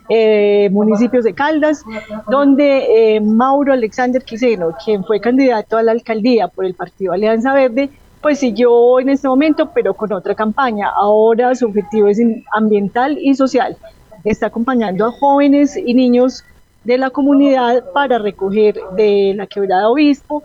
eh, 0.08 0.70
municipios 0.72 1.24
de 1.24 1.34
Caldas, 1.34 1.84
donde 2.28 3.16
eh, 3.16 3.20
Mauro 3.20 3.74
Alexander 3.74 4.22
Quiseno, 4.22 4.74
quien 4.82 5.04
fue 5.04 5.20
candidato 5.20 5.76
a 5.76 5.82
la 5.82 5.92
alcaldía 5.92 6.48
por 6.48 6.64
el 6.64 6.74
partido 6.74 7.12
Alianza 7.12 7.52
Verde, 7.52 7.90
pues 8.22 8.38
siguió 8.38 8.98
en 8.98 9.10
este 9.10 9.28
momento, 9.28 9.70
pero 9.74 9.92
con 9.94 10.12
otra 10.12 10.34
campaña. 10.34 10.88
Ahora 10.88 11.54
su 11.54 11.66
objetivo 11.66 12.08
es 12.08 12.20
ambiental 12.52 13.18
y 13.20 13.34
social. 13.34 13.76
Está 14.24 14.46
acompañando 14.46 15.04
a 15.04 15.12
jóvenes 15.12 15.76
y 15.76 15.92
niños 15.92 16.44
de 16.84 16.96
la 16.96 17.10
comunidad 17.10 17.84
para 17.92 18.18
recoger 18.18 18.80
de 18.96 19.34
la 19.36 19.46
quebrada 19.46 19.90
obispo 19.90 20.42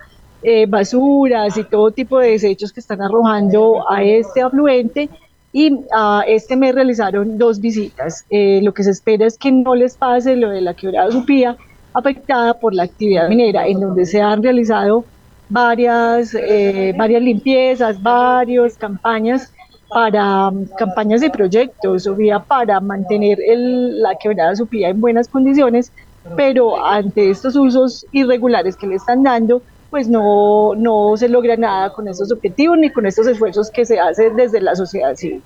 eh, 0.47 0.67
basuras 0.67 1.57
y 1.57 1.63
todo 1.63 1.89
tipo 1.89 2.19
de 2.19 2.29
desechos 2.29 2.71
que 2.71 2.79
están 2.79 3.01
arrojando 3.01 3.83
a 3.89 4.03
este 4.03 4.43
afluente 4.43 5.09
y 5.51 5.75
a 5.91 6.23
este 6.27 6.55
mes 6.55 6.75
realizaron 6.75 7.39
dos 7.39 7.59
visitas. 7.59 8.25
Eh, 8.29 8.59
lo 8.61 8.71
que 8.71 8.83
se 8.83 8.91
espera 8.91 9.25
es 9.25 9.39
que 9.39 9.51
no 9.51 9.73
les 9.73 9.97
pase 9.97 10.35
lo 10.35 10.51
de 10.51 10.61
la 10.61 10.75
quebrada 10.75 11.09
Supía 11.09 11.57
afectada 11.93 12.53
por 12.53 12.75
la 12.75 12.83
actividad 12.83 13.27
minera, 13.27 13.65
en 13.65 13.79
donde 13.79 14.05
se 14.05 14.21
han 14.21 14.43
realizado 14.43 15.03
varias, 15.49 16.35
eh, 16.35 16.93
varias 16.95 17.23
limpiezas, 17.23 18.03
varias 18.03 18.77
campañas 18.77 19.51
para 19.89 20.51
campañas 20.77 21.21
de 21.21 21.31
proyectos, 21.31 22.05
o 22.05 22.13
vía 22.13 22.37
para 22.37 22.79
mantener 22.81 23.39
el, 23.41 23.99
la 23.99 24.13
quebrada 24.13 24.55
Supía 24.55 24.89
en 24.89 25.01
buenas 25.01 25.27
condiciones, 25.27 25.91
pero 26.35 26.85
ante 26.85 27.31
estos 27.31 27.55
usos 27.55 28.05
irregulares 28.11 28.75
que 28.75 28.85
le 28.85 28.95
están 28.95 29.23
dando, 29.23 29.63
pues 29.95 30.09
no, 30.09 30.75
no 30.75 31.15
se 31.15 31.29
logra 31.29 31.55
nada 31.55 31.93
con 31.93 32.09
estos 32.09 32.29
objetivos 32.29 32.77
ni 32.77 32.91
con 32.91 33.05
estos 33.05 33.27
esfuerzos 33.27 33.71
que 33.71 33.85
se 33.85 33.97
hacen 33.97 34.35
desde 34.35 34.59
la 34.59 34.75
sociedad 34.75 35.15
civil. 35.15 35.41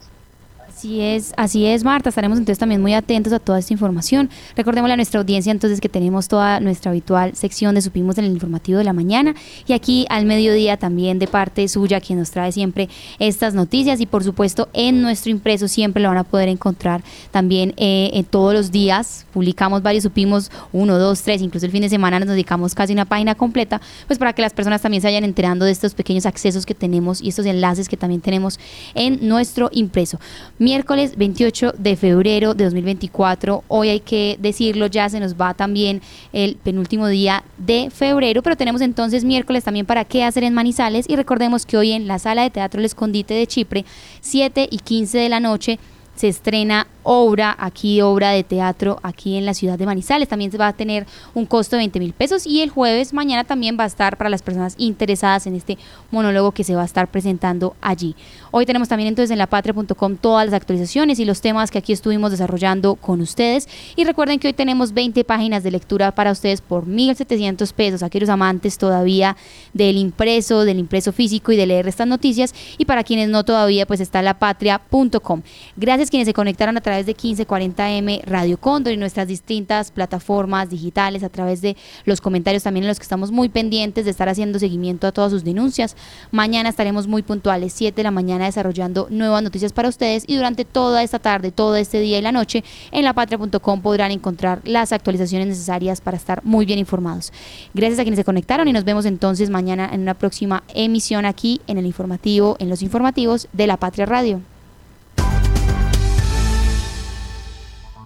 Así 0.80 1.02
es, 1.02 1.34
así 1.36 1.66
es, 1.66 1.84
Marta. 1.84 2.08
Estaremos 2.08 2.38
entonces 2.38 2.58
también 2.58 2.82
muy 2.82 2.94
atentos 2.94 3.34
a 3.34 3.40
toda 3.40 3.60
esta 3.60 3.74
información. 3.74 4.30
Recordemos 4.56 4.90
a 4.90 4.96
nuestra 4.96 5.20
audiencia 5.20 5.52
entonces 5.52 5.82
que 5.82 5.90
tenemos 5.90 6.30
toda 6.30 6.62
nuestra 6.62 6.92
habitual 6.92 7.36
sección 7.36 7.76
de 7.76 7.82
Supimos 7.82 8.18
en 8.18 8.24
el 8.24 8.32
informativo 8.32 8.78
de 8.78 8.86
la 8.86 8.94
mañana 8.94 9.36
y 9.68 9.74
aquí 9.74 10.06
al 10.10 10.26
mediodía 10.26 10.78
también 10.78 11.20
de 11.20 11.28
parte 11.28 11.68
suya 11.68 12.00
quien 12.00 12.18
nos 12.20 12.32
trae 12.32 12.54
siempre 12.54 12.88
estas 13.20 13.54
noticias 13.54 14.00
y 14.00 14.06
por 14.06 14.24
supuesto 14.24 14.70
en 14.72 15.02
nuestro 15.02 15.32
impreso 15.32 15.68
siempre 15.68 16.02
lo 16.02 16.08
van 16.08 16.20
a 16.20 16.24
poder 16.24 16.48
encontrar 16.48 17.04
también 17.32 17.74
eh, 17.76 18.24
todos 18.30 18.54
los 18.54 18.72
días. 18.72 19.26
Publicamos 19.34 19.84
varios 19.84 20.04
Supimos, 20.06 20.50
uno, 20.72 20.98
dos, 20.98 21.24
tres, 21.24 21.42
incluso 21.42 21.66
el 21.66 21.74
fin 21.74 21.82
de 21.82 21.90
semana 21.90 22.22
nos 22.22 22.30
dedicamos 22.30 22.74
casi 22.74 22.94
una 22.94 23.04
página 23.04 23.36
completa, 23.36 23.82
pues 24.08 24.18
para 24.18 24.32
que 24.32 24.42
las 24.42 24.54
personas 24.54 24.82
también 24.82 25.02
se 25.02 25.08
vayan 25.08 25.26
enterando 25.26 25.66
de 25.66 25.72
estos 25.72 25.94
pequeños 25.94 26.26
accesos 26.26 26.66
que 26.66 26.74
tenemos 26.74 27.22
y 27.22 27.28
estos 27.28 27.46
enlaces 27.46 27.90
que 27.90 27.98
también 27.98 28.22
tenemos 28.22 28.62
en 28.96 29.28
nuestro 29.28 29.70
impreso 29.74 30.22
miércoles 30.70 31.18
28 31.18 31.74
de 31.80 31.96
febrero 31.96 32.54
de 32.54 32.66
2024. 32.66 33.64
Hoy 33.70 33.90
hay 33.90 34.02
que 34.02 34.38
decirlo, 34.40 34.86
ya 34.86 35.10
se 35.10 35.20
nos 35.20 35.34
va 35.34 35.56
también 35.56 36.00
el 36.32 36.58
penúltimo 36.58 37.08
día 37.08 37.44
de 37.58 37.90
febrero, 37.90 38.44
pero 38.44 38.56
tenemos 38.56 38.82
entonces 38.82 39.26
miércoles 39.26 39.64
también 39.64 39.88
para 39.88 40.06
qué 40.06 40.24
hacer 40.24 40.44
en 40.44 40.54
Manizales 40.54 41.10
y 41.10 41.16
recordemos 41.16 41.66
que 41.66 41.76
hoy 41.76 41.94
en 41.94 42.08
la 42.08 42.20
sala 42.20 42.44
de 42.44 42.52
teatro 42.52 42.80
El 42.80 42.86
Escondite 42.86 43.34
de 43.34 43.48
Chipre, 43.48 43.84
7 44.22 44.68
y 44.70 44.78
15 44.78 45.18
de 45.18 45.30
la 45.30 45.40
noche, 45.40 45.80
se 46.20 46.28
estrena 46.28 46.86
obra, 47.04 47.56
aquí 47.58 48.02
obra 48.02 48.32
de 48.32 48.44
teatro, 48.44 49.00
aquí 49.04 49.38
en 49.38 49.46
la 49.46 49.54
ciudad 49.54 49.80
de 49.80 49.86
Manizales. 49.86 50.28
También 50.28 50.52
se 50.52 50.58
va 50.58 50.68
a 50.68 50.74
tener 50.74 51.08
un 51.34 51.46
costo 51.46 51.78
de 51.78 51.84
20 51.84 51.98
mil 51.98 52.12
pesos 52.12 52.46
y 52.46 52.62
el 52.62 52.70
jueves 52.70 53.14
mañana 53.14 53.46
también 53.46 53.78
va 53.80 53.86
a 53.86 53.88
estar 53.88 54.18
para 54.18 54.30
las 54.30 54.42
personas 54.42 54.76
interesadas 54.78 55.48
en 55.48 55.56
este 55.56 55.78
monólogo 56.12 56.52
que 56.52 56.66
se 56.66 56.76
va 56.76 56.82
a 56.82 56.86
estar 56.86 57.08
presentando 57.10 57.74
allí. 57.80 58.18
Hoy 58.52 58.66
tenemos 58.66 58.90
también 58.90 59.08
entonces 59.08 59.32
en 59.32 59.38
lapatria.com 59.38 60.18
todas 60.18 60.46
las 60.46 60.54
actualizaciones 60.54 61.20
y 61.20 61.26
los 61.26 61.40
temas 61.40 61.72
que 61.72 61.78
aquí 61.78 61.94
estuvimos 61.94 62.32
desarrollando 62.32 62.96
con 62.96 63.22
ustedes. 63.22 63.70
Y 63.96 64.04
recuerden 64.04 64.40
que 64.40 64.48
hoy 64.48 64.54
tenemos 64.54 64.94
20 64.94 65.24
páginas 65.24 65.64
de 65.64 65.72
lectura 65.72 66.12
para 66.12 66.32
ustedes 66.32 66.60
por 66.60 66.86
1.700 66.86 67.72
pesos, 67.72 68.04
aquellos 68.04 68.28
amantes 68.28 68.78
todavía 68.78 69.38
del 69.74 69.96
impreso, 69.96 70.66
del 70.66 70.80
impreso 70.80 71.14
físico 71.14 71.54
y 71.54 71.56
de 71.56 71.66
leer 71.66 71.88
estas 71.88 72.08
noticias. 72.08 72.54
Y 72.78 72.84
para 72.84 73.06
quienes 73.06 73.30
no 73.30 73.46
todavía, 73.46 73.86
pues 73.86 74.02
está 74.02 74.22
lapatria.com. 74.22 75.44
Gracias 75.78 76.09
quienes 76.10 76.28
se 76.28 76.34
conectaron 76.34 76.78
a 76.78 76.82
través 76.82 77.06
de 77.06 77.16
1540M 77.16 78.24
Radio 78.26 78.58
Cóndor 78.58 78.94
y 78.94 78.98
nuestras 78.98 79.28
distintas 79.28 79.92
plataformas 79.92 80.70
digitales, 80.70 81.24
a 81.24 81.30
través 81.30 81.62
de 81.62 81.76
los 82.06 82.22
comentarios 82.22 82.64
también 82.64 82.84
en 82.84 82.90
los 82.90 83.00
que 83.00 83.04
estamos 83.04 83.32
muy 83.32 83.50
pendientes 83.50 84.06
de 84.06 84.12
estar 84.12 84.30
haciendo 84.30 84.60
seguimiento 84.60 85.08
a 85.08 85.12
todas 85.12 85.32
sus 85.32 85.44
denuncias. 85.44 85.96
Mañana 86.32 86.70
estaremos 86.70 87.08
muy 87.08 87.22
puntuales, 87.22 87.74
7 87.74 87.96
de 87.96 88.04
la 88.04 88.12
mañana, 88.12 88.46
desarrollando 88.46 89.08
nuevas 89.10 89.44
noticias 89.44 89.74
para 89.74 89.90
ustedes 89.90 90.24
y 90.28 90.36
durante 90.36 90.66
toda 90.66 91.04
esta 91.04 91.20
tarde, 91.20 91.52
todo 91.52 91.76
este 91.76 92.00
día 92.00 92.20
y 92.20 92.22
la 92.22 92.32
noche, 92.32 92.64
en 92.92 93.04
lapatria.com 93.04 93.82
podrán 93.82 94.12
encontrar 94.12 94.62
las 94.66 94.92
actualizaciones 94.92 95.48
necesarias 95.48 96.02
para 96.02 96.18
estar 96.18 96.44
muy 96.44 96.66
bien 96.66 96.80
informados. 96.80 97.32
Gracias 97.74 98.00
a 98.00 98.04
quienes 98.04 98.18
se 98.18 98.26
conectaron 98.26 98.68
y 98.68 98.74
nos 98.74 98.84
vemos 98.84 99.06
entonces 99.06 99.50
mañana 99.50 99.90
en 99.92 100.02
una 100.02 100.14
próxima 100.14 100.64
emisión 100.74 101.26
aquí 101.26 101.62
en 101.68 101.78
el 101.78 101.86
informativo, 101.86 102.56
en 102.60 102.70
los 102.70 102.82
informativos 102.82 103.48
de 103.54 103.68
La 103.68 103.78
Patria 103.78 104.06
Radio. 104.06 104.42